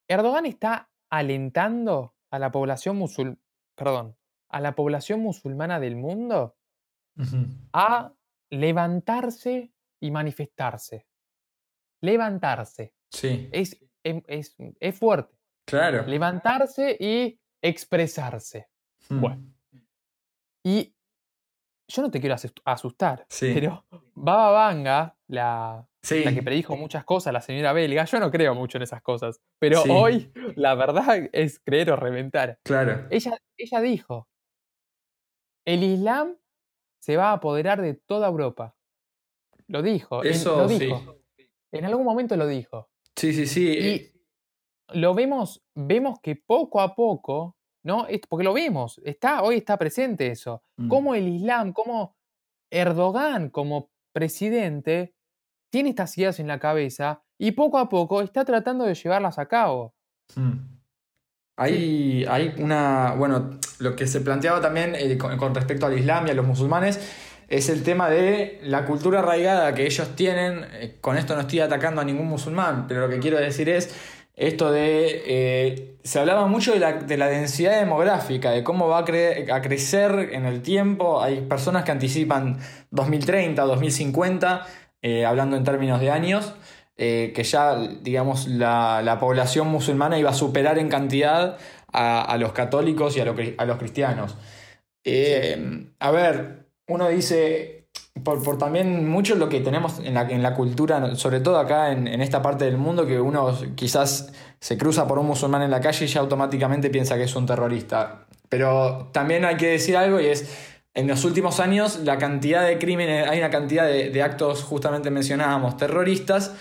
Erdogan 0.07 0.45
está 0.45 0.89
alentando 1.09 2.15
a 2.31 2.39
la 2.39 2.51
población 2.51 2.97
musul... 2.97 3.39
Perdón, 3.75 4.15
a 4.49 4.59
la 4.59 4.75
población 4.75 5.21
musulmana 5.21 5.79
del 5.79 5.95
mundo 5.95 6.55
a 7.73 8.13
levantarse 8.49 9.73
y 9.99 10.11
manifestarse. 10.11 11.07
Levantarse. 12.01 12.93
Sí, 13.11 13.49
Es, 13.51 13.77
em- 14.03 14.23
es, 14.27 14.55
es 14.79 14.97
fuerte. 14.99 15.35
claro. 15.65 16.05
Levantarse 16.07 16.97
y 16.99 17.39
expresarse. 17.61 18.67
Bueno. 19.09 19.43
Y 20.63 20.95
yo 21.87 22.01
no 22.01 22.11
te 22.11 22.19
quiero 22.19 22.35
asus- 22.35 22.53
asustar, 22.65 23.25
Sí. 23.29 23.51
pero 23.53 23.85
Baba 24.13 24.51
Vanga, 24.51 25.17
la, 25.27 25.87
Sí, 26.03 26.23
la 26.23 26.33
que 26.33 26.41
predijo 26.41 26.75
muchas 26.77 27.03
cosas, 27.03 27.31
la 27.33 27.41
señora 27.41 27.73
belga, 27.73 28.05
yo 28.05 28.19
no 28.19 28.31
creo 28.31 28.55
mucho 28.55 28.77
en 28.77 28.83
esas 28.83 29.01
cosas, 29.03 29.39
pero 29.59 29.83
Sí. 29.83 29.89
hoy 29.91 30.31
la 30.55 30.73
verdad 30.75 31.29
es 31.33 31.59
creer 31.59 31.91
o 31.91 31.95
reventar. 31.95 32.57
claro. 32.63 33.07
Ella, 33.11 33.37
ella 33.57 33.81
dijo, 33.81 34.27
el 35.65 35.83
Islam 35.83 36.37
se 36.99 37.17
va 37.17 37.29
a 37.29 37.33
apoderar 37.33 37.81
de 37.81 37.93
toda 37.93 38.27
Europa. 38.29 38.75
Lo 39.67 39.81
dijo, 39.81 40.23
Eso 40.23 40.57
lo 40.63 40.69
sí. 40.69 40.79
dijo. 40.79 41.20
En 41.71 41.85
algún 41.85 42.05
momento 42.05 42.35
lo 42.35 42.47
dijo. 42.47 42.89
Sí, 43.15 43.33
sí, 43.33 43.45
sí. 43.47 43.67
eh, 43.69 44.13
Y 44.91 44.99
lo 44.99 45.13
vemos, 45.13 45.63
vemos 45.75 46.19
que 46.21 46.35
poco 46.35 46.81
a 46.81 46.95
poco, 46.95 47.57
¿no? 47.83 48.07
Porque 48.29 48.43
lo 48.43 48.53
vemos, 48.53 48.99
está, 49.03 49.41
hoy 49.41 49.57
está 49.57 49.77
presente 49.77 50.27
eso. 50.27 50.63
Mm. 50.77 50.87
Cómo 50.89 51.15
el 51.15 51.27
Islam, 51.27 51.73
cómo 51.73 52.15
Erdogan 52.69 53.49
como 53.49 53.89
presidente 54.13 55.13
tiene 55.71 55.89
estas 55.89 56.17
ideas 56.17 56.39
en 56.39 56.47
la 56.47 56.59
cabeza 56.59 57.23
y 57.37 57.51
poco 57.51 57.77
a 57.77 57.89
poco 57.89 58.21
está 58.21 58.43
tratando 58.45 58.85
de 58.85 58.95
llevarlas 58.95 59.39
a 59.39 59.47
cabo. 59.47 59.95
Mm. 60.35 60.81
Hay, 61.57 62.25
hay 62.27 62.53
una, 62.57 63.13
bueno, 63.15 63.59
lo 63.79 63.95
que 63.95 64.07
se 64.07 64.21
planteaba 64.21 64.61
también 64.61 64.95
eh, 64.95 65.17
con, 65.17 65.37
con 65.37 65.53
respecto 65.53 65.85
al 65.85 65.97
Islam 65.97 66.27
y 66.27 66.31
a 66.31 66.33
los 66.33 66.47
musulmanes 66.47 66.99
es 67.57 67.69
el 67.69 67.83
tema 67.83 68.09
de 68.09 68.59
la 68.63 68.85
cultura 68.85 69.19
arraigada 69.19 69.73
que 69.75 69.85
ellos 69.85 70.15
tienen. 70.15 70.65
Eh, 70.73 70.97
Con 71.01 71.17
esto 71.17 71.35
no 71.35 71.41
estoy 71.41 71.59
atacando 71.59 72.01
a 72.01 72.03
ningún 72.05 72.27
musulmán, 72.27 72.87
pero 72.87 73.01
lo 73.01 73.09
que 73.09 73.19
quiero 73.19 73.37
decir 73.37 73.69
es 73.69 73.93
esto 74.35 74.71
de, 74.71 75.23
eh, 75.27 75.97
se 76.03 76.19
hablaba 76.19 76.47
mucho 76.47 76.73
de 76.73 76.79
la, 76.79 76.93
de 76.93 77.17
la 77.17 77.27
densidad 77.27 77.79
demográfica, 77.79 78.51
de 78.51 78.63
cómo 78.63 78.87
va 78.87 78.99
a, 78.99 79.05
cre- 79.05 79.51
a 79.51 79.61
crecer 79.61 80.29
en 80.33 80.45
el 80.45 80.61
tiempo. 80.61 81.21
Hay 81.21 81.41
personas 81.41 81.83
que 81.83 81.91
anticipan 81.91 82.57
2030, 82.91 83.61
2050, 83.63 84.65
eh, 85.01 85.25
hablando 85.25 85.57
en 85.57 85.63
términos 85.63 85.99
de 85.99 86.09
años 86.11 86.53
eh, 86.97 87.33
que 87.35 87.43
ya, 87.43 87.75
digamos, 88.01 88.47
la, 88.47 89.01
la 89.03 89.19
población 89.19 89.67
musulmana 89.67 90.17
iba 90.19 90.29
a 90.29 90.33
superar 90.33 90.79
en 90.79 90.87
cantidad 90.89 91.57
a, 91.91 92.21
a 92.21 92.37
los 92.37 92.53
católicos 92.53 93.17
y 93.17 93.19
a, 93.21 93.25
lo 93.25 93.35
a 93.57 93.65
los 93.65 93.77
cristianos. 93.77 94.37
A 95.99 96.11
ver, 96.11 96.60
uno 96.91 97.07
dice, 97.07 97.87
por, 98.23 98.43
por 98.43 98.57
también 98.57 99.09
mucho 99.09 99.35
lo 99.35 99.49
que 99.49 99.61
tenemos 99.61 99.99
en 99.99 100.13
la, 100.13 100.21
en 100.29 100.43
la 100.43 100.53
cultura, 100.53 101.15
sobre 101.15 101.39
todo 101.39 101.57
acá 101.57 101.91
en, 101.91 102.07
en 102.07 102.21
esta 102.21 102.41
parte 102.41 102.65
del 102.65 102.77
mundo, 102.77 103.05
que 103.05 103.19
uno 103.19 103.57
quizás 103.75 104.33
se 104.59 104.77
cruza 104.77 105.07
por 105.07 105.17
un 105.17 105.27
musulmán 105.27 105.61
en 105.61 105.71
la 105.71 105.79
calle 105.79 106.05
y 106.05 106.07
ya 106.07 106.19
automáticamente 106.19 106.89
piensa 106.89 107.15
que 107.15 107.23
es 107.23 107.35
un 107.35 107.45
terrorista. 107.45 108.25
Pero 108.49 109.09
también 109.11 109.45
hay 109.45 109.57
que 109.57 109.67
decir 109.67 109.95
algo 109.95 110.19
y 110.19 110.27
es, 110.27 110.67
en 110.93 111.07
los 111.07 111.23
últimos 111.23 111.59
años 111.59 111.99
la 112.03 112.17
cantidad 112.17 112.67
de 112.67 112.77
crímenes, 112.77 113.27
hay 113.27 113.39
una 113.39 113.49
cantidad 113.49 113.87
de, 113.87 114.09
de 114.09 114.21
actos, 114.21 114.63
justamente 114.63 115.09
mencionábamos, 115.09 115.77
terroristas, 115.77 116.51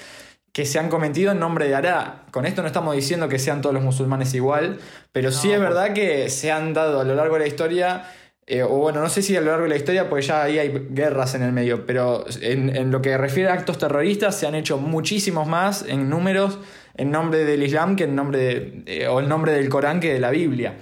que 0.53 0.67
se 0.67 0.79
han 0.79 0.89
cometido 0.89 1.33
en 1.33 1.39
nombre 1.39 1.69
de 1.69 1.75
Alá. 1.75 2.25
Con 2.33 2.45
esto 2.45 2.63
no 2.63 2.69
estamos 2.69 2.95
diciendo 2.95 3.29
que 3.29 3.39
sean 3.39 3.61
todos 3.61 3.75
los 3.75 3.85
musulmanes 3.85 4.35
igual, 4.35 4.81
pero 5.13 5.31
sí 5.31 5.53
es 5.53 5.61
verdad 5.61 5.93
que 5.93 6.29
se 6.29 6.51
han 6.51 6.75
dado 6.75 7.01
a 7.01 7.05
lo 7.05 7.15
largo 7.15 7.35
de 7.35 7.41
la 7.41 7.47
historia, 7.47 8.05
eh, 8.51 8.65
o 8.65 8.69
bueno, 8.79 9.01
no 9.01 9.09
sé 9.09 9.23
si 9.23 9.37
a 9.37 9.41
lo 9.41 9.53
largo 9.53 9.63
de 9.63 9.69
la 9.69 9.77
historia, 9.77 10.09
porque 10.09 10.27
ya 10.27 10.43
ahí 10.43 10.59
hay 10.59 10.89
guerras 10.91 11.37
en 11.37 11.43
el 11.43 11.53
medio, 11.53 11.87
pero 11.87 12.25
en, 12.43 12.75
en 12.75 12.91
lo 12.91 13.01
que 13.01 13.17
refiere 13.17 13.49
a 13.49 13.53
actos 13.53 13.79
terroristas 13.79 14.35
se 14.35 14.49
han 14.49 14.57
hecho 14.57 14.77
muchísimos 14.77 15.47
más 15.47 15.85
en 15.87 16.11
números 16.11 16.59
en 16.97 17.13
nombre 17.13 17.45
del 17.45 17.63
Islam 17.63 17.95
que 17.95 18.05
en 18.05 18.17
nombre 18.17 18.39
de, 18.39 18.83
eh, 18.87 19.07
o 19.07 19.21
el 19.21 19.29
nombre 19.29 19.53
del 19.53 19.69
Corán 19.69 20.01
que 20.01 20.13
de 20.13 20.19
la 20.19 20.31
Biblia. 20.31 20.79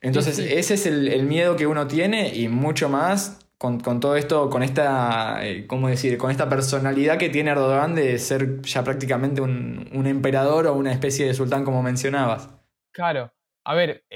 Entonces, 0.00 0.36
sí. 0.36 0.46
ese 0.50 0.74
es 0.74 0.86
el, 0.86 1.08
el 1.08 1.24
miedo 1.24 1.56
que 1.56 1.66
uno 1.66 1.86
tiene 1.86 2.34
y 2.34 2.48
mucho 2.48 2.88
más 2.88 3.38
con, 3.58 3.80
con 3.80 4.00
todo 4.00 4.16
esto, 4.16 4.48
con 4.48 4.62
esta, 4.62 5.46
eh, 5.46 5.66
¿cómo 5.66 5.88
decir? 5.88 6.16
Con 6.16 6.30
esta 6.30 6.48
personalidad 6.48 7.18
que 7.18 7.28
tiene 7.28 7.50
Erdogan 7.50 7.94
de 7.94 8.18
ser 8.18 8.62
ya 8.62 8.82
prácticamente 8.82 9.42
un, 9.42 9.90
un 9.92 10.06
emperador 10.06 10.66
o 10.68 10.72
una 10.72 10.90
especie 10.90 11.26
de 11.26 11.34
sultán, 11.34 11.66
como 11.66 11.82
mencionabas. 11.82 12.48
Claro. 12.92 13.30
A 13.62 13.74
ver, 13.74 14.06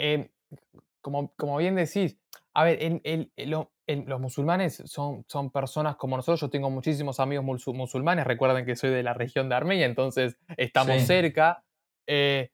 como, 1.03 1.35
como 1.37 1.59
bien 1.59 1.75
decís, 1.75 2.17
a 2.55 2.65
ver, 2.65 2.83
el- 2.83 3.01
el- 3.05 3.33
el- 3.37 3.51
lo- 3.51 3.73
el- 3.87 4.05
los 4.07 4.21
musulmanes 4.21 4.83
son, 4.87 5.25
son 5.29 5.51
personas 5.51 5.97
como 5.97 6.17
nosotros. 6.17 6.41
Yo 6.41 6.51
tengo 6.51 6.71
muchísimos 6.71 7.21
amigos 7.21 7.45
musu- 7.45 7.75
musulmanes. 7.75 8.25
Recuerden 8.27 8.65
que 8.65 8.77
soy 8.77 8.91
de 8.91 9.03
la 9.03 9.13
región 9.15 9.49
de 9.49 9.55
Armenia, 9.57 9.87
entonces 9.87 10.39
estamos 10.57 10.97
Sí. 11.01 11.07
cerca. 11.07 11.65
eh, 12.07 12.51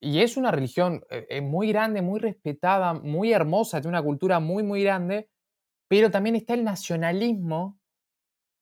y 0.00 0.20
es 0.20 0.36
una 0.36 0.50
religión 0.50 1.04
eh, 1.10 1.26
eh, 1.30 1.40
muy 1.40 1.68
grande, 1.68 2.02
muy 2.02 2.18
respetada, 2.18 2.94
muy 2.94 3.32
hermosa, 3.32 3.80
tiene 3.80 3.96
una 3.96 4.02
cultura 4.02 4.40
muy, 4.40 4.62
muy 4.64 4.82
grande. 4.82 5.28
Pero 5.88 6.10
también 6.10 6.34
está 6.36 6.54
el 6.54 6.64
nacionalismo 6.64 7.78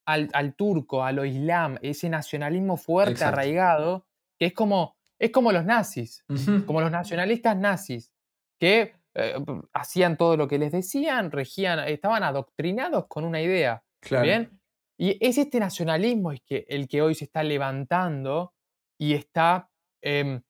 al, 0.06 0.28
al 0.34 0.54
turco, 0.56 1.02
a 1.04 1.12
lo 1.12 1.24
islam, 1.24 1.78
ese 1.82 2.08
nacionalismo 2.10 2.76
fuerte, 2.76 3.12
Exacto. 3.12 3.32
arraigado, 3.34 4.06
que 4.38 4.46
es 4.46 4.52
como, 4.52 4.96
es 5.18 5.30
como 5.30 5.52
los 5.52 5.64
nazis 5.64 6.24
como 6.66 6.80
los 6.80 6.90
nacionalistas 6.90 7.56
nazis, 7.56 8.12
que 8.60 8.94
eh, 9.14 9.34
hacían 9.72 10.16
todo 10.16 10.36
lo 10.36 10.46
que 10.48 10.58
les 10.58 10.72
decían, 10.72 11.30
regían, 11.30 11.80
estaban 11.88 12.22
adoctrinados 12.22 13.06
con 13.08 13.24
una 13.24 13.40
idea. 13.40 13.82
Claro. 14.00 14.24
¿Bien? 14.24 14.60
Y 14.96 15.16
es 15.26 15.38
este 15.38 15.58
nacionalismo 15.60 16.32
es 16.32 16.42
que, 16.42 16.64
el 16.68 16.86
que 16.86 17.00
hoy 17.02 17.14
se 17.14 17.24
está 17.24 17.42
levantando 17.42 18.54
y 18.98 19.14
está 19.14 19.70
em, 20.02 20.42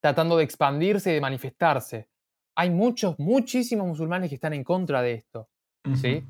tratando 0.00 0.36
de 0.36 0.44
expandirse 0.44 1.10
y 1.10 1.14
de 1.14 1.20
manifestarse. 1.20 2.08
Hay 2.56 2.70
muchos, 2.70 3.18
muchísimos 3.18 3.86
musulmanes 3.86 4.28
que 4.28 4.34
están 4.36 4.52
en 4.52 4.64
contra 4.64 5.02
de 5.02 5.12
esto. 5.14 5.48
¿sí? 5.94 6.24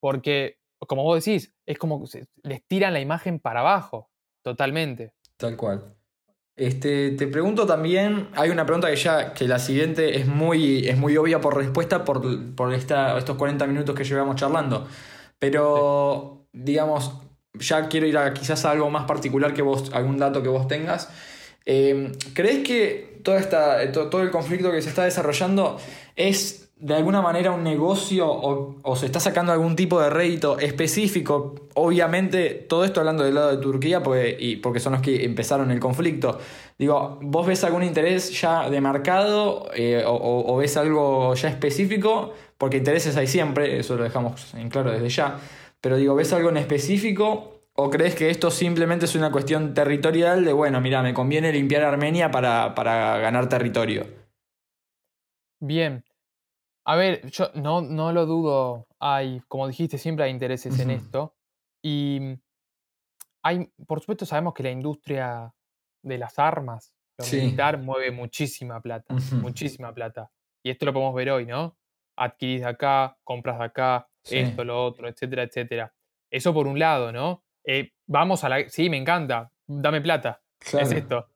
Porque, 0.00 0.58
como 0.78 1.02
vos 1.02 1.24
decís, 1.24 1.52
es 1.66 1.78
como 1.78 2.00
que 2.00 2.06
se- 2.06 2.26
les 2.42 2.64
tiran 2.66 2.92
la 2.92 3.00
imagen 3.00 3.38
para 3.40 3.60
abajo, 3.60 4.10
totalmente. 4.42 5.14
Tal 5.36 5.56
cual. 5.56 5.94
Este, 6.56 7.10
te 7.12 7.26
pregunto 7.26 7.66
también, 7.66 8.28
hay 8.34 8.50
una 8.50 8.64
pregunta 8.64 8.88
que 8.88 8.94
ya, 8.96 9.34
que 9.34 9.48
la 9.48 9.58
siguiente 9.58 10.18
es 10.20 10.26
muy, 10.28 10.86
es 10.88 10.96
muy 10.96 11.16
obvia 11.16 11.40
por 11.40 11.56
respuesta 11.56 12.04
por, 12.04 12.54
por 12.54 12.72
estos 12.72 13.36
40 13.36 13.66
minutos 13.66 13.94
que 13.96 14.04
llevamos 14.04 14.36
charlando. 14.36 14.86
Pero, 15.40 16.46
digamos, 16.52 17.12
ya 17.54 17.88
quiero 17.88 18.06
ir 18.06 18.16
a 18.18 18.32
quizás 18.34 18.64
a 18.64 18.70
algo 18.70 18.88
más 18.88 19.04
particular 19.04 19.52
que 19.52 19.62
vos, 19.62 19.90
algún 19.92 20.18
dato 20.18 20.42
que 20.42 20.48
vos 20.48 20.68
tengas. 20.68 21.08
Eh, 21.66 22.12
¿Crees 22.34 22.64
que 22.66 23.20
toda 23.24 23.40
esta, 23.40 23.90
to- 23.92 24.08
todo 24.08 24.22
el 24.22 24.30
conflicto 24.30 24.70
que 24.70 24.80
se 24.82 24.90
está 24.90 25.04
desarrollando 25.04 25.78
es 26.14 26.63
de 26.76 26.94
alguna 26.94 27.22
manera 27.22 27.52
un 27.52 27.62
negocio 27.62 28.26
o, 28.30 28.76
o 28.82 28.96
se 28.96 29.06
está 29.06 29.20
sacando 29.20 29.52
algún 29.52 29.76
tipo 29.76 30.00
de 30.00 30.10
rédito 30.10 30.58
específico? 30.58 31.54
Obviamente, 31.74 32.50
todo 32.68 32.84
esto 32.84 33.00
hablando 33.00 33.24
del 33.24 33.34
lado 33.34 33.50
de 33.56 33.62
Turquía, 33.62 34.02
porque, 34.02 34.36
y 34.38 34.56
porque 34.56 34.80
son 34.80 34.92
los 34.94 35.02
que 35.02 35.24
empezaron 35.24 35.70
el 35.70 35.80
conflicto. 35.80 36.38
Digo, 36.78 37.18
¿vos 37.22 37.46
ves 37.46 37.64
algún 37.64 37.82
interés 37.84 38.38
ya 38.40 38.68
de 38.70 38.80
mercado 38.80 39.68
eh, 39.74 40.02
o, 40.06 40.12
o- 40.14 40.52
o 40.54 40.56
ves 40.58 40.76
algo 40.76 41.34
ya 41.34 41.48
específico? 41.48 42.32
Porque 42.58 42.78
intereses 42.78 43.16
hay 43.16 43.26
siempre, 43.26 43.78
eso 43.78 43.96
lo 43.96 44.04
dejamos 44.04 44.54
en 44.54 44.68
claro 44.70 44.90
desde 44.90 45.08
ya. 45.08 45.38
Pero 45.80 45.96
digo, 45.96 46.14
¿ves 46.14 46.32
algo 46.32 46.48
en 46.50 46.56
específico 46.58 47.50
¿O 47.76 47.90
crees 47.90 48.14
que 48.14 48.30
esto 48.30 48.52
simplemente 48.52 49.04
es 49.06 49.16
una 49.16 49.32
cuestión 49.32 49.74
territorial 49.74 50.44
de, 50.44 50.52
bueno, 50.52 50.80
mira, 50.80 51.02
me 51.02 51.12
conviene 51.12 51.52
limpiar 51.52 51.82
Armenia 51.82 52.30
para, 52.30 52.72
para 52.76 53.18
ganar 53.18 53.48
territorio? 53.48 54.06
Bien. 55.60 56.04
A 56.86 56.96
ver, 56.96 57.30
yo 57.30 57.50
no, 57.54 57.80
no 57.80 58.12
lo 58.12 58.26
dudo. 58.26 58.86
Hay, 59.00 59.40
como 59.48 59.66
dijiste, 59.68 59.96
siempre 59.98 60.24
hay 60.26 60.30
intereses 60.30 60.78
en 60.80 60.90
esto. 60.90 61.34
Y 61.82 62.18
mm, 62.20 62.34
hay, 63.42 63.70
por 63.86 64.00
supuesto, 64.00 64.26
sabemos 64.26 64.54
que 64.54 64.62
la 64.62 64.70
industria 64.70 65.52
de 66.02 66.18
las 66.18 66.38
armas, 66.38 66.94
lo 67.18 67.24
Sí. 67.24 67.36
militar, 67.36 67.78
mueve 67.78 68.10
muchísima 68.10 68.80
plata. 68.80 69.14
Muchísima 69.32 69.92
plata. 69.94 70.30
Y 70.62 70.70
esto 70.70 70.84
lo 70.86 70.92
podemos 70.92 71.14
ver 71.14 71.30
hoy, 71.30 71.46
¿no? 71.46 71.76
Adquirís 72.16 72.60
de 72.62 72.68
acá, 72.68 73.16
compras 73.24 73.58
de 73.58 73.64
acá, 73.64 74.08
Sí. 74.22 74.38
esto, 74.38 74.64
lo 74.64 74.84
otro, 74.84 75.08
etcétera, 75.08 75.42
etcétera. 75.42 75.94
Eso 76.30 76.52
por 76.54 76.66
un 76.66 76.78
lado, 76.78 77.12
¿no? 77.12 77.44
Eh, 77.64 77.92
vamos 78.06 78.44
a 78.44 78.48
la. 78.48 78.68
Sí, 78.68 78.90
me 78.90 78.96
encanta. 78.96 79.50
Dame 79.66 80.00
plata. 80.00 80.42
Es 80.60 80.92
esto. 80.92 81.28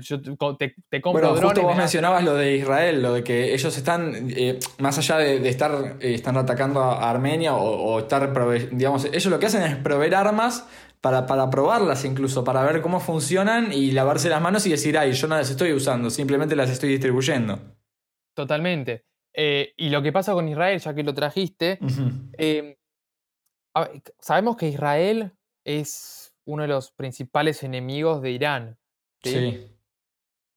Yo 0.00 0.20
te, 0.56 0.74
te- 0.88 1.00
compro 1.02 1.20
Bueno, 1.20 1.28
drones. 1.36 1.42
justo 1.44 1.62
vos 1.62 1.76
mencionabas 1.76 2.24
lo 2.24 2.34
de 2.34 2.56
Israel, 2.56 3.02
lo 3.02 3.12
de 3.12 3.22
que 3.22 3.52
ellos 3.52 3.76
están, 3.76 4.30
eh, 4.30 4.58
más 4.78 4.96
allá 4.98 5.18
de, 5.18 5.40
de 5.40 5.48
estar 5.50 5.96
eh, 6.00 6.14
están 6.14 6.36
atacando 6.38 6.80
a 6.80 7.10
Armenia 7.10 7.54
o, 7.54 7.64
o 7.94 7.98
estar, 7.98 8.32
digamos, 8.72 9.04
ellos 9.04 9.26
lo 9.26 9.38
que 9.38 9.46
hacen 9.46 9.62
es 9.62 9.76
proveer 9.76 10.14
armas 10.14 10.66
para, 11.02 11.26
para 11.26 11.50
probarlas 11.50 12.04
incluso, 12.06 12.44
para 12.44 12.62
ver 12.64 12.80
cómo 12.80 12.98
funcionan 12.98 13.72
y 13.74 13.90
lavarse 13.90 14.30
las 14.30 14.40
manos 14.40 14.64
y 14.66 14.70
decir, 14.70 14.96
ay, 14.96 15.12
yo 15.12 15.28
no 15.28 15.36
las 15.36 15.50
estoy 15.50 15.72
usando, 15.74 16.08
simplemente 16.08 16.56
las 16.56 16.70
estoy 16.70 16.88
distribuyendo. 16.88 17.58
Totalmente. 18.34 19.04
Eh, 19.34 19.74
y 19.76 19.90
lo 19.90 20.00
que 20.02 20.12
pasa 20.12 20.32
con 20.32 20.48
Israel, 20.48 20.78
ya 20.80 20.94
que 20.94 21.02
lo 21.02 21.12
trajiste, 21.12 21.78
ver, 22.38 22.78
sabemos 24.20 24.56
que 24.56 24.68
Israel 24.68 25.32
es 25.64 26.32
uno 26.46 26.62
de 26.62 26.68
los 26.68 26.92
principales 26.92 27.62
enemigos 27.62 28.22
de 28.22 28.30
Irán. 28.30 28.78
¿sí? 29.22 29.30
Sí, 29.32 29.73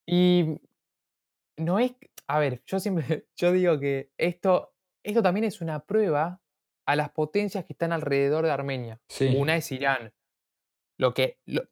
Y 0.08 0.60
no 1.58 1.80
es, 1.80 1.94
a 2.28 2.40
ver, 2.40 2.62
yo 2.66 2.80
siempre, 2.80 3.28
yo 3.36 3.52
digo 3.52 3.80
que 3.80 4.12
esto, 4.18 4.74
esto 5.04 5.22
también 5.22 5.44
es 5.44 5.62
una 5.62 5.80
prueba 5.86 6.42
a 6.88 6.96
las 6.96 7.10
potencias 7.12 7.66
que 7.66 7.74
están 7.74 7.92
alrededor 7.92 8.46
de 8.46 8.52
Armenia. 8.52 9.02
sí. 9.10 9.36
Una 9.38 9.58
es 9.58 9.72
Irán. 9.72 10.14
Lo 10.98 11.14
que, 11.14 11.38
lo- 11.46 11.64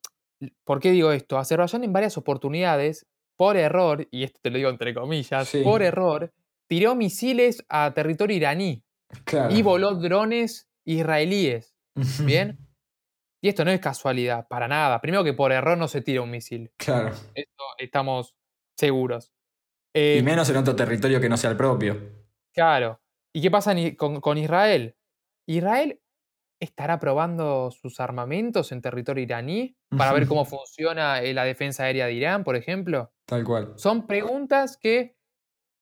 ¿Por 0.65 0.79
qué 0.81 0.91
digo 0.91 1.11
esto? 1.11 1.37
Azerbaiyán 1.37 1.83
en 1.85 1.93
varias 1.93 2.17
oportunidades, 2.17 3.07
por 3.37 3.55
error, 3.57 4.07
y 4.11 4.23
esto 4.23 4.39
te 4.41 4.49
lo 4.49 4.57
digo 4.57 4.69
entre 4.69 4.93
comillas, 4.93 5.47
Sí. 5.47 5.61
por 5.63 5.81
error, 5.81 6.33
tiró 6.69 6.95
misiles 6.95 7.63
a 7.69 7.93
territorio 7.93 8.35
iraní 8.35 8.83
claro. 9.25 9.55
y 9.55 9.61
voló 9.61 9.95
drones 9.95 10.67
israelíes. 10.85 11.73
¿Bien? 12.25 12.57
Y 13.45 13.49
esto 13.49 13.63
no 13.63 13.69
es 13.69 13.79
casualidad, 13.79 14.47
para 14.47 14.67
nada. 14.67 14.99
Primero 14.99 15.23
que 15.23 15.33
por 15.33 15.51
error 15.51 15.77
no 15.77 15.87
se 15.87 16.01
tira 16.01 16.23
un 16.23 16.31
misil. 16.31 16.71
Claro. 16.77 17.09
Esto 17.35 17.63
estamos 17.77 18.35
seguros. 18.75 19.31
Y 19.93 20.17
Eh, 20.17 20.21
menos 20.23 20.49
en 20.49 20.57
otro 20.57 20.75
territorio 20.75 21.21
que 21.21 21.29
no 21.29 21.37
sea 21.37 21.51
el 21.51 21.55
propio. 21.55 21.95
Claro. 22.55 22.99
¿Y 23.31 23.43
qué 23.43 23.51
pasa 23.51 23.75
con, 23.97 24.19
con 24.19 24.39
Israel? 24.39 24.97
Israel 25.47 26.01
estará 26.59 26.99
probando 26.99 27.69
sus 27.69 27.99
armamentos 27.99 28.71
en 28.71 28.81
territorio 28.81 29.21
iraní 29.21 29.77
para 29.95 30.11
ver 30.11 30.25
cómo 30.25 30.45
funciona 30.45 31.21
eh, 31.21 31.35
la 31.35 31.43
defensa 31.43 31.83
aérea 31.83 32.07
de 32.07 32.13
Irán, 32.13 32.43
por 32.43 32.55
ejemplo. 32.55 33.13
Tal 33.27 33.43
cual. 33.43 33.73
Son 33.75 34.07
preguntas 34.07 34.75
que 34.75 35.17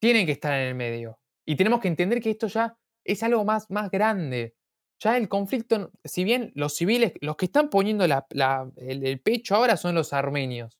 tienen 0.01 0.25
que 0.25 0.33
estar 0.33 0.51
en 0.51 0.67
el 0.67 0.75
medio. 0.75 1.17
Y 1.47 1.55
tenemos 1.55 1.79
que 1.79 1.87
entender 1.87 2.19
que 2.19 2.31
esto 2.31 2.47
ya 2.47 2.77
es 3.05 3.23
algo 3.23 3.45
más, 3.45 3.71
más 3.71 3.89
grande. 3.89 4.57
Ya 4.99 5.17
el 5.17 5.27
conflicto, 5.27 5.91
si 6.03 6.23
bien 6.23 6.51
los 6.55 6.75
civiles, 6.75 7.13
los 7.21 7.35
que 7.35 7.45
están 7.45 7.69
poniendo 7.69 8.07
la- 8.07 8.25
la- 8.29 8.71
el, 8.77 9.05
el 9.05 9.19
pecho 9.19 9.55
ahora 9.55 9.75
son 9.77 9.95
los 9.95 10.13
armenios. 10.13 10.79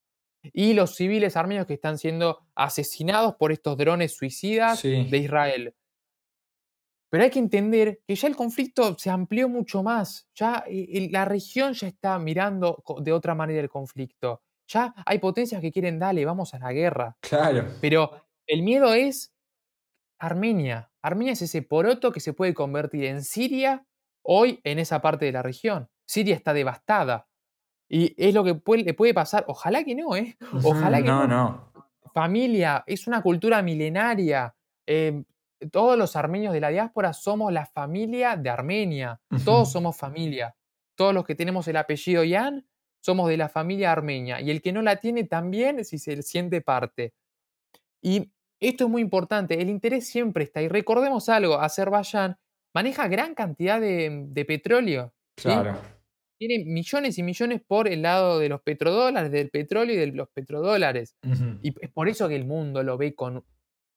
Y 0.53 0.73
los 0.73 0.95
civiles 0.95 1.37
armenios 1.37 1.65
que 1.67 1.73
están 1.73 1.97
siendo 1.97 2.45
asesinados 2.55 3.35
por 3.35 3.51
estos 3.51 3.77
drones 3.77 4.15
suicidas 4.15 4.79
Sí. 4.79 5.07
de 5.09 5.17
Israel. 5.17 5.75
Pero 7.09 7.23
hay 7.25 7.29
que 7.29 7.39
entender 7.39 8.01
que 8.07 8.15
ya 8.15 8.27
el 8.27 8.35
conflicto 8.35 8.97
se 8.97 9.09
amplió 9.09 9.47
mucho 9.47 9.83
más. 9.83 10.27
Ya 10.35 10.63
eh, 10.67 10.87
el- 10.93 11.11
la 11.11 11.25
región 11.25 11.73
ya 11.73 11.87
está 11.87 12.17
mirando 12.19 12.83
de 13.01 13.11
otra 13.13 13.35
manera 13.35 13.59
el 13.61 13.69
conflicto. 13.69 14.41
Ya 14.67 14.93
hay 15.05 15.19
potencias 15.19 15.61
que 15.61 15.71
quieren, 15.71 15.99
dale, 15.99 16.25
vamos 16.25 16.53
a 16.53 16.59
la 16.59 16.71
guerra. 16.73 17.15
Claro. 17.21 17.67
Pero 17.81 18.11
el 18.47 18.63
miedo 18.63 18.93
es 18.93 19.31
Armenia. 20.19 20.89
Armenia 21.01 21.33
es 21.33 21.41
ese 21.41 21.61
poroto 21.61 22.11
que 22.11 22.19
se 22.19 22.33
puede 22.33 22.53
convertir 22.53 23.03
en 23.05 23.23
Siria 23.23 23.85
hoy 24.23 24.59
en 24.63 24.79
esa 24.79 25.01
parte 25.01 25.25
de 25.25 25.31
la 25.31 25.41
región. 25.43 25.89
Siria 26.05 26.35
está 26.35 26.53
devastada. 26.53 27.27
Y 27.89 28.13
es 28.17 28.33
lo 28.33 28.43
que 28.43 28.55
puede- 28.55 28.83
le 28.83 28.93
puede 28.93 29.13
pasar. 29.13 29.45
Ojalá 29.47 29.83
que 29.83 29.93
no, 29.95 30.15
¿eh? 30.15 30.35
Ojalá 30.91 30.97
que 31.01 31.07
no, 31.07 31.27
no. 31.27 31.71
no. 31.73 31.73
Familia, 32.13 32.83
es 32.87 33.07
una 33.07 33.21
cultura 33.21 33.61
milenaria. 33.61 34.55
eh, 34.87 35.23
todos 35.71 35.97
los 35.97 36.17
armenios 36.17 36.51
de 36.53 36.59
la 36.59 36.67
diáspora 36.69 37.13
somos 37.13 37.53
la 37.53 37.65
familia 37.65 38.35
de 38.35 38.49
Armenia. 38.49 39.21
Todos 39.45 39.71
somos 39.71 39.95
familia. 39.95 40.53
Todos 40.95 41.13
los 41.13 41.23
que 41.23 41.35
tenemos 41.35 41.65
el 41.69 41.77
apellido 41.77 42.23
Yan 42.25 42.67
somos 42.99 43.29
de 43.29 43.37
la 43.37 43.47
familia 43.47 43.91
armenia. 43.93 44.41
Y 44.41 44.51
el 44.51 44.61
que 44.61 44.73
no 44.73 44.81
la 44.81 44.97
tiene 44.97 45.23
también 45.23 45.85
si 45.85 45.97
se 45.99 46.21
siente 46.21 46.59
parte. 46.61 47.13
Y 48.01 48.31
esto 48.59 48.83
es 48.85 48.89
muy 48.89 49.01
importante. 49.01 49.61
El 49.61 49.69
interés 49.69 50.05
siempre 50.07 50.43
está. 50.43 50.61
Y 50.61 50.67
recordemos 50.67 51.29
algo, 51.29 51.55
Azerbaiyán 51.59 52.37
maneja 52.73 53.07
gran 53.07 53.35
cantidad 53.35 53.79
de, 53.79 54.25
de 54.27 54.45
petróleo. 54.45 55.13
¿sí? 55.37 55.43
Claro. 55.49 55.77
Tiene 56.39 56.65
millones 56.65 57.17
y 57.17 57.23
millones 57.23 57.61
por 57.65 57.87
el 57.87 58.01
lado 58.01 58.39
de 58.39 58.49
los 58.49 58.61
petrodólares, 58.61 59.31
del 59.31 59.49
petróleo 59.49 59.95
y 59.95 59.99
de 59.99 60.07
los 60.07 60.27
petrodólares. 60.29 61.15
Y 61.61 61.73
es 61.79 61.89
por 61.91 62.09
eso 62.09 62.27
que 62.27 62.35
el 62.35 62.45
mundo 62.45 62.83
lo 62.83 62.97
ve 62.97 63.15
con 63.15 63.45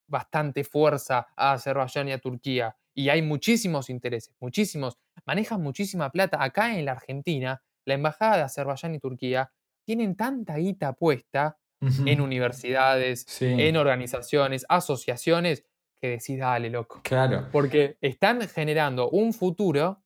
bastante 0.09 0.63
fuerza 0.63 1.27
a 1.37 1.53
Azerbaiyán 1.55 2.09
y 2.09 2.13
a 2.13 2.19
Turquía. 2.19 2.77
Y 2.95 3.09
hay 3.09 3.21
muchísimos 3.23 3.91
intereses, 3.91 4.35
muchísimos. 4.41 4.97
Manejan 5.27 5.61
muchísima 5.61 6.11
plata. 6.13 6.43
Acá 6.43 6.79
en 6.79 6.85
la 6.85 6.93
Argentina, 6.93 7.61
la 7.85 7.95
embajada 7.95 8.37
de 8.37 8.43
Azerbaiyán 8.45 8.95
y 8.95 9.01
Turquía 9.01 9.51
tienen 9.85 10.15
tanta 10.15 10.57
guita 10.57 10.93
puesta 10.93 11.59
en 11.81 12.21
universidades, 12.21 13.25
Sí. 13.29 13.47
en 13.47 13.77
organizaciones, 13.77 14.65
asociaciones, 14.69 15.65
que 16.01 16.09
decís, 16.11 16.39
dale, 16.39 16.71
loco. 16.71 17.01
Claro. 17.03 17.47
Porque 17.53 17.97
están 18.01 18.41
generando 18.49 19.09
un 19.11 19.33
futuro, 19.33 20.03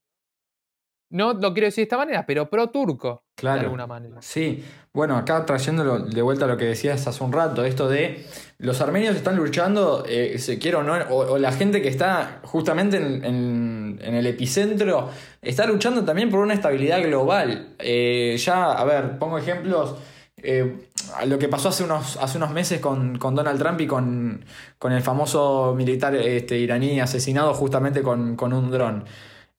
no 1.12 1.32
lo 1.34 1.52
quiero 1.52 1.66
decir 1.66 1.82
de 1.82 1.84
esta 1.84 1.98
manera, 1.98 2.24
pero 2.24 2.48
pro-turco, 2.48 3.24
de 3.36 3.40
Claro. 3.40 3.60
alguna 3.62 3.86
manera. 3.86 4.22
Sí, 4.22 4.64
bueno, 4.92 5.16
acá 5.16 5.44
trayéndolo 5.44 5.98
de 5.98 6.22
vuelta 6.22 6.44
a 6.44 6.48
lo 6.48 6.56
que 6.56 6.66
decías 6.66 7.04
hace 7.06 7.24
un 7.24 7.32
rato, 7.32 7.64
esto 7.64 7.88
de 7.88 8.24
los 8.58 8.80
armenios 8.80 9.16
están 9.16 9.34
luchando, 9.34 10.04
eh, 10.06 10.38
se 10.38 10.58
quiere 10.60 10.76
o 10.76 10.82
no, 10.84 10.94
o, 11.08 11.32
o 11.32 11.38
la 11.38 11.50
gente 11.50 11.82
que 11.82 11.88
está 11.88 12.40
justamente 12.44 12.98
en, 12.98 13.24
en- 13.24 13.98
en 14.02 14.14
el 14.14 14.26
epicentro 14.26 15.10
está 15.42 15.66
luchando 15.66 16.04
también 16.04 16.30
por 16.30 16.38
una 16.40 16.54
estabilidad 16.54 17.02
global. 17.02 17.74
Eh, 17.80 18.36
ya, 18.38 18.72
a 18.72 18.84
ver, 18.84 19.18
pongo 19.18 19.38
ejemplos. 19.38 19.96
eh, 20.42 20.88
a 21.16 21.26
lo 21.26 21.38
que 21.38 21.48
pasó 21.48 21.68
hace 21.68 21.84
unos, 21.84 22.16
hace 22.16 22.38
unos 22.38 22.50
meses 22.52 22.80
con, 22.80 23.18
con 23.18 23.34
Donald 23.34 23.58
Trump 23.58 23.80
y 23.80 23.86
con, 23.86 24.44
con 24.78 24.92
el 24.92 25.02
famoso 25.02 25.74
militar 25.76 26.14
este, 26.14 26.58
iraní 26.58 27.00
asesinado 27.00 27.54
justamente 27.54 28.02
con, 28.02 28.36
con 28.36 28.52
un 28.52 28.70
dron. 28.70 29.04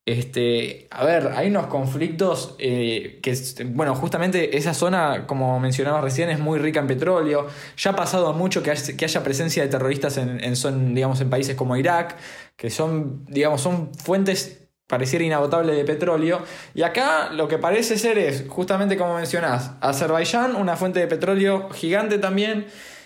Este, 0.04 0.88
a 0.90 1.06
ver, 1.06 1.28
hay 1.36 1.50
unos 1.50 1.68
conflictos 1.68 2.56
eh, 2.58 3.20
que, 3.22 3.36
bueno, 3.66 3.94
justamente 3.94 4.58
esa 4.58 4.74
zona, 4.74 5.28
como 5.28 5.60
mencionabas 5.60 6.04
recién, 6.04 6.30
es 6.30 6.40
muy 6.40 6.58
rica 6.58 6.80
en 6.80 6.88
petróleo. 6.88 7.48
Ya 7.78 7.92
ha 7.92 7.96
pasado 7.96 8.34
mucho 8.34 8.64
que, 8.64 8.74
que 8.98 9.06
haya 9.06 9.24
presencia 9.24 9.62
de 9.62 9.70
terroristas 9.70 10.18
en, 10.18 10.44
en, 10.44 10.56
son, 10.56 10.96
digamos, 10.96 11.22
en 11.22 11.30
países 11.30 11.56
como 11.56 11.76
Irak, 11.78 12.18
que 12.56 12.72
son, 12.72 13.26
digamos, 13.26 13.62
son 13.62 13.94
fuentes 13.94 14.61
pareciera 14.92 15.24
inagotables 15.24 15.76
de 15.78 15.86
petróleo. 15.86 16.42
Y 16.76 16.84
acá 16.84 17.32
lo 17.32 17.48
que 17.48 17.58
parece 17.58 17.98
ser 17.98 18.18
es, 18.18 18.44
justamente 18.48 18.98
como 18.98 19.16
mencionás, 19.16 19.72
Azerbaiyán, 19.80 20.56
una 20.56 20.76
fuente 20.76 21.00
de 21.00 21.08
petróleo 21.08 21.70
gigante 21.70 22.20
también. 22.20 22.66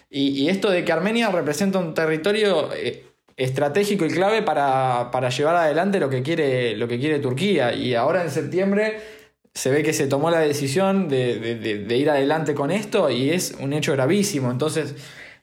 Y, 0.10 0.50
esto 0.50 0.70
de 0.70 0.84
que 0.84 0.92
Armenia 0.92 1.30
representa 1.30 1.78
un 1.78 1.94
territorio 1.94 2.70
eh, 2.74 3.06
estratégico 3.38 4.06
y 4.06 4.10
clave 4.10 4.42
para, 4.42 5.10
para 5.12 5.30
llevar 5.30 5.56
adelante 5.58 6.00
lo 6.00 6.10
que, 6.10 6.24
quiere, 6.24 6.76
lo 6.76 6.88
que 6.88 7.00
quiere 7.00 7.20
Turquía. 7.20 7.74
Y 7.74 7.96
ahora 7.96 8.24
en 8.24 8.32
septiembre 8.32 9.00
se 9.54 9.72
ve 9.72 9.84
que 9.84 9.94
se 9.94 10.08
tomó 10.08 10.32
la 10.32 10.40
decisión 10.40 11.08
de, 11.08 11.38
de- 11.38 11.98
ir 11.98 12.10
adelante 12.10 12.54
con 12.56 12.72
esto 12.72 13.10
y 13.12 13.30
es 13.30 13.56
un 13.60 13.74
hecho 13.74 13.92
gravísimo. 13.94 14.52
Entonces, 14.52 14.96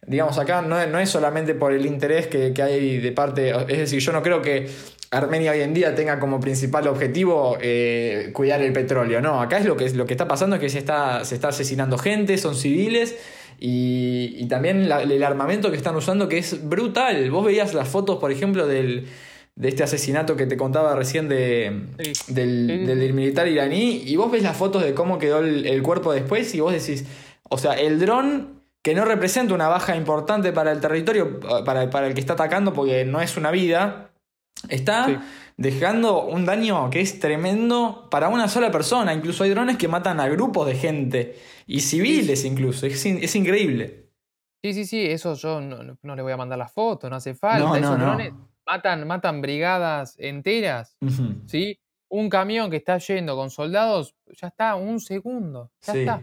digamos, 0.07 0.39
acá 0.39 0.63
no 0.63 0.81
es, 0.81 0.89
no 0.89 0.99
es 0.99 1.09
solamente 1.11 1.55
por 1.55 1.73
el 1.73 1.87
interés 1.87 2.27
que, 2.27 2.53
que 2.53 2.63
hay 2.63 2.99
de 2.99 3.13
parte, 3.13 3.51
es 3.69 3.79
decir, 3.79 4.01
yo 4.01 4.13
no 4.13 4.23
creo 4.23 4.43
que 4.43 4.69
Armenia 5.13 5.53
hoy 5.53 5.61
en 5.61 5.75
día 5.75 5.95
tenga 5.95 6.19
como 6.19 6.41
principal 6.41 6.89
objetivo 6.89 7.59
eh, 7.61 8.31
cuidar 8.33 8.63
el 8.63 8.73
petróleo, 8.73 9.21
no, 9.21 9.41
acá 9.43 9.59
es 9.59 9.67
lo 9.67 9.77
que, 9.77 9.89
lo 9.91 10.07
que 10.07 10.15
está 10.15 10.27
pasando 10.27 10.57
es 10.57 10.61
que 10.61 10.71
se 10.71 10.79
está, 10.79 11.25
se 11.25 11.35
está 11.35 11.49
asesinando 11.49 11.99
gente, 11.99 12.39
son 12.39 12.55
civiles. 12.57 13.17
Y, 13.61 14.35
y 14.39 14.49
también 14.49 14.89
la- 14.89 15.03
el 15.03 15.23
armamento 15.23 15.71
que 15.71 15.77
están 15.77 15.95
usando 15.95 16.29
que 16.29 16.39
es 16.39 16.69
brutal. 16.69 17.31
Vos 17.31 17.45
veías 17.45 17.75
las 17.75 17.87
fotos, 17.89 18.19
por 18.19 18.33
ejemplo, 18.33 18.67
del, 18.67 19.07
de 19.55 19.69
este 19.69 19.85
asesinato 19.85 20.35
que 20.35 20.47
te 20.47 20.57
contaba 20.57 20.97
recién 20.97 21.29
de, 21.29 21.83
Sí. 22.01 22.33
del, 22.33 22.67
Sí, 22.67 22.87
del 22.87 23.13
militar 23.13 23.47
iraní 23.47 24.03
y 24.05 24.17
vos 24.17 24.33
ves 24.33 24.43
las 24.43 24.57
fotos 24.57 24.83
de 24.83 24.95
cómo 24.95 25.19
quedó 25.19 25.39
el, 25.41 25.67
el 25.67 25.83
cuerpo 25.83 26.13
después 26.13 26.53
y 26.57 26.61
vos 26.61 26.73
decís, 26.73 27.05
o 27.51 27.59
sea, 27.59 27.75
el 27.75 28.01
dron 28.01 28.63
que 28.83 28.95
no 28.95 29.05
representa 29.05 29.55
una 29.55 29.69
baja 29.69 29.95
importante 29.95 30.51
para 30.53 30.73
el 30.73 30.81
territorio, 30.81 31.39
para, 31.65 31.89
para 31.91 32.09
el 32.09 32.15
que 32.15 32.21
está 32.21 32.33
atacando 32.33 32.73
porque 32.73 33.05
no 33.05 33.21
es 33.21 33.37
una 33.37 33.53
vida, 33.53 34.11
está 34.69 35.07
Sí. 35.07 35.17
dejando 35.57 36.25
un 36.25 36.45
daño 36.45 36.89
que 36.91 37.01
es 37.01 37.19
tremendo 37.21 38.09
para 38.11 38.29
una 38.29 38.49
sola 38.49 38.71
persona. 38.71 39.13
Incluso 39.15 39.45
hay 39.45 39.51
drones 39.51 39.77
que 39.77 39.89
matan 39.89 40.21
a 40.21 40.29
grupos 40.29 40.67
de 40.67 40.75
gente 40.77 41.37
y 41.67 41.81
civiles 41.81 42.45
incluso. 42.45 42.87
Es, 42.87 43.05
in- 43.07 43.19
es 43.23 43.35
increíble. 43.37 44.11
Sí, 44.65 44.75
sí, 44.75 44.85
sí, 44.87 45.05
eso 45.07 45.35
yo 45.35 45.61
no, 45.61 46.15
le 46.17 46.23
voy 46.23 46.33
a 46.33 46.37
mandar 46.37 46.59
las 46.59 46.73
fotos, 46.73 47.11
no 47.11 47.17
hace 47.17 47.35
falta. 47.35 47.59
No, 47.65 47.71
no, 47.71 47.77
Esos 47.77 47.99
no. 47.99 48.05
drones 48.05 48.33
matan, 48.65 49.07
matan 49.07 49.41
brigadas 49.41 50.15
enteras. 50.19 50.97
¿sí? 51.47 51.79
Un 52.09 52.29
camión 52.29 52.71
que 52.71 52.77
está 52.77 52.99
yendo 52.99 53.35
con 53.35 53.51
soldados, 53.51 54.15
ya 54.41 54.49
está, 54.49 54.77
un 54.77 55.01
segundo, 55.01 55.73
ya 55.85 55.93
Sí. 55.93 55.99
está. 56.01 56.23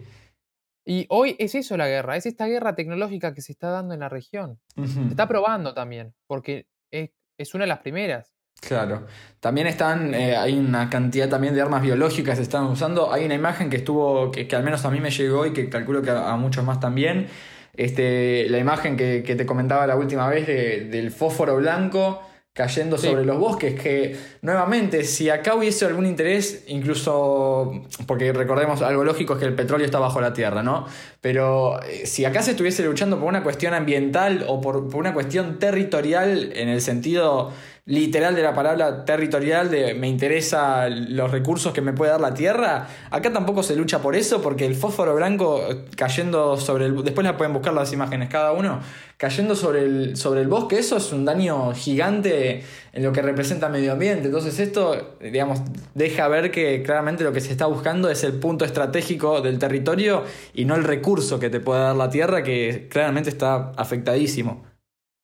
Y 0.86 1.06
hoy 1.10 1.36
es 1.38 1.54
eso 1.56 1.76
la 1.78 1.88
guerra, 1.88 2.16
es 2.16 2.26
esta 2.26 2.48
guerra 2.48 2.76
tecnológica 2.76 3.34
que 3.34 3.42
se 3.42 3.52
está 3.52 3.70
dando 3.70 3.94
en 3.94 4.00
la 4.00 4.10
región. 4.10 4.60
Se 4.76 5.02
está 5.10 5.28
probando 5.28 5.74
también, 5.74 6.14
porque 6.26 6.66
es, 6.92 7.12
es 7.40 7.54
una 7.56 7.64
de 7.64 7.70
las 7.70 7.80
primeras. 7.80 8.34
Claro. 8.62 9.08
También 9.40 9.68
están, 9.68 10.14
eh, 10.14 10.36
hay 10.36 10.58
una 10.60 10.90
cantidad 10.90 11.30
también 11.30 11.56
de 11.56 11.62
armas 11.62 11.82
biológicas 11.82 12.36
que 12.38 12.44
están 12.44 12.66
usando. 12.66 13.12
Hay 13.14 13.24
una 13.26 13.34
imagen 13.36 13.70
que 13.70 13.78
estuvo, 13.78 14.32
que, 14.32 14.48
que 14.48 14.56
al 14.56 14.64
menos 14.64 14.84
a 14.84 14.92
mí 14.92 15.00
me 15.00 15.12
llegó 15.12 15.46
y 15.46 15.54
que 15.54 15.70
calculo 15.70 16.02
que 16.02 16.10
a, 16.12 16.30
a 16.34 16.36
muchos 16.38 16.66
más 16.66 16.80
también. 16.82 17.28
Este, 17.76 18.48
la 18.50 18.58
imagen 18.58 18.98
que, 18.98 19.24
que 19.26 19.36
te 19.36 19.46
comentaba 19.46 19.88
la 19.88 19.96
última 19.96 20.28
vez 20.28 20.46
de- 20.46 20.86
del 20.90 21.12
fósforo 21.12 21.56
blanco 21.56 22.22
cayendo 22.60 22.98
Sí. 22.98 23.08
sobre 23.08 23.24
los 23.24 23.40
bosques, 23.40 23.80
que 23.80 24.18
nuevamente, 24.42 25.06
si 25.06 25.30
acá 25.30 25.56
hubiese 25.56 25.86
algún 25.86 26.06
interés, 26.06 26.66
incluso, 26.68 27.72
porque 28.06 28.34
recordemos, 28.34 28.82
algo 28.82 29.06
lógico 29.06 29.34
es 29.36 29.40
que 29.40 29.46
el 29.46 29.54
petróleo 29.56 29.86
está 29.86 29.98
bajo 29.98 30.20
la 30.20 30.34
tierra, 30.34 30.62
¿no? 30.62 30.86
Pero 31.22 31.82
eh, 31.84 32.06
si 32.06 32.26
acá 32.26 32.42
se 32.42 32.52
estuviese 32.52 32.84
luchando 32.84 33.18
por 33.18 33.30
una 33.30 33.44
cuestión 33.44 33.74
ambiental 33.74 34.44
o 34.50 34.60
por, 34.60 34.90
por 34.90 35.00
una 35.00 35.14
cuestión 35.14 35.58
territorial, 35.58 36.52
en 36.54 36.68
el 36.68 36.82
sentido 36.82 37.52
literal 37.86 38.36
de 38.36 38.44
la 38.44 38.54
palabra 38.54 39.06
territorial, 39.06 39.72
de 39.72 39.94
me 39.94 40.08
interesa 40.08 40.90
los 40.90 41.32
recursos 41.32 41.74
que 41.74 41.82
me 41.82 41.94
puede 41.94 42.12
dar 42.12 42.22
la 42.22 42.34
tierra, 42.34 42.88
acá 43.10 43.34
tampoco 43.34 43.64
se 43.64 43.76
lucha 43.76 44.00
por 44.00 44.16
eso, 44.16 44.42
porque 44.42 44.66
el 44.66 44.76
fósforo 44.76 45.16
blanco 45.16 45.62
eh, 45.70 45.86
cayendo 45.96 46.58
sobre 46.58 46.86
el... 46.86 47.04
Después 47.04 47.26
la 47.26 47.38
pueden 47.38 47.54
buscar 47.54 47.74
las 47.74 47.92
imágenes 47.92 48.30
cada 48.30 48.52
uno, 48.52 48.80
cayendo 49.18 49.56
sobre 49.56 49.84
el, 49.84 50.18
sobre 50.18 50.42
el 50.42 50.48
bosque, 50.48 50.78
eso 50.78 50.98
es 50.98 51.12
un 51.12 51.26
daño 51.26 51.74
gigante 51.74 52.64
en 52.94 53.04
lo 53.04 53.12
que 53.12 53.22
representa 53.22 53.70
medio 53.70 53.94
ambiente. 53.94 54.26
Entonces 54.26 54.60
esto, 54.60 55.18
digamos, 55.20 55.62
deja 55.94 56.28
ver 56.28 56.52
que 56.52 56.84
claramente 56.84 57.24
lo 57.24 57.34
que 57.34 57.42
se 57.42 57.52
está 57.52 57.66
buscando 57.66 58.10
es 58.10 58.24
el 58.24 58.34
punto 58.34 58.66
estratégico 58.66 59.42
del 59.42 59.60
territorio 59.60 60.24
y 60.54 60.66
no 60.66 60.76
el 60.76 60.84
recurso 60.84 61.40
que 61.40 61.50
te 61.50 61.60
puede 61.60 61.82
dar 61.82 61.96
la 61.96 62.10
tierra, 62.10 62.44
que 62.44 62.88
claramente 62.90 63.30
está 63.30 63.72
afectadísimo. 63.78 64.64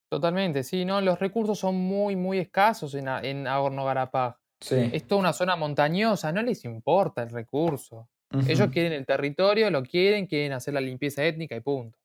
Totalmente, 0.08 0.62
sí, 0.62 0.84
no, 0.84 1.00
los 1.00 1.18
recursos 1.18 1.58
son 1.58 1.74
muy, 1.76 2.14
muy 2.16 2.38
escasos 2.38 2.94
en, 2.94 3.08
en 3.08 3.42
Nagorno-Karabaj. 3.44 4.36
Sí. 4.60 4.88
Es 4.92 5.06
toda 5.06 5.20
una 5.20 5.32
zona 5.32 5.56
montañosa, 5.56 6.32
no 6.32 6.42
les 6.42 6.64
importa 6.64 7.22
el 7.22 7.30
recurso. 7.30 8.08
Ellos 8.48 8.68
quieren 8.72 8.92
el 8.92 9.06
territorio, 9.06 9.70
lo 9.70 9.82
quieren, 9.82 10.26
quieren 10.26 10.52
hacer 10.52 10.74
la 10.74 10.80
limpieza 10.80 11.24
étnica 11.24 11.54
y 11.56 11.60
punto. 11.60 11.98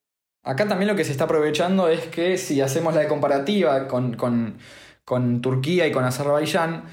Acá 0.44 0.68
también 0.68 0.88
lo 0.88 0.96
que 0.96 1.04
se 1.04 1.12
está 1.12 1.26
aprovechando 1.26 1.88
es 1.88 2.02
que 2.08 2.38
si 2.38 2.62
hacemos 2.62 2.94
la 2.96 3.08
comparativa 3.08 3.88
con, 3.88 4.16
con- 4.16 4.58
con 5.04 5.42
Turquía 5.42 5.88
y 5.88 5.92
con 5.92 6.04
Azerbaiyán, 6.04 6.86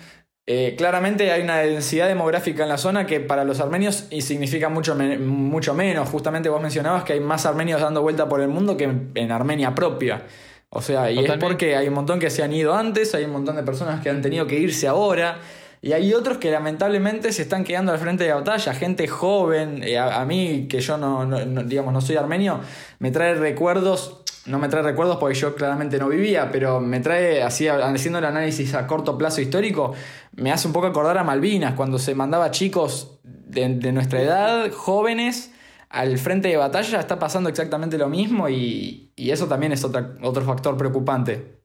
eh, 0.47 0.75
claramente 0.79 1.31
hay 1.31 1.43
una 1.43 1.59
densidad 1.59 2.09
demográfica 2.09 2.63
en 2.63 2.69
la 2.71 2.79
zona 2.79 3.07
que 3.07 3.21
para 3.21 3.45
los 3.45 3.61
armenios 3.61 4.07
y 4.11 4.23
significa 4.23 4.69
mucho, 4.69 4.95
me- 4.95 5.19
mucho 5.19 5.75
menos. 5.75 6.09
Justamente 6.09 6.49
vos 6.49 6.61
mencionabas 6.63 7.05
que 7.05 7.13
hay 7.15 7.21
más 7.21 7.45
armenios 7.47 7.81
dando 7.81 8.03
vuelta 8.03 8.29
por 8.29 8.41
el 8.41 8.49
mundo 8.49 8.77
que 8.77 8.85
en 9.15 9.31
Armenia 9.33 9.75
propia. 9.75 10.23
O 10.71 10.83
sea, 10.83 11.11
y 11.11 11.19
es 11.19 11.25
porque 11.41 11.77
hay 11.77 11.89
un 11.89 11.95
montón 11.95 12.19
que 12.19 12.31
se 12.31 12.43
han 12.43 12.53
ido 12.53 12.75
antes, 12.75 13.15
hay 13.15 13.25
un 13.25 13.33
montón 13.33 13.57
de 13.57 13.63
personas 13.63 14.01
que 14.03 14.11
han 14.11 14.21
tenido 14.23 14.47
que 14.47 14.59
irse 14.59 14.87
ahora. 14.87 15.39
Y 15.81 15.93
hay 15.93 16.13
otros 16.13 16.39
que 16.39 16.51
lamentablemente 16.51 17.33
se 17.33 17.43
están 17.43 17.63
quedando 17.65 17.93
al 17.93 17.99
frente 17.99 18.25
de 18.25 18.31
la 18.31 18.37
batalla, 18.37 18.75
gente 18.75 19.07
joven, 19.07 19.83
eh, 19.85 19.97
a, 19.97 20.21
a 20.21 20.25
mí 20.25 20.67
que 20.69 20.81
yo 20.81 20.99
no, 20.99 21.25
no- 21.25 21.45
no- 21.47 21.63
digamos, 21.63 21.93
no 21.93 22.01
soy 22.01 22.17
armenio, 22.17 22.61
me 22.99 23.13
trae 23.13 23.35
recuerdos, 23.35 24.23
no 24.47 24.59
me 24.59 24.69
trae 24.69 24.83
recuerdos 24.83 25.19
porque 25.19 25.37
yo 25.37 25.55
claramente 25.55 25.99
no 25.99 26.09
vivía, 26.09 26.51
pero 26.51 26.81
me 26.81 26.99
trae, 26.99 27.45
así 27.45 27.69
haciendo 27.69 28.19
el 28.19 28.25
análisis 28.25 28.75
a 28.75 28.89
corto 28.89 29.17
plazo 29.17 29.41
histórico, 29.41 29.95
me 30.35 30.51
hace 30.51 30.67
un 30.67 30.73
poco 30.73 30.89
acordar 30.89 31.17
a 31.17 31.23
Malvinas, 31.23 31.75
cuando 31.75 31.99
se 32.01 32.13
mandaba 32.17 32.51
chicos 32.51 33.21
de, 33.23 33.69
de 33.77 33.93
nuestra 33.93 34.21
edad, 34.21 34.73
jóvenes, 34.73 35.53
al 35.91 36.19
frente 36.19 36.49
de 36.49 36.57
batalla, 36.57 37.01
está 37.01 37.19
pasando 37.19 37.49
exactamente 37.49 37.97
lo 37.99 38.09
mismo 38.09 38.49
y, 38.49 39.13
y 39.17 39.31
eso 39.31 39.47
también 39.47 39.73
es 39.73 39.85
otra- 39.85 40.15
otro 40.23 40.43
factor 40.43 40.77
preocupante. 40.77 41.59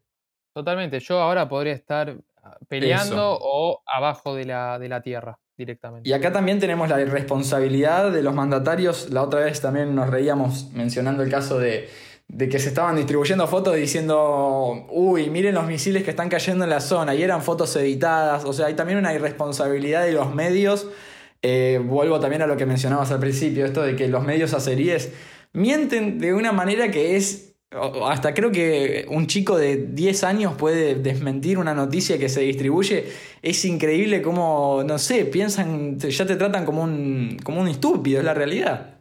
Totalmente, 0.56 1.00
yo 1.00 1.20
ahora 1.20 1.50
podría 1.50 1.74
estar 1.74 2.16
ah, 2.44 2.58
peleando 2.68 3.16
Eso. 3.36 3.40
o 3.42 3.82
abajo 3.86 4.36
de 4.36 4.46
la, 4.46 4.78
de 4.80 4.88
la 4.90 5.02
tierra 5.02 5.40
directamente. 5.58 6.08
Y 6.10 6.14
acá 6.14 6.32
también 6.32 6.60
tenemos 6.60 6.88
la 6.90 7.02
irresponsabilidad 7.02 8.12
de 8.12 8.22
los 8.24 8.34
mandatarios. 8.34 9.10
La 9.10 9.24
otra 9.24 9.42
vez 9.42 9.62
también 9.62 9.94
nos 9.96 10.10
reíamos 10.10 10.72
mencionando 10.74 11.22
el 11.24 11.30
caso 11.30 11.60
de, 11.60 11.90
de 12.28 12.50
que 12.50 12.60
se 12.60 12.70
estaban 12.70 12.96
distribuyendo 12.96 13.46
fotos 13.48 13.76
diciendo, 13.76 14.86
uy, 14.90 15.30
miren 15.30 15.56
los 15.56 15.66
misiles 15.68 16.04
que 16.04 16.12
están 16.12 16.30
cayendo 16.30 16.64
en 16.64 16.70
la 16.70 16.80
zona. 16.80 17.14
Y 17.16 17.22
eran 17.24 17.42
fotos 17.42 17.76
editadas. 17.76 18.46
O 18.46 18.54
sea, 18.54 18.68
hay 18.68 18.74
también 18.76 19.00
una 19.00 19.14
irresponsabilidad 19.14 20.04
de 20.06 20.14
los 20.14 20.34
medios. 20.34 20.88
Eh, 21.46 21.82
vuelvo 21.84 22.22
también 22.22 22.42
a 22.42 22.48
lo 22.48 22.56
que 22.56 22.66
mencionabas 22.66 23.12
al 23.12 23.20
principio, 23.20 23.66
esto 23.66 23.82
de 23.84 23.98
que 23.98 24.08
los 24.08 24.24
medios 24.24 24.54
azeríes 24.54 25.12
mienten 25.52 26.18
de 26.18 26.34
una 26.34 26.52
manera 26.52 26.90
que 26.90 27.18
es... 27.18 27.50
Hasta 28.06 28.36
creo 28.36 28.52
que 28.52 29.08
un 29.10 29.26
chico 29.26 29.58
de 29.58 29.78
10 29.78 30.24
años 30.26 30.54
puede 30.56 30.94
desmentir 30.96 31.58
una 31.58 31.74
noticia 31.74 32.20
que 32.20 32.30
se 32.30 32.42
distribuye. 32.42 33.06
Es 33.42 33.66
increíble 33.66 34.22
cómo, 34.22 34.84
no 34.86 35.00
sé, 35.00 35.26
piensan, 35.26 35.98
ya 36.00 36.26
te 36.26 36.36
tratan 36.36 36.66
como 36.66 36.84
un, 36.84 37.38
como 37.44 37.62
un 37.62 37.68
estúpido, 37.68 38.20
es 38.20 38.26
la 38.26 38.36
realidad. 38.36 38.93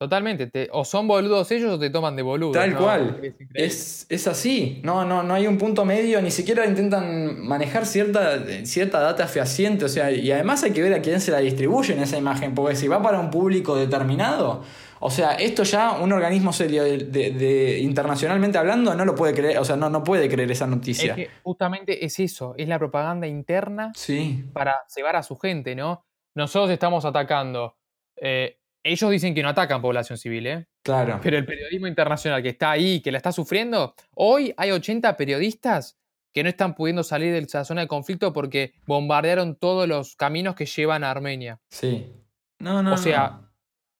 Totalmente, 0.00 0.46
te- 0.46 0.70
o 0.72 0.82
son 0.86 1.06
boludos 1.06 1.50
ellos 1.50 1.72
o 1.74 1.78
te 1.78 1.90
toman 1.90 2.16
de 2.16 2.22
boludo. 2.22 2.52
Tal 2.52 2.72
¿no? 2.72 2.78
cual. 2.78 3.20
Es. 3.52 4.06
Es, 4.06 4.06
es 4.08 4.26
así. 4.28 4.80
No, 4.82 5.04
no, 5.04 5.22
no 5.22 5.34
hay 5.34 5.46
un 5.46 5.58
punto 5.58 5.84
medio, 5.84 6.22
ni 6.22 6.30
siquiera 6.30 6.64
intentan 6.64 7.38
manejar 7.46 7.84
cierta, 7.84 8.42
cierta 8.64 8.98
data 9.00 9.26
fehaciente. 9.26 9.84
O 9.84 9.88
sea, 9.90 10.10
y 10.10 10.32
además 10.32 10.62
hay 10.64 10.70
que 10.70 10.80
ver 10.80 10.94
a 10.94 11.02
quién 11.02 11.20
se 11.20 11.30
la 11.32 11.40
distribuye 11.40 11.92
en 11.92 12.00
esa 12.02 12.16
imagen, 12.16 12.54
porque 12.54 12.76
si 12.76 12.88
va 12.88 13.02
para 13.02 13.20
un 13.20 13.30
público 13.30 13.76
determinado, 13.76 14.62
o 15.00 15.10
sea, 15.10 15.32
esto 15.34 15.64
ya 15.64 15.92
un 15.92 16.12
organismo 16.14 16.54
serio 16.54 16.82
de, 16.82 16.96
de- 16.96 17.30
de- 17.32 17.78
internacionalmente 17.80 18.56
hablando 18.56 18.94
no 18.94 19.04
lo 19.04 19.14
puede 19.14 19.34
creer, 19.34 19.58
o 19.58 19.66
sea, 19.66 19.76
no, 19.76 19.90
no 19.90 20.02
puede 20.02 20.30
creer 20.30 20.50
esa 20.50 20.66
noticia. 20.66 21.10
Es 21.10 21.16
que 21.16 21.28
justamente 21.42 22.06
es 22.06 22.18
eso, 22.20 22.54
es 22.56 22.68
la 22.68 22.78
propaganda 22.78 23.26
interna 23.26 23.92
Sí, 23.94 24.44
para 24.54 24.76
cebar 24.88 25.16
a 25.16 25.22
su 25.22 25.36
gente, 25.36 25.74
¿no? 25.74 26.06
Nosotros 26.34 26.70
estamos 26.70 27.04
atacando. 27.04 27.76
eh, 28.16 28.56
ellos 28.82 29.10
dicen 29.10 29.34
que 29.34 29.42
no 29.42 29.48
atacan 29.48 29.82
población 29.82 30.18
civil, 30.18 30.46
¿eh? 30.46 30.66
claro. 30.82 31.20
Pero 31.22 31.36
el 31.36 31.44
periodismo 31.44 31.86
internacional 31.86 32.42
que 32.42 32.50
está 32.50 32.70
ahí, 32.70 33.00
que 33.00 33.12
la 33.12 33.18
está 33.18 33.32
sufriendo, 33.32 33.94
hoy 34.14 34.54
hay 34.56 34.70
80 34.70 35.16
periodistas 35.16 35.98
que 36.32 36.42
no 36.42 36.48
están 36.48 36.74
pudiendo 36.74 37.02
salir 37.02 37.32
de 37.32 37.38
esa 37.38 37.64
zona 37.64 37.82
de 37.82 37.88
conflicto 37.88 38.32
porque 38.32 38.72
bombardearon 38.86 39.56
todos 39.56 39.88
los 39.88 40.16
caminos 40.16 40.54
que 40.54 40.66
llevan 40.66 41.04
a 41.04 41.10
Armenia. 41.10 41.60
Sí. 41.70 42.12
No, 42.58 42.82
no, 42.82 42.94
O 42.94 42.96
sea, 42.96 43.40
no. 43.42 43.50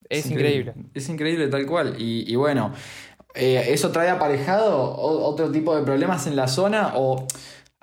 Es 0.09 0.31
increíble. 0.31 0.74
Es 0.93 1.09
increíble 1.09 1.49
tal 1.49 1.66
cual. 1.66 1.97
Y, 1.99 2.31
y 2.31 2.37
bueno, 2.37 2.72
eh, 3.35 3.66
eso 3.68 3.93
trae 3.93 4.09
aparejado 4.09 4.97
otro 4.97 5.53
tipo 5.53 5.76
de 5.76 5.85
problemas 5.85 6.26
en 6.26 6.37
la 6.37 6.49
zona 6.49 6.93
o... 6.95 7.26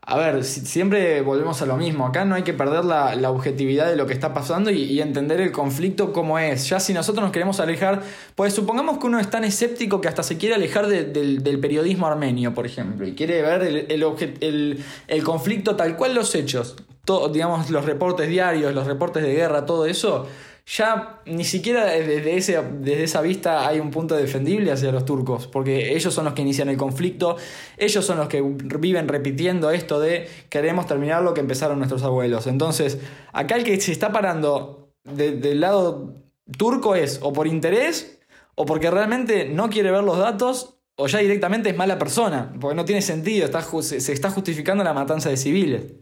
A 0.10 0.16
ver, 0.18 0.46
si- 0.46 0.62
siempre 0.66 1.20
volvemos 1.20 1.62
a 1.62 1.66
lo 1.66 1.76
mismo. 1.76 2.06
Acá 2.08 2.24
no 2.24 2.36
hay 2.36 2.44
que 2.44 2.54
perder 2.54 2.86
la, 2.86 3.14
la 3.16 3.30
objetividad 3.30 3.88
de 3.90 3.98
lo 3.98 4.06
que 4.08 4.14
está 4.14 4.34
pasando 4.34 4.72
y, 4.72 5.02
entender 5.02 5.42
el 5.42 5.52
conflicto 5.52 6.14
como 6.14 6.40
es. 6.40 6.70
Ya 6.70 6.80
si 6.80 6.94
nosotros 6.94 7.22
nos 7.24 7.34
queremos 7.34 7.60
alejar, 7.60 8.04
pues 8.34 8.54
supongamos 8.54 9.00
que 9.00 9.08
uno 9.08 9.20
es 9.20 9.30
tan 9.30 9.44
escéptico 9.44 10.00
que 10.00 10.08
hasta 10.08 10.24
se 10.24 10.38
quiere 10.38 10.56
alejar 10.56 10.88
de- 10.88 11.04
del, 11.04 11.44
del 11.44 11.60
periodismo 11.60 12.08
armenio, 12.08 12.54
por 12.54 12.66
ejemplo, 12.66 13.06
y 13.06 13.16
quiere 13.16 13.42
ver 13.42 13.62
el, 13.64 13.76
el, 13.92 14.06
el- 14.40 14.84
el 15.10 15.24
conflicto 15.26 15.76
tal 15.76 15.98
cual 15.98 16.16
los 16.16 16.34
hechos, 16.36 16.78
todo, 17.04 17.28
digamos, 17.28 17.70
los 17.70 17.84
reportes 17.84 18.30
diarios, 18.30 18.74
los 18.74 18.88
reportes 18.88 19.24
de 19.24 19.34
guerra, 19.34 19.66
todo 19.66 19.86
eso, 19.88 20.26
ya 20.70 21.22
ni 21.26 21.46
siquiera 21.46 21.86
desde, 21.86 22.36
ese, 22.36 22.62
desde 22.62 23.04
esa 23.06 23.22
vista 23.22 23.66
hay 23.66 23.80
un 23.80 23.90
punto 23.90 24.16
defendible 24.18 24.70
hacia 24.74 24.92
los 24.92 25.06
turcos, 25.06 25.48
porque 25.48 25.96
ellos 25.96 26.14
son 26.14 26.26
los 26.26 26.34
que 26.34 26.42
inician 26.42 26.68
el 26.68 26.76
conflicto, 26.76 27.38
ellos 27.78 28.06
son 28.06 28.18
los 28.18 28.28
que 28.28 28.42
viven 28.42 29.08
repitiendo 29.08 29.72
esto 29.72 30.02
de 30.02 30.28
queremos 30.50 30.86
terminar 30.86 31.24
lo 31.24 31.34
que 31.34 31.40
empezaron 31.40 31.78
nuestros 31.78 32.04
abuelos. 32.04 32.48
Entonces, 32.48 33.00
acá 33.32 33.56
el 33.56 33.64
que 33.64 33.80
se 33.80 33.94
está 33.94 34.12
parando 34.12 34.90
de- 35.06 35.38
del 35.38 35.62
lado 35.62 36.16
turco 36.58 36.96
es 36.96 37.20
o 37.24 37.32
por 37.32 37.48
interés 37.48 38.20
o 38.56 38.66
porque 38.66 38.92
realmente 38.92 39.46
no 39.48 39.70
quiere 39.70 39.90
ver 39.92 40.04
los 40.04 40.18
datos 40.18 40.74
o 40.98 41.08
ya 41.08 41.20
directamente 41.20 41.70
es 41.70 41.78
mala 41.78 41.98
persona, 41.98 42.54
porque 42.60 42.76
no 42.76 42.84
tiene 42.84 43.02
sentido, 43.02 43.46
está, 43.46 43.62
se 43.62 44.02
se 44.02 44.12
está 44.12 44.32
justificando 44.32 44.84
la 44.84 44.94
matanza 44.94 45.30
de 45.30 45.38
civiles. 45.38 45.94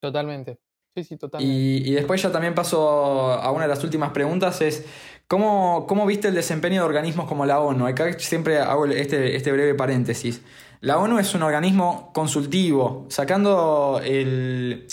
Totalmente. 0.00 0.58
Sí, 0.94 1.04
sí, 1.04 1.16
totalmente. 1.16 1.54
Y, 1.54 1.90
y 1.90 1.94
después 1.94 2.20
ya 2.20 2.30
también 2.30 2.54
paso 2.54 3.32
a 3.32 3.50
una 3.50 3.62
de 3.62 3.68
las 3.68 3.82
últimas 3.82 4.10
preguntas, 4.10 4.60
es 4.60 4.84
¿cómo, 5.26 5.86
cómo 5.86 6.04
viste 6.04 6.28
el 6.28 6.34
desempeño 6.34 6.82
de 6.82 6.86
organismos 6.86 7.26
como 7.26 7.46
la 7.46 7.60
ONU? 7.60 7.86
Acá 7.86 8.18
siempre 8.18 8.58
hago 8.58 8.84
este, 8.86 9.34
este 9.36 9.50
breve 9.52 9.74
paréntesis. 9.74 10.42
La 10.80 10.98
ONU 10.98 11.18
es 11.18 11.34
un 11.34 11.42
organismo 11.42 12.10
consultivo, 12.12 13.06
sacando 13.08 14.02
el, 14.04 14.88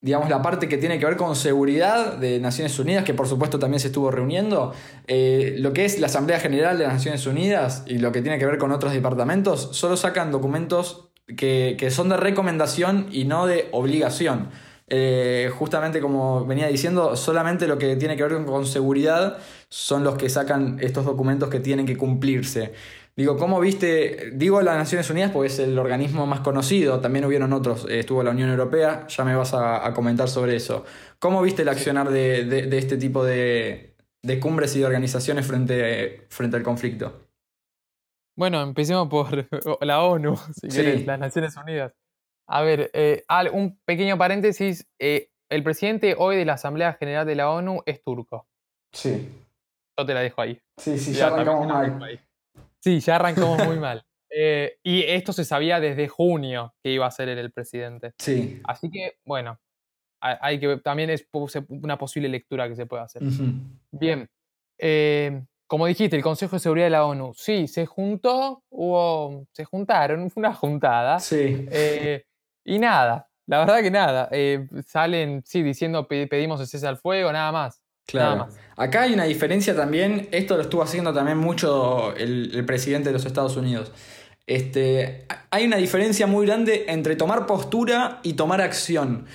digamos, 0.00 0.28
la 0.28 0.42
parte 0.42 0.68
que 0.68 0.78
tiene 0.78 0.98
que 0.98 1.06
ver 1.06 1.16
con 1.16 1.34
seguridad 1.34 2.18
de 2.18 2.38
Naciones 2.38 2.78
Unidas, 2.78 3.04
que 3.04 3.14
por 3.14 3.26
supuesto 3.26 3.58
también 3.58 3.80
se 3.80 3.88
estuvo 3.88 4.10
reuniendo, 4.10 4.72
eh, 5.06 5.56
lo 5.58 5.72
que 5.72 5.84
es 5.84 5.98
la 5.98 6.06
Asamblea 6.06 6.38
General 6.38 6.78
de 6.78 6.84
las 6.84 6.92
Naciones 6.92 7.26
Unidas 7.26 7.82
y 7.86 7.98
lo 7.98 8.12
que 8.12 8.22
tiene 8.22 8.38
que 8.38 8.46
ver 8.46 8.58
con 8.58 8.70
otros 8.70 8.92
departamentos, 8.92 9.70
solo 9.72 9.96
sacan 9.96 10.30
documentos 10.30 11.10
que, 11.36 11.76
que 11.78 11.90
son 11.90 12.10
de 12.10 12.16
recomendación 12.16 13.08
y 13.10 13.24
no 13.24 13.46
de 13.46 13.68
obligación. 13.72 14.50
Eh, 14.90 15.50
justamente 15.58 16.00
como 16.00 16.46
venía 16.46 16.66
diciendo, 16.68 17.14
solamente 17.16 17.66
lo 17.66 17.78
que 17.78 17.96
tiene 17.96 18.16
que 18.16 18.22
ver 18.24 18.44
con 18.44 18.66
seguridad 18.66 19.38
son 19.68 20.02
los 20.02 20.16
que 20.16 20.30
sacan 20.30 20.78
estos 20.80 21.04
documentos 21.04 21.50
que 21.50 21.60
tienen 21.60 21.84
que 21.84 21.96
cumplirse. 21.96 22.72
Digo, 23.14 23.36
¿cómo 23.36 23.58
viste? 23.58 24.30
Digo 24.34 24.62
las 24.62 24.76
Naciones 24.76 25.10
Unidas 25.10 25.32
porque 25.32 25.48
es 25.48 25.58
el 25.58 25.76
organismo 25.78 26.26
más 26.26 26.40
conocido, 26.40 27.00
también 27.00 27.24
hubieron 27.24 27.52
otros, 27.52 27.84
eh, 27.88 27.98
estuvo 27.98 28.22
la 28.22 28.30
Unión 28.30 28.48
Europea, 28.48 29.06
ya 29.08 29.24
me 29.24 29.34
vas 29.34 29.54
a, 29.54 29.92
comentar 29.92 30.28
sobre 30.28 30.54
eso. 30.54 30.84
¿Cómo 31.18 31.42
viste 31.42 31.62
el 31.62 31.68
accionar 31.68 32.10
de, 32.10 32.68
este 32.78 32.96
tipo 32.96 33.24
de, 33.24 33.96
cumbres 34.40 34.76
y 34.76 34.78
de 34.78 34.86
organizaciones 34.86 35.46
frente, 35.46 36.26
frente 36.30 36.56
al 36.56 36.62
conflicto? 36.62 37.28
Bueno, 38.36 38.62
empecemos 38.62 39.08
por 39.08 39.48
la 39.84 40.02
ONU, 40.04 40.36
si 40.54 40.68
querés, 40.68 41.04
las 41.04 41.18
Naciones 41.18 41.56
Unidas. 41.56 41.92
A 42.50 42.62
ver, 42.62 42.90
eh, 42.94 43.24
un 43.52 43.78
pequeño 43.84 44.16
paréntesis. 44.16 44.88
Eh, 44.98 45.30
el 45.50 45.62
presidente 45.62 46.14
hoy 46.18 46.36
de 46.36 46.46
la 46.46 46.54
Asamblea 46.54 46.94
General 46.94 47.26
de 47.26 47.34
la 47.34 47.50
ONU 47.50 47.82
es 47.84 48.02
turco. 48.02 48.48
Sí. 48.92 49.28
Yo 49.98 50.06
te 50.06 50.14
la 50.14 50.20
dejo 50.20 50.40
ahí. 50.40 50.60
Sí, 50.78 50.98
sí, 50.98 51.12
ya, 51.12 51.26
arrancamos 51.26 51.66
mal. 51.66 52.20
Sí, 52.80 53.00
ya 53.00 53.16
arrancamos 53.16 53.66
muy 53.66 53.78
mal. 53.78 54.04
Eh, 54.30 54.78
y 54.82 55.02
esto 55.02 55.32
se 55.32 55.44
sabía 55.44 55.78
desde 55.78 56.08
junio 56.08 56.74
que 56.82 56.90
iba 56.90 57.06
a 57.06 57.10
ser 57.10 57.28
el 57.28 57.52
presidente. 57.52 58.14
Sí. 58.18 58.60
Así 58.64 58.90
que, 58.90 59.18
bueno, 59.24 59.58
hay 60.20 60.58
que 60.58 60.78
también 60.78 61.10
es 61.10 61.28
una 61.68 61.98
posible 61.98 62.28
lectura 62.28 62.68
que 62.68 62.76
se 62.76 62.86
puede 62.86 63.02
hacer. 63.02 63.22
Bien. 63.90 64.28
como 65.66 65.86
dijiste, 65.86 66.16
el 66.16 66.22
Consejo 66.22 66.56
de 66.56 66.60
Seguridad 66.60 66.86
de 66.86 66.90
la 66.90 67.04
ONU, 67.04 67.34
sí, 67.34 67.68
se 67.68 67.84
juntó, 67.84 68.62
hubo, 68.70 69.46
se 69.52 69.64
juntaron, 69.64 70.30
fue 70.30 70.40
una 70.40 70.54
juntada. 70.54 71.18
Sí. 71.20 71.68
Y 72.68 72.78
nada, 72.78 73.30
la 73.46 73.60
verdad 73.60 73.80
que 73.80 73.90
nada. 73.90 74.28
Eh, 74.30 74.68
salen, 74.86 75.42
sí, 75.46 75.62
diciendo 75.62 76.06
pedimos 76.06 76.60
el 76.60 76.66
cese 76.66 76.86
al 76.86 76.98
fuego, 76.98 77.32
nada 77.32 77.50
más. 77.50 77.82
Claro. 78.06 78.48
Acá 78.76 79.02
hay 79.02 79.14
una 79.14 79.24
diferencia 79.24 79.74
también, 79.74 80.28
esto 80.32 80.56
lo 80.56 80.62
estuvo 80.62 80.82
haciendo 80.82 81.14
también 81.14 81.38
mucho 81.38 82.14
el, 82.14 82.64
presidente 82.66 83.08
de 83.08 83.14
los 83.14 83.24
Estados 83.24 83.56
Unidos. 83.56 83.90
Este, 84.46 85.26
hay 85.50 85.64
una 85.64 85.78
diferencia 85.78 86.26
muy 86.26 86.46
grande 86.46 86.84
entre 86.88 87.16
tomar 87.16 87.46
postura 87.46 88.20
y 88.22 88.34
tomar 88.34 88.60
acción. 88.60 89.26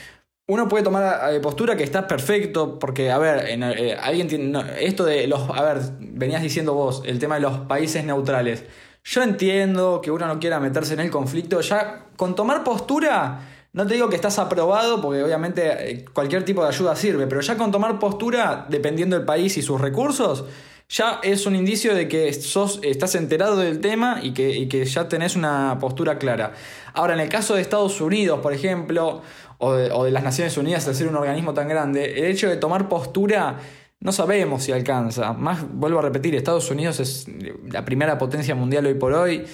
Uno 0.47 0.67
puede 0.67 0.83
tomar 0.83 1.33
eh, 1.33 1.39
postura 1.39 1.75
que 1.75 1.83
está 1.83 2.07
perfecto, 2.07 2.77
porque, 2.77 3.09
a 3.09 3.17
ver, 3.17 3.45
eh, 3.47 3.97
alguien 3.99 4.27
tiene. 4.27 4.59
esto 4.79 5.05
de 5.05 5.25
los. 5.25 5.49
A 5.49 5.63
ver, 5.63 5.81
venías 5.99 6.43
diciendo 6.43 6.75
vos, 6.75 7.01
el 7.05 7.17
tema 7.17 7.35
de 7.35 7.41
los 7.41 7.59
países 7.61 8.03
neutrales. 8.05 8.65
Yo 9.03 9.21
entiendo 9.21 9.99
que 10.01 10.11
uno 10.11 10.27
no 10.27 10.39
quiera 10.39 10.59
meterse 10.59 10.93
en 10.93 11.01
el 11.01 11.11
conflicto. 11.11 11.59
Ya 11.59 12.05
con 12.15 12.35
tomar 12.35 12.63
postura, 12.63 13.41
no 13.73 13.85
te 13.85 13.95
digo 13.95 14.09
que 14.09 14.15
estás 14.15 14.39
aprobado, 14.39 15.01
porque 15.01 15.21
obviamente 15.23 15.91
eh, 15.91 16.05
cualquier 16.13 16.45
tipo 16.45 16.61
de 16.63 16.69
ayuda 16.69 16.95
sirve, 16.95 17.27
pero 17.27 17.41
ya 17.41 17.57
con 17.57 17.71
tomar 17.71 17.99
postura, 17.99 18.65
dependiendo 18.69 19.17
del 19.17 19.25
país 19.25 19.57
y 19.57 19.61
sus 19.61 19.81
recursos, 19.81 20.45
ya 20.87 21.19
es 21.23 21.45
un 21.45 21.55
indicio 21.55 21.95
de 21.95 22.07
que 22.07 22.31
sos, 22.33 22.79
estás 22.83 23.15
enterado 23.15 23.57
del 23.57 23.81
tema 23.81 24.19
y 24.21 24.33
que, 24.33 24.85
ya 24.85 25.09
tenés 25.09 25.35
una 25.35 25.77
postura 25.79 26.17
clara. 26.17 26.53
Ahora, 26.93 27.13
en 27.13 27.19
el 27.19 27.29
caso 27.29 27.55
de 27.55 27.61
Estados 27.61 27.99
Unidos, 27.99 28.39
por 28.39 28.53
ejemplo, 28.53 29.21
o 29.57 29.73
de, 29.73 29.91
o 29.91 30.05
de 30.05 30.11
las 30.11 30.23
Naciones 30.23 30.55
Unidas, 30.55 30.87
al 30.87 30.95
ser 30.95 31.07
un 31.07 31.15
organismo 31.15 31.53
tan 31.53 31.67
grande, 31.67 32.19
el 32.19 32.25
hecho 32.25 32.47
de 32.47 32.57
tomar 32.57 32.87
postura 32.87 33.57
no 34.03 34.11
sabemos 34.11 34.63
si 34.63 34.73
alcanza. 34.73 35.31
Más, 35.31 35.65
vuelvo 35.71 35.99
a 35.99 36.01
repetir, 36.01 36.35
Estados 36.35 36.69
Unidos 36.69 36.99
es 36.99 37.25
la 37.71 37.85
primera 37.85 38.17
potencia 38.17 38.53
mundial 38.53 38.85
hoy 38.85 38.95
por 38.95 39.13
hoy. 39.13 39.45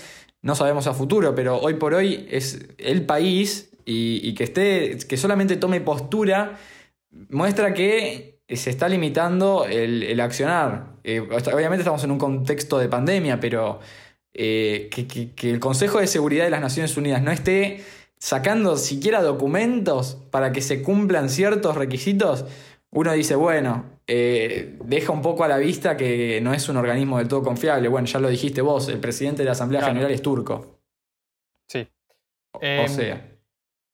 No 0.42 0.56
sabemos 0.56 0.88
a 0.88 0.94
futuro, 0.94 1.36
pero 1.36 1.60
hoy 1.60 1.76
por 1.76 1.94
hoy 1.94 2.28
es 2.32 2.68
el 2.80 3.06
país 3.06 3.70
y, 3.86 4.34
que 4.34 4.44
esté, 4.46 4.98
que 5.08 5.18
solamente 5.18 5.56
tome 5.58 5.82
postura, 5.82 6.58
muestra 7.30 7.76
que 7.76 8.40
se 8.50 8.72
está 8.72 8.90
limitando 8.90 9.66
el, 9.70 10.20
accionar. 10.20 10.94
Eh, 11.04 11.20
obviamente 11.20 11.82
estamos 11.82 12.04
en 12.04 12.10
un 12.10 12.18
contexto 12.18 12.80
de 12.80 12.90
pandemia, 12.90 13.40
pero 13.40 13.80
eh, 14.34 14.90
que, 14.92 15.06
que 15.36 15.52
el 15.52 15.60
Consejo 15.60 16.00
de 16.00 16.08
Seguridad 16.08 16.46
de 16.46 16.50
las 16.50 16.62
Naciones 16.62 16.98
Unidas 16.98 17.22
no 17.22 17.32
esté 17.32 17.84
sacando 18.18 18.78
siquiera 18.78 19.22
documentos 19.22 20.18
para 20.32 20.52
que 20.52 20.62
se 20.62 20.82
cumplan 20.82 21.30
ciertos 21.30 21.76
requisitos, 21.76 22.46
uno 22.92 23.14
dice, 23.14 23.36
bueno, 23.36 24.00
eh, 24.08 24.78
deja 24.84 25.12
un 25.12 25.22
poco 25.22 25.44
a 25.44 25.48
la 25.48 25.58
vista 25.58 25.96
que 25.96 26.40
no 26.42 26.54
es 26.54 26.68
un 26.70 26.78
organismo 26.78 27.20
del 27.20 27.28
todo 27.28 27.44
confiable. 27.44 27.88
Bueno, 27.88 28.08
ya 28.08 28.20
lo 28.20 28.30
dijiste 28.30 28.62
vos, 28.62 28.90
el 28.90 29.00
presidente 29.00 29.44
de 29.44 29.46
la 29.46 29.52
Asamblea 29.52 29.84
General 29.84 30.10
es 30.12 30.22
turco. 30.22 30.80
Sí. 31.68 31.88
O, 32.54 32.60
em, 32.62 32.88
sea. 32.88 33.30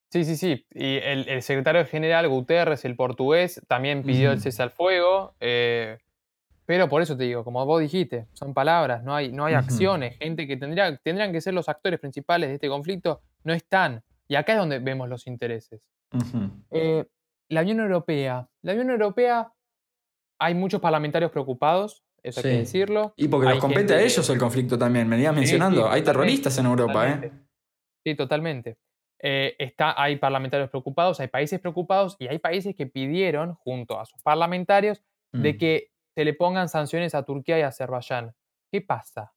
Sí, 0.09 0.23
sí, 0.23 0.37
sí. 0.37 0.65
Y 0.71 0.97
el, 0.97 1.41
secretario 1.41 1.85
general 1.85 2.29
Guterres, 2.29 2.85
el 2.85 2.95
portugués, 2.95 3.61
también 3.67 4.03
pidió 4.03 4.31
el 4.31 4.39
cese 4.39 4.63
al 4.63 4.71
fuego. 4.71 5.35
Eh, 5.41 5.97
pero 6.65 6.87
por 6.87 7.01
eso 7.01 7.17
te 7.17 7.25
digo, 7.25 7.43
como 7.43 7.65
vos 7.65 7.81
dijiste, 7.81 8.27
son 8.33 8.53
palabras, 8.53 9.03
no 9.03 9.13
hay, 9.13 9.31
no 9.31 9.45
hay 9.45 9.53
acciones. 9.55 10.17
Gente 10.17 10.47
que 10.47 10.55
tendría, 10.57 10.95
tendrían 10.97 11.33
que 11.33 11.41
ser 11.41 11.53
los 11.53 11.67
actores 11.67 11.99
principales 11.99 12.49
de 12.49 12.55
este 12.55 12.69
conflicto, 12.69 13.21
no 13.43 13.53
están. 13.53 14.03
Y 14.27 14.35
acá 14.35 14.53
es 14.53 14.59
donde 14.59 14.79
vemos 14.79 15.09
los 15.09 15.27
intereses. 15.27 15.81
Eh, 16.71 17.05
la 17.49 17.61
Unión 17.61 17.79
Europea. 17.79 18.49
La 18.63 18.73
Unión 18.73 18.89
Europea 18.91 19.51
hay 20.39 20.53
muchos 20.53 20.81
parlamentarios 20.81 21.31
preocupados, 21.31 22.03
eso 22.23 22.39
hay 22.39 22.43
que 22.43 22.57
decirlo. 22.59 23.13
Y 23.17 23.27
porque 23.27 23.49
les 23.49 23.59
compete 23.59 23.93
a 23.93 24.01
ellos 24.01 24.27
el 24.29 24.39
conflicto 24.39 24.77
también, 24.77 25.07
me 25.07 25.15
venías 25.15 25.35
mencionando. 25.35 25.89
hay 25.89 26.03
terroristas 26.03 26.57
en 26.57 26.65
Europa, 26.65 27.09
¿eh? 27.09 27.31
Sí, 28.05 28.15
totalmente. 28.15 28.77
Eh, 29.21 29.55
está, 29.57 29.99
hay 30.01 30.17
parlamentarios 30.17 30.69
preocupados, 30.69 31.19
hay 31.19 31.27
países 31.27 31.59
preocupados 31.59 32.15
y 32.19 32.27
hay 32.27 32.39
países 32.39 32.75
que 32.75 32.85
pidieron, 32.85 33.55
junto 33.55 33.99
a 33.99 34.05
sus 34.05 34.21
parlamentarios, 34.21 35.01
de 35.31 35.53
mm. 35.53 35.57
que 35.57 35.91
se 36.15 36.25
le 36.25 36.33
pongan 36.33 36.69
sanciones 36.69 37.15
a 37.15 37.23
Turquía 37.23 37.59
y 37.59 37.61
a 37.61 37.67
Azerbaiyán. 37.67 38.33
¿Qué 38.71 38.81
pasa? 38.81 39.33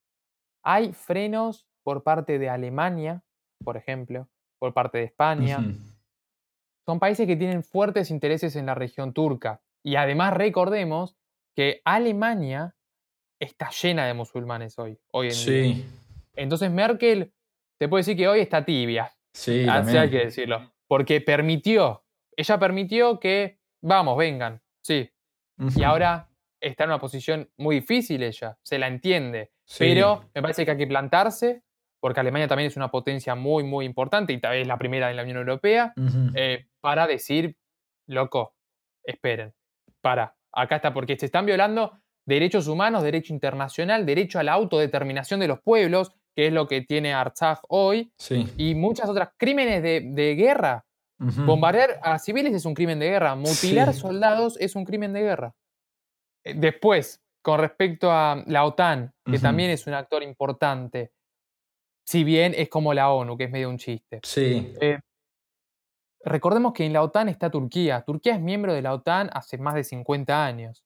Hay 0.62 0.92
frenos 0.92 1.66
por 1.82 2.02
parte 2.02 2.38
de 2.38 2.48
Alemania, 2.48 3.22
por 3.64 3.76
ejemplo, 3.76 4.28
por 4.59 4.74
parte 4.74 4.98
de 4.98 5.04
España. 5.04 5.59
Son 6.89 6.99
países 6.99 7.26
que 7.26 7.36
tienen 7.36 7.62
fuertes 7.62 8.11
intereses 8.11 8.57
en 8.57 8.64
la 8.64 8.74
región 8.74 9.12
turca. 9.12 9.61
Y 9.84 9.97
además 9.97 10.32
recordemos 10.32 11.18
que 11.55 11.82
Alemania 11.84 12.76
está 13.39 13.68
llena 13.68 14.07
de 14.07 14.14
musulmanes 14.14 14.78
hoy, 14.78 14.99
hoy 15.12 15.26
en 15.26 15.34
sí. 15.34 15.84
Entonces 16.34 16.70
Merkel 16.70 17.34
te 17.78 17.89
puede 17.91 18.01
decir 18.01 18.16
que 18.16 18.26
hoy 18.26 18.41
está 18.41 18.64
tibia. 18.64 19.12
Sí, 19.34 19.66
Así 19.68 19.99
hay 19.99 20.09
que 20.09 20.24
decirlo. 20.24 20.72
Porque 20.86 21.20
permitió, 21.20 22.07
ella 22.34 22.59
permitió 22.59 23.20
que, 23.20 23.59
vamos, 23.82 24.16
vengan, 24.16 24.62
sí. 24.80 25.11
Y 25.76 25.82
ahora 25.82 26.30
está 26.59 26.84
en 26.84 26.91
una 26.91 27.01
posición 27.01 27.51
muy 27.59 27.80
difícil 27.80 28.22
ella, 28.22 28.57
se 28.62 28.78
la 28.78 28.86
entiende. 28.86 29.53
Pero 29.78 30.24
me 30.34 30.41
parece 30.41 30.64
que 30.64 30.70
hay 30.70 30.78
que 30.78 30.86
plantarse, 30.86 31.64
porque 32.01 32.20
Alemania 32.20 32.49
también 32.49 32.68
es 32.68 32.76
una 32.76 32.90
potencia 32.90 33.34
muy, 33.34 33.64
muy 33.64 33.84
importante 33.84 34.32
y 34.32 34.40
tal 34.40 34.53
vez 34.53 34.66
la 34.66 34.78
primera 34.78 35.11
en 35.11 35.16
la 35.16 35.22
Unión 35.22 35.38
Europea, 35.38 35.92
eh, 36.34 36.66
para 36.80 37.07
decir, 37.07 37.57
loco, 38.07 38.55
esperen 39.03 39.53
para, 40.01 40.36
acá 40.53 40.76
está, 40.76 40.92
porque 40.92 41.18
se 41.18 41.26
están 41.26 41.46
violando 41.46 41.92
derechos 42.26 42.68
humanos, 42.68 43.03
derecho 43.03 43.32
internacional, 43.32 44.07
derecho 44.07 44.38
a 44.38 44.42
la 44.42 44.53
autodeterminación 44.53 45.40
de 45.40 45.49
los 45.49 45.61
pueblos, 45.61 46.12
que 46.34 46.46
es 46.49 46.53
lo 46.53 46.66
que 46.66 46.82
tiene 46.82 47.14
Artsaj 47.14 47.61
hoy, 47.68 48.12
y 48.57 48.74
muchas 48.74 49.09
otras 49.09 49.30
crímenes 49.36 49.82
de, 49.82 50.34
guerra. 50.34 50.84
Bombardear 51.18 51.99
a 52.03 52.18
civiles 52.20 52.55
es 52.55 52.64
un 52.64 52.74
crimen 52.74 53.01
de 53.01 53.11
guerra, 53.11 53.34
mutilar 53.34 53.92
soldados 53.92 54.57
es 54.61 54.76
un 54.76 54.84
crimen 54.84 55.12
de 55.12 55.22
guerra. 55.22 55.55
Eh, 56.44 56.55
después, 56.57 57.20
con 57.42 57.59
respecto 57.59 58.12
a 58.12 58.44
la 58.46 58.64
OTAN, 58.64 59.12
que 59.24 59.40
también 59.40 59.70
es 59.70 59.86
un 59.88 59.94
actor 59.94 60.22
importante, 60.22 61.11
si 62.09 62.24
bien 62.24 62.54
es 62.56 62.70
como 62.70 62.94
la 62.94 63.11
ONU, 63.11 63.36
que 63.36 63.44
es 63.44 63.50
medio 63.50 63.68
un 63.68 63.76
chiste. 63.76 64.20
Sí. 64.22 64.72
Eh, 64.80 64.98
Recordemos 66.24 66.72
que 66.72 66.86
en 66.86 66.94
la 66.94 67.02
OTAN 67.02 67.28
está 67.28 67.50
Turquía. 67.50 68.00
Turquía 68.00 68.34
es 68.34 68.40
miembro 68.40 68.72
de 68.72 68.80
la 68.80 68.94
OTAN 68.94 69.28
hace 69.30 69.59
más 69.59 69.74
de 69.74 69.84
50 69.84 70.46
años. 70.46 70.82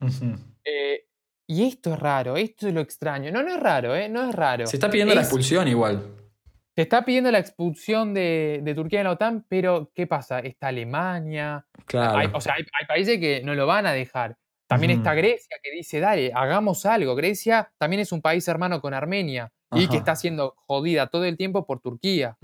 Eh, 0.64 1.06
y 1.46 1.66
esto 1.66 1.94
es 1.94 2.00
raro, 2.00 2.36
esto 2.36 2.66
es 2.66 2.74
lo 2.74 2.80
extraño. 2.80 3.30
No, 3.30 3.42
no 3.42 3.54
es 3.54 3.60
raro, 3.60 3.94
¿eh? 3.94 4.08
No 4.08 4.28
es 4.28 4.34
raro. 4.34 4.66
Se 4.66 4.76
está 4.76 4.90
pidiendo 4.90 5.14
la 5.14 5.20
expulsión 5.20 5.68
igual. 5.68 6.02
Se 6.74 6.82
está 6.82 7.04
pidiendo 7.04 7.30
la 7.30 7.38
expulsión 7.38 8.14
de, 8.14 8.72
Turquía 8.74 9.00
de 9.00 9.04
la 9.04 9.12
OTAN, 9.12 9.46
pero 9.48 9.92
¿qué 9.94 10.08
pasa? 10.08 10.40
Está 10.40 10.68
Alemania. 10.68 11.64
Claro. 11.86 12.36
o 12.36 12.40
sea, 12.40 12.54
hay, 12.54 12.64
países 12.86 13.20
que 13.20 13.42
no 13.44 13.54
lo 13.54 13.66
van 13.66 13.86
a 13.86 13.92
dejar. 13.92 14.36
También 14.66 14.90
está 14.90 15.14
Grecia 15.14 15.56
que 15.62 15.70
dice, 15.70 16.00
dale, 16.00 16.32
hagamos 16.34 16.84
algo. 16.84 17.14
Grecia 17.14 17.72
también 17.78 18.00
es 18.00 18.10
un 18.10 18.22
país 18.22 18.46
hermano 18.48 18.80
con 18.80 18.92
Armenia 18.92 19.52
y 19.72 19.88
que 19.88 19.96
está 19.96 20.16
siendo 20.16 20.54
jodida 20.66 21.08
todo 21.08 21.24
el 21.24 21.36
tiempo 21.36 21.66
por 21.66 21.80
Turquía. 21.80 22.36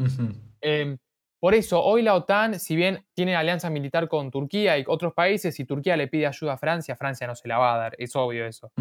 Por 1.41 1.55
eso, 1.55 1.81
hoy 1.85 2.03
la 2.03 2.14
OTAN, 2.14 2.59
si 2.59 2.74
bien 2.74 3.07
tiene 3.14 3.37
alianza 3.37 3.70
militar 3.70 4.09
con 4.09 4.31
Turquía 4.31 4.76
y 4.76 4.85
otros 4.89 5.14
países, 5.14 5.55
si 5.55 5.64
Turquía 5.64 5.97
le 5.97 6.09
pide 6.09 6.26
ayuda 6.26 6.55
a 6.55 6.59
Francia, 6.59 6.97
Francia 6.97 7.29
no 7.29 7.37
se 7.37 7.47
la 7.47 7.59
va 7.59 7.74
a 7.74 7.79
dar, 7.79 7.95
es 7.97 8.16
obvio 8.16 8.45
eso. 8.45 8.72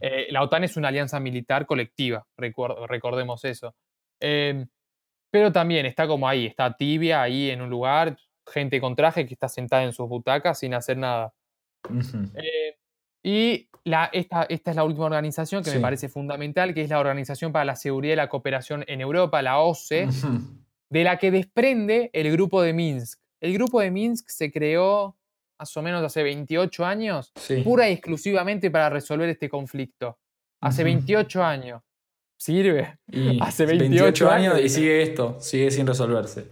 Eh, 0.00 0.26
la 0.30 0.42
OTAN 0.42 0.64
es 0.64 0.76
una 0.76 0.88
alianza 0.88 1.18
militar 1.20 1.64
colectiva, 1.64 2.26
recordemos 2.36 3.44
eso. 3.46 3.74
Em, 4.20 4.68
pero 5.30 5.50
también 5.52 5.86
está 5.86 6.06
como 6.06 6.28
ahí, 6.28 6.44
está 6.44 6.76
tibia 6.76 7.22
ahí 7.22 7.48
en 7.48 7.62
un 7.62 7.70
lugar, 7.70 8.18
gente 8.46 8.78
con 8.78 8.94
traje 8.94 9.26
que 9.26 9.32
está 9.32 9.48
sentada 9.48 9.82
en 9.84 9.94
sus 9.94 10.06
butacas 10.06 10.58
sin 10.58 10.74
hacer 10.74 10.98
nada. 10.98 11.32
Eh, 12.34 12.76
y 13.22 13.68
la, 13.84 14.10
esta, 14.12 14.44
esta, 14.44 14.70
es 14.70 14.76
la 14.76 14.84
última 14.84 15.06
organización 15.06 15.62
que 15.62 15.70
me 15.70 15.80
parece 15.80 16.08
fundamental, 16.08 16.74
que 16.74 16.82
es 16.82 16.90
la 16.90 17.00
Organización 17.00 17.52
para 17.52 17.64
la 17.64 17.76
Seguridad 17.76 18.12
y 18.12 18.16
la 18.16 18.28
Cooperación 18.28 18.84
en 18.86 19.00
Europa, 19.00 19.42
la 19.42 19.58
OCE, 19.58 20.08
de 20.90 21.04
la 21.04 21.18
que 21.18 21.30
desprende 21.30 22.10
el 22.12 22.30
grupo 22.32 22.62
de 22.62 22.72
Minsk. 22.72 23.20
El 23.40 23.54
grupo 23.54 23.80
de 23.80 23.90
Minsk 23.90 24.28
se 24.28 24.52
creó 24.52 25.16
más 25.58 25.76
o 25.76 25.82
menos 25.82 26.02
hace 26.02 26.22
28 26.22 26.84
años, 26.84 27.32
pura 27.64 27.88
y 27.88 27.92
exclusivamente 27.92 28.70
para 28.70 28.90
resolver 28.90 29.28
este 29.28 29.48
conflicto. 29.48 30.18
Hace 30.60 30.84
28 30.84 31.42
años. 31.42 31.82
Sirve. 32.36 32.98
hace 33.40 33.66
28, 33.66 34.30
años, 34.30 34.60
y 34.60 34.68
sigue 34.68 35.02
esto, 35.02 35.36
sigue 35.40 35.70
sin 35.70 35.86
resolverse. 35.86 36.48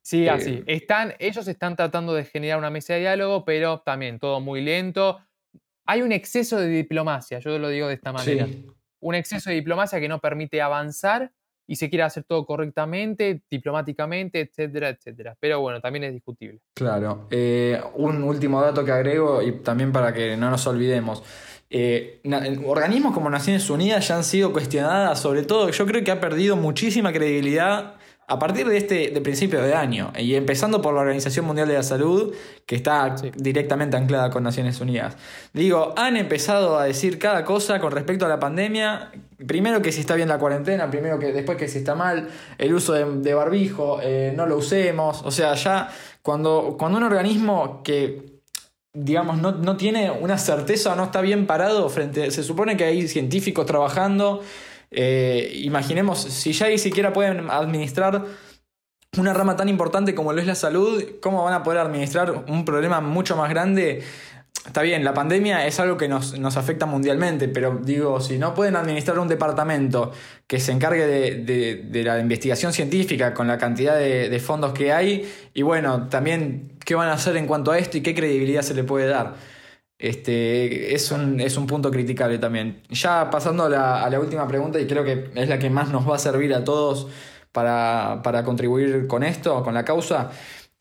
Sigue 0.00 0.30
así. 0.30 0.50
Eh, 0.50 0.64
están, 0.66 1.14
ellos 1.18 1.46
están 1.48 1.76
tratando 1.76 2.14
de 2.14 2.24
generar 2.24 2.58
una 2.58 2.70
mesa 2.70 2.94
de 2.94 3.00
diálogo, 3.00 3.44
pero 3.44 3.80
también 3.80 4.18
todo 4.18 4.40
muy 4.40 4.62
lento. 4.62 5.20
Hay 5.90 6.02
un 6.02 6.12
exceso 6.12 6.58
de 6.58 6.68
diplomacia, 6.68 7.38
yo 7.38 7.58
lo 7.58 7.70
digo 7.70 7.88
de 7.88 7.94
esta 7.94 8.12
manera. 8.12 8.46
Un 9.00 9.14
exceso 9.14 9.48
de 9.48 9.56
diplomacia 9.56 9.98
que 9.98 10.06
no 10.06 10.20
permite 10.20 10.60
avanzar 10.60 11.32
y 11.66 11.76
se 11.76 11.88
quiere 11.88 12.02
hacer 12.02 12.24
todo 12.24 12.44
correctamente, 12.44 13.42
diplomáticamente, 13.50 14.40
etcétera, 14.40 14.90
etcétera. 14.90 15.34
Pero 15.40 15.60
bueno, 15.60 15.80
también 15.80 16.04
es 16.04 16.12
discutible. 16.12 16.60
Claro. 16.74 17.26
Eh, 17.30 17.80
un 17.94 18.22
último 18.22 18.60
dato 18.60 18.84
que 18.84 18.92
agrego 18.92 19.40
y 19.40 19.52
también 19.60 19.90
para 19.90 20.12
que 20.12 20.36
no 20.36 20.50
nos 20.50 20.66
olvidemos. 20.66 21.22
Eh, 21.70 22.20
organismos 22.66 23.14
como 23.14 23.30
Naciones 23.30 23.70
Unidas 23.70 24.08
ya 24.08 24.16
han 24.16 24.24
sido 24.24 24.52
cuestionadas, 24.52 25.18
sobre 25.18 25.42
todo, 25.42 25.70
yo 25.70 25.86
creo 25.86 26.04
que 26.04 26.10
ha 26.10 26.20
perdido 26.20 26.56
muchísima 26.56 27.14
credibilidad 27.14 27.97
a 28.30 28.38
partir 28.38 28.68
de 28.68 28.76
este 28.76 29.08
de 29.08 29.20
principio 29.22 29.62
de 29.62 29.74
año, 29.74 30.12
y 30.16 30.34
empezando 30.34 30.82
por 30.82 30.92
la 30.92 31.00
Organización 31.00 31.46
Mundial 31.46 31.66
de 31.66 31.74
la 31.74 31.82
Salud, 31.82 32.34
que 32.66 32.76
está 32.76 33.16
directamente 33.36 33.96
anclada 33.96 34.28
con 34.28 34.42
Naciones 34.42 34.80
Unidas. 34.82 35.16
Digo, 35.54 35.94
han 35.96 36.18
empezado 36.18 36.78
a 36.78 36.84
decir 36.84 37.18
cada 37.18 37.46
cosa 37.46 37.80
con 37.80 37.90
respecto 37.90 38.26
a 38.26 38.28
la 38.28 38.38
pandemia. 38.38 39.12
Primero 39.46 39.80
que 39.80 39.92
si 39.92 40.00
está 40.00 40.14
bien 40.14 40.28
la 40.28 40.38
cuarentena, 40.38 40.90
primero 40.90 41.18
que 41.18 41.32
después 41.32 41.56
que 41.56 41.68
si 41.68 41.78
está 41.78 41.94
mal 41.94 42.28
el 42.58 42.74
uso 42.74 42.92
de, 42.92 43.32
barbijo, 43.34 44.00
eh, 44.02 44.34
no 44.36 44.44
lo 44.44 44.58
usemos. 44.58 45.22
O 45.24 45.30
sea, 45.30 45.54
ya 45.54 45.88
cuando, 46.20 46.76
cuando 46.78 46.98
un 46.98 47.04
organismo 47.04 47.82
que 47.82 48.38
digamos, 48.92 49.38
no, 49.38 49.52
no, 49.52 49.76
tiene 49.76 50.10
una 50.10 50.38
certeza 50.38 50.92
o 50.92 50.96
no 50.96 51.04
está 51.04 51.20
bien 51.20 51.46
parado 51.46 51.88
frente. 51.88 52.30
Se 52.30 52.42
supone 52.42 52.76
que 52.76 52.84
hay 52.84 53.06
científicos 53.06 53.64
trabajando 53.64 54.42
eh, 54.90 55.52
imaginemos, 55.62 56.20
si 56.20 56.52
ya 56.52 56.68
ni 56.68 56.78
siquiera 56.78 57.12
pueden 57.12 57.50
administrar 57.50 58.24
una 59.16 59.32
rama 59.32 59.56
tan 59.56 59.68
importante 59.68 60.14
como 60.14 60.32
lo 60.32 60.40
es 60.40 60.46
la 60.46 60.54
salud, 60.54 61.02
¿cómo 61.20 61.44
van 61.44 61.54
a 61.54 61.62
poder 61.62 61.80
administrar 61.80 62.44
un 62.46 62.64
problema 62.64 63.00
mucho 63.00 63.36
más 63.36 63.50
grande? 63.50 64.02
Está 64.66 64.82
bien, 64.82 65.02
la 65.02 65.14
pandemia 65.14 65.66
es 65.66 65.80
algo 65.80 65.96
que 65.96 66.08
nos, 66.08 66.34
afecta 66.56 66.84
mundialmente, 66.84 67.48
pero 67.48 67.80
digo, 67.82 68.20
si 68.20 68.38
no 68.38 68.54
pueden 68.54 68.76
administrar 68.76 69.18
un 69.18 69.28
departamento 69.28 70.12
que 70.46 70.60
se 70.60 70.72
encargue 70.72 71.06
de, 71.06 72.04
la 72.04 72.18
investigación 72.18 72.72
científica 72.74 73.32
con 73.32 73.48
la 73.48 73.56
cantidad 73.56 73.96
de, 73.96 74.40
fondos 74.40 74.72
que 74.72 74.92
hay, 74.92 75.26
y 75.54 75.62
bueno, 75.62 76.08
también 76.08 76.72
qué 76.84 76.94
van 76.94 77.08
a 77.08 77.14
hacer 77.14 77.36
en 77.38 77.46
cuanto 77.46 77.70
a 77.70 77.78
esto 77.78 77.96
y 77.96 78.02
qué 78.02 78.14
credibilidad 78.14 78.60
se 78.62 78.74
le 78.74 78.84
puede 78.84 79.06
dar. 79.06 79.36
Este, 79.98 80.94
es, 80.94 81.10
un, 81.10 81.40
es 81.40 81.56
un 81.56 81.66
punto 81.66 81.90
criticable 81.90 82.38
también. 82.38 82.82
Ya 82.90 83.30
pasando 83.30 83.64
a 83.64 84.08
la, 84.08 84.20
última 84.20 84.46
pregunta, 84.46 84.78
y 84.80 84.86
creo 84.86 85.04
que 85.04 85.30
es 85.34 85.48
la 85.48 85.58
que 85.58 85.70
más 85.70 85.90
nos 85.90 86.08
va 86.08 86.16
a 86.16 86.18
servir 86.18 86.54
a 86.54 86.62
todos 86.64 87.08
para, 87.52 88.22
contribuir 88.44 89.08
con 89.08 89.24
esto, 89.24 89.62
con 89.64 89.74
la 89.74 89.84
causa. 89.84 90.30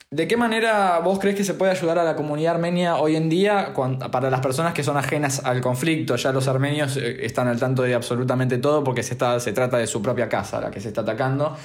¿De 0.09 0.27
qué 0.27 0.37
manera 0.37 0.99
vos 0.99 1.19
crees 1.19 1.35
que 1.35 1.43
se 1.43 1.55
puede 1.55 1.71
ayudar 1.71 1.99
a 1.99 2.03
la 2.03 2.15
comunidad 2.15 2.55
armenia 2.55 2.95
hoy 2.95 3.17
en 3.17 3.27
día 3.27 3.73
para 4.11 4.29
las 4.29 4.39
personas 4.39 4.73
que 4.73 4.83
son 4.83 4.95
ajenas 4.95 5.43
al 5.43 5.59
conflicto? 5.61 6.15
Ya 6.15 6.31
los 6.31 6.47
armenios 6.47 6.95
eh, 6.95 7.25
están 7.25 7.47
al 7.47 7.59
tanto 7.59 7.81
de 7.83 7.93
absolutamente 7.93 8.57
todo 8.57 8.83
porque 8.85 9.03
se, 9.03 9.13
está, 9.13 9.39
se 9.41 9.51
trata 9.51 9.77
de 9.77 9.87
su 9.87 10.01
propia 10.01 10.29
casa 10.29 10.61
la 10.61 10.71
que 10.71 10.79
se 10.79 10.89
está 10.89 11.01
atacando. 11.01 11.57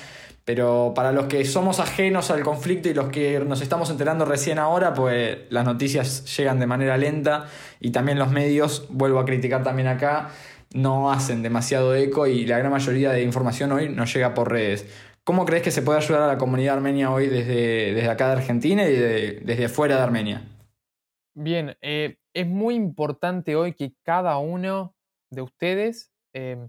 Pero 0.45 0.93
para 0.95 1.13
los 1.13 1.27
que 1.27 1.45
somos 1.45 1.79
ajenos 1.79 2.31
al 2.31 2.43
conflicto 2.43 2.89
y 2.89 2.95
los 2.95 3.09
que 3.11 3.39
nos 3.41 3.61
estamos 3.61 3.91
enterando 3.91 4.25
recién 4.25 4.59
ahora, 4.59 4.93
pues 4.93 5.39
las 5.51 5.65
noticias 5.65 6.37
llegan 6.37 6.59
de 6.59 6.67
manera 6.67 6.97
lenta 6.97 7.47
y 7.79 7.91
también 7.91 8.19
los 8.19 8.31
medios, 8.31 8.87
vuelvo 8.91 9.21
a 9.21 9.25
criticar 9.25 9.63
también 9.63 9.87
acá, 9.87 10.31
no 10.75 11.13
hacen 11.13 11.43
demasiado 11.43 11.95
eco 11.95 12.27
y 12.27 12.45
la 12.47 12.59
gran 12.59 12.73
mayoría 12.73 13.13
de 13.13 13.23
información 13.23 13.71
hoy 13.73 13.89
nos 13.89 14.13
llega 14.13 14.35
por 14.35 14.51
redes. 14.51 14.87
¿Cómo 15.25 15.45
crees 15.45 15.63
que 15.63 15.71
se 15.71 15.83
puede 15.83 15.99
ayudar 15.99 16.23
a 16.23 16.27
la 16.27 16.39
comunidad 16.39 16.75
armenia 16.75 17.13
hoy 17.13 17.29
desde, 17.29 17.95
desde 17.95 18.11
acá 18.11 18.27
de 18.27 18.33
Argentina 18.33 18.89
y 18.89 18.97
desde 18.97 19.69
fuera 19.69 19.97
de 19.97 20.03
Armenia? 20.03 20.43
Bien, 21.35 21.77
eh, 21.81 22.17
es 22.35 22.47
muy 22.49 22.75
importante 22.75 23.55
hoy 23.55 23.75
que 23.75 23.95
cada 24.03 24.37
uno 24.39 24.97
de 25.31 25.43
ustedes 25.43 26.11
eh, 26.35 26.69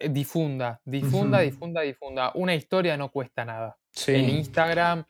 eh, 0.00 0.08
difunda, 0.08 0.80
difunda, 0.84 1.40
difunda, 1.40 1.80
difunda. 1.82 2.32
Una 2.34 2.54
historia 2.54 2.96
no 2.96 3.10
cuesta 3.10 3.44
nada. 3.44 3.76
En 4.06 4.28
Instagram, 4.28 5.04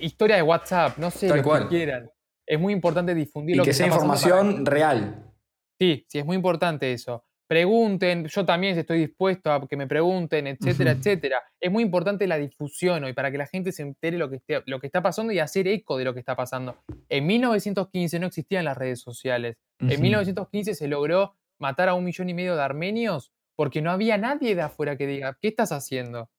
historia 0.00 0.36
de 0.36 0.42
WhatsApp, 0.42 0.98
no 0.98 1.10
sé, 1.10 1.28
lo 1.28 1.42
que 1.42 1.68
quieran. 1.68 2.10
Es 2.46 2.58
muy 2.58 2.72
importante 2.72 3.14
difundir 3.14 3.56
y 3.56 3.62
que, 3.62 3.72
sea 3.72 3.86
información 3.86 4.64
real. 4.64 5.32
Sí, 5.78 6.04
sí, 6.08 6.18
es 6.18 6.24
muy 6.24 6.36
importante 6.36 6.92
eso. 6.92 7.24
Pregunten, 7.46 8.26
yo 8.26 8.44
también 8.44 8.78
estoy 8.78 9.00
dispuesto 9.00 9.50
a 9.50 9.66
que 9.66 9.76
me 9.76 9.86
pregunten, 9.86 10.46
etcétera, 10.46 10.92
etcétera. 10.92 11.42
Es 11.60 11.70
muy 11.70 11.82
importante 11.82 12.26
la 12.26 12.36
difusión 12.36 13.04
hoy 13.04 13.14
para 13.14 13.30
que 13.30 13.38
la 13.38 13.46
gente 13.46 13.72
se 13.72 13.82
entere 13.82 14.18
lo 14.18 14.28
que, 14.28 14.42
lo 14.66 14.80
que 14.80 14.86
está 14.86 15.02
pasando 15.02 15.32
y 15.32 15.38
hacer 15.38 15.66
eco 15.66 15.96
de 15.96 16.04
lo 16.04 16.12
que 16.12 16.20
está 16.20 16.36
pasando. 16.36 16.76
En 17.08 17.26
1915 17.26 18.18
no 18.18 18.26
existían 18.26 18.66
las 18.66 18.76
redes 18.76 19.00
sociales. 19.00 19.56
En 19.80 20.00
1915 20.00 20.74
se 20.74 20.88
logró 20.88 21.36
matar 21.58 21.88
a 21.88 21.94
un 21.94 22.04
millón 22.04 22.28
y 22.28 22.34
medio 22.34 22.54
de 22.54 22.62
armenios 22.62 23.32
porque 23.58 23.82
no 23.82 23.90
había 23.90 24.16
nadie 24.16 24.54
de 24.54 24.62
afuera 24.62 24.96
que 24.96 25.08
diga, 25.08 25.36
¿qué 25.40 25.48
estás 25.48 25.72
haciendo? 25.72 26.30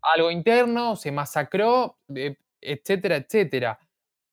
Algo 0.00 0.30
interno, 0.30 0.94
se 0.94 1.10
masacró, 1.10 1.98
eh, 2.14 2.36
etcétera, 2.60 3.16
etcétera. 3.16 3.76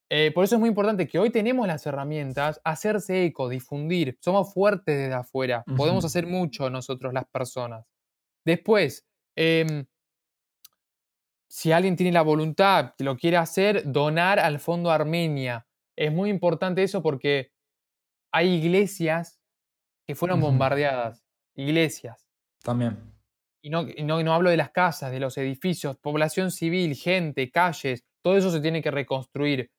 Eh, 0.07 0.31
por 0.31 0.43
eso 0.43 0.53
es 0.53 0.59
muy 0.59 0.69
importante 0.69 1.07
que 1.07 1.17
hoy 1.17 1.31
tenemos 1.31 1.65
las 1.65 1.83
herramientas, 1.87 2.61
hacerse 2.63 3.25
eco, 3.25 3.49
difundir. 3.49 4.19
Somos 4.21 4.53
fuertes 4.53 4.95
desde 4.95 5.15
afuera, 5.15 5.63
podemos 5.75 6.05
hacer 6.05 6.27
mucho 6.27 6.69
nosotros 6.69 7.11
las 7.11 7.25
personas. 7.25 7.87
Después, 8.45 9.07
em, 9.35 9.87
si 11.49 11.71
alguien 11.71 11.95
tiene 11.95 12.11
la 12.11 12.21
voluntad, 12.21 12.93
lo 12.99 13.17
quiere 13.17 13.37
hacer, 13.37 13.91
donar 13.91 14.37
al 14.37 14.59
Fondo 14.59 14.91
Armenia. 14.91 15.65
Es 15.97 16.13
muy 16.13 16.29
importante 16.29 16.83
eso 16.83 17.01
porque 17.01 17.51
hay 18.31 18.49
iglesias 18.49 19.41
que 20.05 20.13
fueron 20.13 20.39
bombardeadas 20.39 21.25
iglesias. 21.55 22.27
También. 22.63 22.97
Y 23.61 23.69
no, 23.69 23.83
no, 24.23 24.33
hablo 24.33 24.49
de 24.49 24.57
las 24.57 24.71
casas, 24.71 25.11
de 25.11 25.19
los 25.19 25.37
edificios, 25.37 25.97
población 25.97 26.51
civil, 26.51 26.95
gente, 26.95 27.51
calles, 27.51 28.03
todo 28.21 28.37
eso 28.37 28.49
se 28.49 28.59
tiene 28.59 28.81
que 28.81 28.89
reconstruir. 28.89 29.69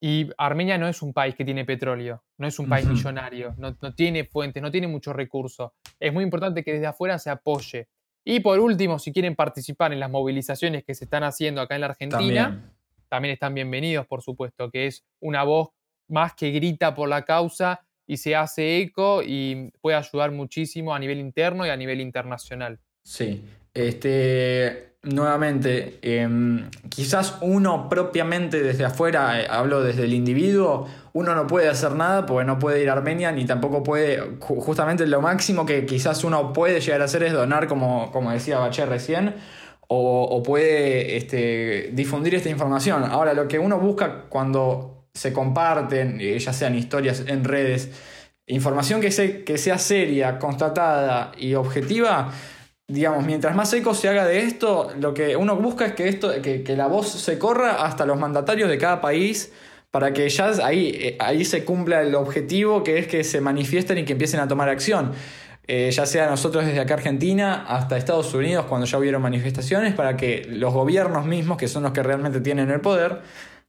Y 0.00 0.30
Armenia 0.36 0.78
no 0.78 0.88
es 0.88 1.02
un 1.02 1.12
país 1.12 1.34
que 1.34 1.44
tiene 1.44 1.64
petróleo, 1.64 2.24
no 2.38 2.46
es 2.46 2.58
un 2.58 2.68
país 2.68 2.86
millonario, 2.86 3.54
no, 3.56 3.74
tiene 3.94 4.24
fuentes, 4.24 4.62
no 4.62 4.70
tiene 4.70 4.88
muchos 4.88 5.14
recursos. 5.14 5.72
Es 5.98 6.12
muy 6.12 6.24
importante 6.24 6.64
que 6.64 6.72
desde 6.72 6.86
afuera 6.86 7.18
se 7.18 7.30
apoye. 7.30 7.88
Y 8.24 8.40
por 8.40 8.58
último, 8.58 8.98
si 8.98 9.12
quieren 9.12 9.34
participar 9.34 9.92
en 9.92 10.00
las 10.00 10.10
movilizaciones 10.10 10.84
que 10.84 10.94
se 10.94 11.04
están 11.04 11.24
haciendo 11.24 11.60
acá 11.60 11.74
en 11.74 11.80
la 11.80 11.88
Argentina, 11.88 12.72
también 13.08 13.32
están 13.34 13.54
bienvenidos, 13.54 14.06
por 14.06 14.22
supuesto, 14.22 14.70
que 14.70 14.86
es 14.86 15.04
una 15.20 15.44
voz 15.44 15.70
más 16.08 16.34
que 16.34 16.50
grita 16.50 16.94
por 16.94 17.08
la 17.08 17.24
causa 17.24 17.86
y 18.12 18.18
se 18.18 18.36
hace 18.36 18.82
eco 18.82 19.22
y 19.24 19.72
puede 19.80 19.96
ayudar 19.96 20.32
muchísimo 20.32 20.94
a 20.94 20.98
nivel 20.98 21.18
interno 21.18 21.64
y 21.64 21.70
a 21.70 21.76
nivel 21.78 21.98
internacional. 22.02 22.78
Sí, 23.02 23.42
este, 23.72 24.96
nuevamente, 25.02 25.98
em, 26.02 26.68
quizás 26.90 27.38
uno 27.40 27.88
propiamente 27.88 28.62
desde 28.62 28.84
afuera, 28.84 29.40
eh, 29.40 29.46
hablo 29.48 29.82
desde 29.82 30.04
el 30.04 30.12
individuo, 30.12 30.88
uno 31.14 31.34
no 31.34 31.46
puede 31.46 31.70
hacer 31.70 31.92
nada 31.92 32.26
porque 32.26 32.44
no 32.44 32.58
puede 32.58 32.82
ir 32.82 32.90
a 32.90 32.92
Armenia 32.92 33.32
ni 33.32 33.46
tampoco 33.46 33.82
puede, 33.82 34.36
justamente 34.40 35.06
lo 35.06 35.22
máximo 35.22 35.64
que 35.64 35.86
quizás 35.86 36.22
uno 36.22 36.52
puede 36.52 36.80
llegar 36.82 37.00
a 37.00 37.06
hacer 37.06 37.22
es 37.22 37.32
donar, 37.32 37.66
como, 37.66 38.12
como 38.12 38.30
decía 38.30 38.58
Bacher 38.58 38.90
recién, 38.90 39.36
o, 39.88 40.24
o 40.24 40.42
puede 40.42 41.16
este, 41.16 41.92
difundir 41.94 42.34
esta 42.34 42.50
información. 42.50 43.04
Ahora, 43.04 43.32
lo 43.32 43.48
que 43.48 43.58
uno 43.58 43.78
busca 43.78 44.24
cuando 44.28 45.01
se 45.14 45.32
comparten, 45.32 46.20
eh, 46.20 46.38
ya 46.38 46.52
sean 46.52 46.74
historias 46.74 47.24
en 47.26 47.44
redes, 47.44 47.90
información 48.46 49.00
que, 49.00 49.44
que 49.44 49.58
sea 49.58 49.78
seria, 49.78 50.38
constatada 50.38 51.32
y 51.38 51.54
objetiva, 51.54 52.32
digamos, 52.88 53.24
mientras 53.24 53.56
más 53.56 53.72
eco 53.72 53.94
se 53.94 54.08
haga 54.08 54.26
de 54.26 54.40
esto, 54.40 54.92
lo 54.98 55.14
que 55.14 55.36
uno 55.36 55.56
busca 55.56 55.86
es 55.86 55.92
que, 55.92 56.08
esto, 56.08 56.30
que, 56.42 56.64
la 56.76 56.86
voz 56.86 57.08
se 57.08 57.38
corra 57.38 57.84
hasta 57.84 58.04
los 58.04 58.18
mandatarios 58.18 58.68
de 58.68 58.78
cada 58.78 59.00
país 59.00 59.52
para 59.90 60.12
que 60.12 60.28
ya 60.28 60.50
ahí, 60.64 60.88
eh, 60.94 61.16
ahí 61.20 61.44
se 61.44 61.64
cumpla 61.64 62.02
el 62.02 62.14
objetivo 62.14 62.82
que 62.82 62.98
es 62.98 63.06
que 63.06 63.24
se 63.24 63.40
manifiesten 63.40 63.98
y 63.98 64.04
que 64.04 64.12
empiecen 64.12 64.40
a 64.40 64.48
tomar 64.48 64.68
acción. 64.68 65.12
Eh, 65.68 65.90
ya 65.92 66.06
sea 66.06 66.28
nosotros 66.28 66.66
desde 66.66 66.80
acá 66.80 66.94
Argentina 66.94 67.64
hasta 67.68 67.96
Estados 67.96 68.34
Unidos 68.34 68.66
cuando 68.68 68.86
ya 68.86 68.98
hubieron 68.98 69.22
manifestaciones, 69.22 69.94
para 69.94 70.16
que 70.16 70.44
los 70.48 70.74
gobiernos 70.74 71.24
mismos, 71.24 71.56
que 71.56 71.68
son 71.68 71.84
los 71.84 71.92
que 71.92 72.02
realmente 72.02 72.40
tienen 72.40 72.70
el 72.70 72.80
poder, 72.80 73.20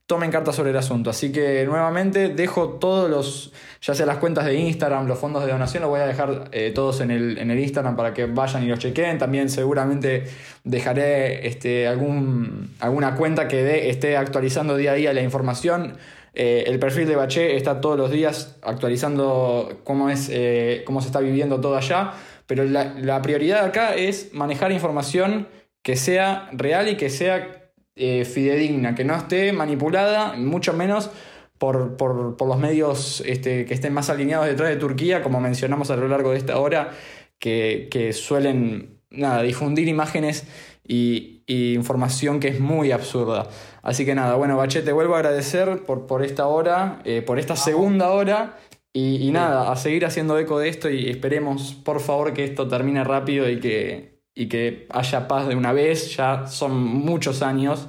tomen 0.05 0.31
cartas 0.31 0.55
sobre 0.55 0.71
el 0.71 0.77
asunto. 0.77 1.09
Así 1.09 1.31
que 1.31 1.65
nuevamente 1.65 2.29
dejo 2.29 2.69
todos 2.71 3.09
los, 3.09 3.53
ya 3.81 3.95
sea 3.95 4.05
las 4.05 4.17
cuentas 4.17 4.45
de 4.45 4.55
Instagram, 4.55 5.07
los 5.07 5.17
fondos 5.17 5.45
de 5.45 5.51
donación, 5.51 5.81
los 5.81 5.89
voy 5.89 6.01
a 6.01 6.05
dejar 6.07 6.49
eh, 6.51 6.71
todos 6.75 7.01
en 7.01 7.11
el, 7.11 7.37
en 7.37 7.51
el, 7.51 7.59
Instagram 7.59 7.95
para 7.95 8.13
que 8.13 8.25
vayan 8.25 8.63
y 8.63 8.67
los 8.67 8.79
chequen. 8.79 9.17
También 9.17 9.49
seguramente 9.49 10.25
dejaré 10.63 11.47
este, 11.47 11.87
algún, 11.87 12.75
alguna 12.79 13.15
cuenta 13.15 13.47
que 13.47 13.89
esté 13.89 14.17
actualizando 14.17 14.75
día 14.75 14.91
a 14.91 14.95
día 14.95 15.13
la 15.13 15.21
información. 15.21 15.97
Eh, 16.35 16.63
el 16.67 16.79
perfil 16.79 17.07
de 17.07 17.15
Bache 17.15 17.55
está 17.55 17.79
todos 17.79 17.97
los 17.97 18.11
días 18.11 18.57
actualizando 18.63 19.79
cómo, 19.83 20.09
es, 20.09 20.29
eh, 20.31 20.83
cómo 20.85 20.99
se 21.01 21.07
está 21.07 21.19
viviendo 21.19 21.61
todo 21.61 21.77
allá. 21.77 22.13
Pero 22.45 22.65
la, 22.65 22.93
la 22.99 23.21
prioridad 23.21 23.63
acá 23.63 23.95
es 23.95 24.33
manejar 24.33 24.73
información 24.73 25.47
que 25.81 25.95
sea 25.95 26.49
real 26.51 26.89
y 26.89 26.97
que 26.97 27.09
sea 27.09 27.62
eh, 27.95 28.25
fidedigna, 28.25 28.95
que 28.95 29.03
no 29.03 29.15
esté 29.15 29.53
manipulada, 29.53 30.33
mucho 30.35 30.73
menos 30.73 31.11
por, 31.57 32.47
los 32.47 32.57
medios 32.57 33.23
este, 33.25 33.65
que 33.65 33.73
estén 33.73 33.93
más 33.93 34.09
alineados 34.09 34.47
detrás 34.47 34.69
de 34.69 34.77
Turquía, 34.77 35.23
como 35.23 35.39
mencionamos 35.39 35.91
a 35.91 35.95
lo 35.95 36.07
largo 36.07 36.31
de 36.31 36.37
esta 36.37 36.59
hora, 36.59 36.91
que, 37.39 38.11
suelen 38.13 38.99
nada, 39.09 39.43
difundir 39.43 39.87
imágenes 39.87 40.45
y, 40.87 41.29
información 41.45 42.39
que 42.39 42.47
es 42.47 42.59
muy 42.59 42.91
absurda. 42.91 43.47
Así 43.81 44.05
que 44.05 44.15
nada, 44.15 44.35
bueno, 44.35 44.57
Bache, 44.57 44.81
te 44.81 44.93
vuelvo 44.93 45.15
a 45.15 45.17
agradecer 45.17 45.83
por, 45.83 46.07
por 46.07 46.23
esta 46.23 46.47
hora, 46.47 47.01
eh, 47.03 47.21
por 47.21 47.37
esta 47.37 47.55
segunda 47.55 48.11
hora. 48.11 48.57
Y, 48.93 49.27
y 49.27 49.31
nada, 49.31 49.71
a 49.71 49.75
seguir 49.75 50.05
haciendo 50.05 50.37
eco 50.39 50.59
de 50.59 50.69
esto 50.69 50.89
y 50.89 51.09
esperemos, 51.09 51.73
por 51.73 51.99
favor, 51.99 52.33
que 52.33 52.43
esto 52.43 52.67
termine 52.67 53.03
rápido 53.03 53.49
y 53.49 53.59
que, 53.59 54.12
y 54.35 54.49
que 54.49 54.87
haya 54.89 55.27
paz 55.27 55.47
de 55.47 55.55
una 55.55 55.73
vez. 55.73 56.15
Ya 56.15 56.47
son 56.47 56.81
muchos 56.81 57.41
años, 57.41 57.87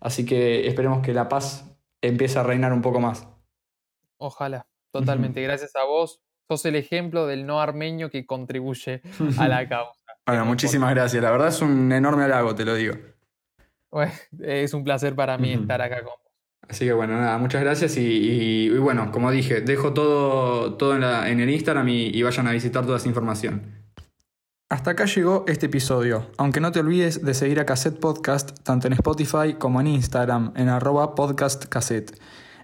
así 0.00 0.24
que 0.24 0.66
esperemos 0.66 1.04
que 1.04 1.12
la 1.12 1.28
paz 1.28 1.64
empiece 2.02 2.38
a 2.38 2.42
reinar 2.42 2.72
un 2.72 2.82
poco 2.82 3.00
más. 3.00 3.28
Ojalá, 4.18 4.66
totalmente. 4.92 5.42
Gracias 5.42 5.74
a 5.76 5.84
vos. 5.84 6.22
Sos 6.48 6.64
el 6.66 6.76
ejemplo 6.76 7.26
del 7.26 7.44
no 7.44 7.60
armenio 7.60 8.10
que 8.10 8.24
contribuye 8.24 9.02
a 9.38 9.48
la 9.48 9.68
causa. 9.68 10.00
bueno, 10.26 10.44
muchísimas 10.44 10.94
gracias. 10.94 11.22
La 11.22 11.30
verdad 11.30 11.48
es 11.48 11.60
un 11.60 11.90
enorme 11.90 12.24
halago, 12.24 12.54
te 12.54 12.64
lo 12.64 12.74
digo. 12.74 12.94
es 14.40 14.74
un 14.74 14.84
placer 14.84 15.14
para 15.14 15.38
mí 15.38 15.52
estar 15.52 15.80
acá 15.80 15.96
con 15.96 16.12
vos. 16.12 16.20
Así 16.68 16.84
que 16.84 16.92
bueno, 16.92 17.14
nada, 17.14 17.38
muchas 17.38 17.62
gracias 17.62 17.96
y, 17.96 18.68
bueno, 18.78 19.12
como 19.12 19.30
dije, 19.30 19.60
dejo 19.60 19.94
todo, 19.94 20.74
todo 20.74 20.96
en, 20.96 21.40
el 21.40 21.48
Instagram 21.48 21.88
y 21.88 22.22
vayan 22.22 22.48
a 22.48 22.52
visitar 22.52 22.84
toda 22.84 22.96
esa 22.98 23.06
información. 23.06 23.85
Hasta 24.68 24.90
acá 24.90 25.04
llegó 25.04 25.44
este 25.46 25.66
episodio, 25.66 26.26
aunque 26.38 26.60
no 26.60 26.72
te 26.72 26.80
olvides 26.80 27.24
de 27.24 27.34
seguir 27.34 27.60
a 27.60 27.64
Cassette 27.64 28.00
Podcast 28.00 28.50
tanto 28.64 28.88
en 28.88 28.94
Spotify 28.94 29.54
como 29.56 29.80
en 29.80 29.86
Instagram 29.86 30.52
en 30.56 30.68
arroba 30.68 31.14
podcastcassette. 31.14 32.18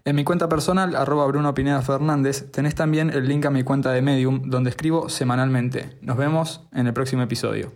En 0.05 0.17
mi 0.17 0.25
cuenta 0.25 0.49
personal, 0.49 0.97
arroba 0.97 1.25
Bruno 1.27 1.55
Pineda 1.55 1.81
Fernández, 1.81 2.51
tenés 2.51 2.75
también 2.75 3.11
el 3.11 3.29
link 3.29 3.47
a 3.47 3.51
mi 3.51 3.63
cuenta 3.63 3.93
de 3.93 4.03
Medium 4.03 4.51
donde 4.51 4.71
escribo 4.71 5.09
semanalmente. 5.09 5.97
Nos 6.03 6.17
vemos 6.17 6.67
en 6.73 6.89
el 6.89 6.93
próximo 6.93 7.23
episodio. 7.23 7.71